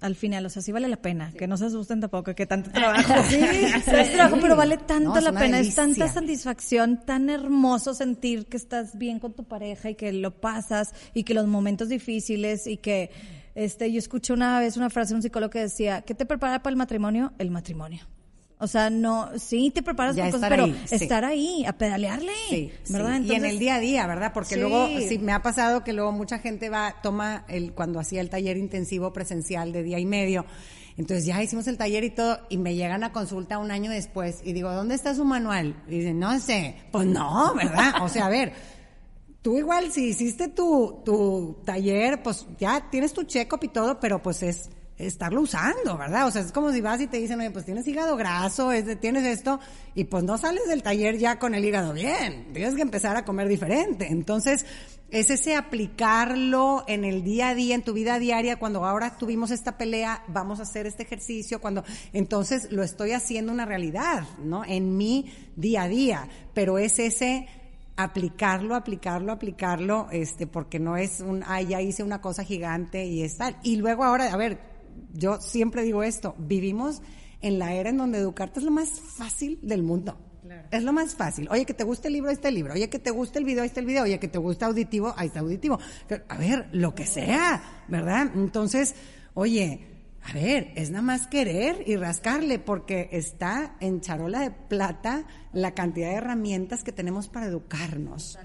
al 0.00 0.14
final, 0.16 0.46
o 0.46 0.48
sea, 0.48 0.62
sí 0.62 0.72
vale 0.72 0.88
la 0.88 0.96
pena, 0.96 1.32
que 1.32 1.46
no 1.46 1.56
se 1.56 1.66
asusten 1.66 2.00
tampoco, 2.00 2.34
que 2.34 2.46
tanto 2.46 2.70
trabajo. 2.72 3.14
sí, 3.28 3.36
es 3.36 4.12
trabajo, 4.12 4.38
pero 4.40 4.56
vale 4.56 4.76
tanto 4.78 5.20
la 5.20 5.32
pena, 5.32 5.60
es 5.60 5.74
tanta 5.74 6.08
satisfacción, 6.08 7.04
tan 7.04 7.30
hermoso 7.30 7.94
sentir 7.94 8.46
que 8.46 8.56
estás 8.56 8.96
bien 8.98 9.18
con 9.18 9.34
tu 9.34 9.44
pareja 9.44 9.90
y 9.90 9.94
que 9.94 10.12
lo 10.12 10.40
pasas 10.40 10.94
y 11.14 11.24
que 11.24 11.34
los 11.34 11.46
momentos 11.46 11.88
difíciles 11.88 12.66
y 12.66 12.76
que, 12.76 13.10
este, 13.54 13.90
yo 13.90 13.98
escuché 13.98 14.32
una 14.32 14.60
vez 14.60 14.76
una 14.76 14.90
frase 14.90 15.10
de 15.10 15.16
un 15.16 15.22
psicólogo 15.22 15.50
que 15.50 15.60
decía, 15.60 16.02
¿qué 16.02 16.14
te 16.14 16.26
prepara 16.26 16.62
para 16.62 16.72
el 16.72 16.76
matrimonio? 16.76 17.32
El 17.38 17.50
matrimonio. 17.50 18.06
O 18.58 18.66
sea, 18.66 18.88
no, 18.88 19.28
sí 19.38 19.70
te 19.70 19.82
preparas 19.82 20.16
para 20.16 20.30
cosas, 20.30 20.48
pero 20.48 20.66
estar 20.90 21.26
ahí, 21.26 21.66
a 21.66 21.74
pedalearle, 21.74 22.72
¿verdad? 22.88 23.20
y 23.20 23.34
en 23.34 23.44
el 23.44 23.58
día 23.58 23.74
a 23.74 23.80
día, 23.80 24.06
¿verdad? 24.06 24.32
Porque 24.32 24.56
luego, 24.56 24.88
sí, 25.06 25.18
me 25.18 25.32
ha 25.32 25.42
pasado 25.42 25.84
que 25.84 25.92
luego 25.92 26.10
mucha 26.12 26.38
gente 26.38 26.70
va, 26.70 26.96
toma 27.02 27.44
el, 27.48 27.74
cuando 27.74 28.00
hacía 28.00 28.22
el 28.22 28.30
taller 28.30 28.56
intensivo 28.56 29.12
presencial 29.12 29.72
de 29.72 29.82
día 29.82 29.98
y 29.98 30.06
medio, 30.06 30.46
entonces 30.96 31.26
ya 31.26 31.42
hicimos 31.42 31.66
el 31.66 31.76
taller 31.76 32.04
y 32.04 32.10
todo, 32.10 32.40
y 32.48 32.56
me 32.56 32.74
llegan 32.74 33.04
a 33.04 33.12
consulta 33.12 33.58
un 33.58 33.70
año 33.70 33.90
después, 33.90 34.40
y 34.42 34.54
digo, 34.54 34.72
¿dónde 34.72 34.94
está 34.94 35.14
su 35.14 35.26
manual? 35.26 35.76
Y 35.86 35.98
dicen, 35.98 36.18
no 36.18 36.38
sé, 36.40 36.76
pues 36.92 37.06
no, 37.06 37.54
¿verdad? 37.54 38.02
O 38.02 38.08
sea, 38.08 38.24
a 38.24 38.30
ver, 38.30 38.54
tú 39.42 39.58
igual 39.58 39.92
si 39.92 40.06
hiciste 40.06 40.48
tu, 40.48 41.02
tu 41.04 41.58
taller, 41.66 42.22
pues 42.22 42.46
ya 42.58 42.88
tienes 42.90 43.12
tu 43.12 43.24
check-up 43.24 43.60
y 43.62 43.68
todo, 43.68 44.00
pero 44.00 44.22
pues 44.22 44.42
es 44.42 44.70
estarlo 44.98 45.42
usando, 45.42 45.96
¿verdad? 45.98 46.26
O 46.26 46.30
sea, 46.30 46.42
es 46.42 46.52
como 46.52 46.72
si 46.72 46.80
vas 46.80 47.00
y 47.00 47.06
te 47.06 47.18
dicen, 47.18 47.38
oye, 47.40 47.50
pues 47.50 47.64
tienes 47.64 47.86
hígado 47.86 48.16
graso, 48.16 48.70
tienes 49.00 49.24
esto, 49.24 49.60
y 49.94 50.04
pues 50.04 50.24
no 50.24 50.38
sales 50.38 50.66
del 50.68 50.82
taller 50.82 51.18
ya 51.18 51.38
con 51.38 51.54
el 51.54 51.64
hígado 51.64 51.92
bien, 51.92 52.52
tienes 52.52 52.74
que 52.74 52.82
empezar 52.82 53.16
a 53.16 53.24
comer 53.24 53.48
diferente. 53.48 54.06
Entonces, 54.10 54.64
es 55.10 55.30
ese 55.30 55.54
aplicarlo 55.54 56.84
en 56.88 57.04
el 57.04 57.22
día 57.22 57.50
a 57.50 57.54
día, 57.54 57.74
en 57.74 57.82
tu 57.82 57.92
vida 57.92 58.18
diaria, 58.18 58.58
cuando 58.58 58.84
ahora 58.84 59.16
tuvimos 59.18 59.50
esta 59.50 59.76
pelea, 59.76 60.24
vamos 60.28 60.60
a 60.60 60.62
hacer 60.62 60.86
este 60.86 61.02
ejercicio, 61.02 61.60
cuando, 61.60 61.84
entonces 62.12 62.72
lo 62.72 62.82
estoy 62.82 63.12
haciendo 63.12 63.52
una 63.52 63.66
realidad, 63.66 64.24
¿no? 64.42 64.64
En 64.64 64.96
mi 64.96 65.32
día 65.56 65.82
a 65.82 65.88
día, 65.88 66.28
pero 66.54 66.78
es 66.78 66.98
ese 66.98 67.46
aplicarlo, 67.96 68.74
aplicarlo, 68.74 69.32
aplicarlo, 69.32 70.08
este, 70.10 70.46
porque 70.46 70.78
no 70.78 70.96
es 70.96 71.20
un, 71.20 71.42
ay, 71.46 71.66
ya 71.66 71.80
hice 71.80 72.02
una 72.02 72.20
cosa 72.20 72.44
gigante 72.44 73.06
y 73.06 73.22
es 73.22 73.36
tal. 73.36 73.56
Y 73.62 73.76
luego 73.76 74.04
ahora, 74.04 74.32
a 74.32 74.36
ver, 74.36 74.75
yo 75.12 75.40
siempre 75.40 75.82
digo 75.82 76.02
esto, 76.02 76.34
vivimos 76.38 77.02
en 77.40 77.58
la 77.58 77.74
era 77.74 77.90
en 77.90 77.98
donde 77.98 78.18
educarte 78.18 78.60
es 78.60 78.64
lo 78.64 78.70
más 78.70 79.00
fácil 79.00 79.58
del 79.62 79.82
mundo. 79.82 80.18
Es 80.70 80.82
lo 80.82 80.92
más 80.92 81.14
fácil. 81.14 81.48
Oye, 81.50 81.64
que 81.64 81.74
te 81.74 81.84
guste 81.84 82.08
el 82.08 82.14
libro, 82.14 82.30
ahí 82.30 82.34
está 82.34 82.48
el 82.48 82.54
libro. 82.54 82.72
Oye, 82.72 82.88
que 82.88 82.98
te 82.98 83.10
guste 83.10 83.38
el 83.38 83.44
video, 83.44 83.62
ahí 83.62 83.68
está 83.68 83.80
el 83.80 83.86
video. 83.86 84.04
Oye, 84.04 84.18
que 84.18 84.28
te 84.28 84.38
gusta 84.38 84.66
auditivo, 84.66 85.12
ahí 85.16 85.28
está 85.28 85.40
auditivo. 85.40 85.78
A 86.28 86.36
ver, 86.36 86.68
lo 86.72 86.94
que 86.94 87.06
sea, 87.06 87.84
¿verdad? 87.88 88.30
Entonces, 88.34 88.94
oye, 89.34 89.86
a 90.22 90.32
ver, 90.32 90.72
es 90.74 90.90
nada 90.90 91.02
más 91.02 91.26
querer 91.26 91.84
y 91.86 91.96
rascarle, 91.96 92.58
porque 92.58 93.08
está 93.12 93.76
en 93.80 94.00
charola 94.00 94.40
de 94.40 94.50
plata 94.50 95.24
la 95.52 95.74
cantidad 95.74 96.08
de 96.08 96.14
herramientas 96.14 96.82
que 96.84 96.92
tenemos 96.92 97.28
para 97.28 97.46
educarnos. 97.46 98.38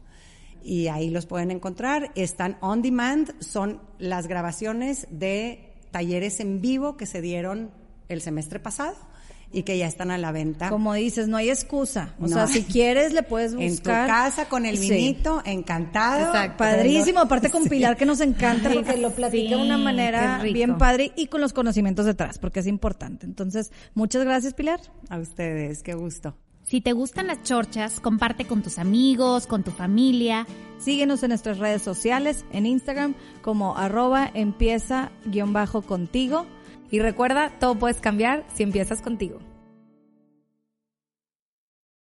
Y 0.63 0.87
ahí 0.89 1.11
los 1.11 1.27
pueden 1.27 1.51
encontrar. 1.51 2.13
Están 2.15 2.57
on 2.61 2.81
demand, 2.83 3.35
son 3.41 3.81
las 3.99 4.29
grabaciones 4.29 5.09
de 5.11 5.73
talleres 5.91 6.39
en 6.41 6.61
vivo 6.61 6.97
que 6.97 7.07
se 7.07 7.21
dieron 7.21 7.73
el 8.09 8.21
semestre 8.21 8.61
pasado 8.61 8.95
y 9.53 9.63
que 9.63 9.79
ya 9.79 9.87
están 9.87 10.11
a 10.11 10.19
la 10.19 10.33
venta. 10.33 10.69
Como 10.69 10.95
dices, 10.95 11.29
no 11.29 11.37
hay 11.37 11.51
excusa. 11.51 12.15
O 12.21 12.29
sea, 12.29 12.47
si 12.47 12.65
quieres 12.65 13.13
le 13.13 13.23
puedes 13.23 13.55
buscar. 13.55 13.67
En 13.67 13.77
tu 13.77 14.13
casa 14.13 14.49
con 14.49 14.67
el 14.67 14.79
vinito, 14.79 15.43
encantado. 15.45 16.27
Exacto. 16.27 16.59
Padrísimo, 16.59 17.21
aparte 17.21 17.51
con 17.51 17.65
Pilar 17.65 17.97
que 17.97 18.05
nos 18.05 18.21
encanta 18.21 18.71
porque 18.71 18.97
lo 18.97 19.11
platica 19.11 19.57
de 19.57 19.63
una 19.63 19.79
manera 19.79 20.41
bien 20.43 20.79
padre 20.79 21.13
y 21.17 21.27
con 21.27 21.41
los 21.41 21.53
conocimientos 21.53 22.07
detrás, 22.07 22.39
porque 22.39 22.61
es 22.61 22.67
importante. 22.67 23.27
Entonces, 23.27 23.73
muchas 23.95 24.25
gracias 24.25 24.55
Pilar. 24.55 24.81
A 25.09 25.19
ustedes, 25.19 25.83
qué 25.83 25.95
gusto. 25.95 26.37
Si 26.63 26.81
te 26.81 26.93
gustan 26.93 27.29
las 27.29 27.45
chorchas, 27.45 28.01
comparte 28.01 28.45
con 28.45 28.61
tus 28.63 28.79
amigos, 28.79 29.47
con 29.47 29.63
tu 29.63 29.71
familia. 29.71 30.47
Síguenos 30.79 31.23
en 31.23 31.29
nuestras 31.29 31.59
redes 31.59 31.83
sociales, 31.83 32.45
en 32.53 32.67
Instagram 32.67 33.15
como 33.41 33.77
arroba 33.77 34.29
empieza 34.35 35.13
guion 35.27 35.53
bajo 35.53 35.83
contigo 35.83 36.47
y 36.91 37.01
recuerda, 37.01 37.51
todo 37.59 37.75
puedes 37.75 38.01
cambiar 38.01 38.45
si 38.55 38.63
empiezas 38.63 39.03
contigo. 39.03 39.39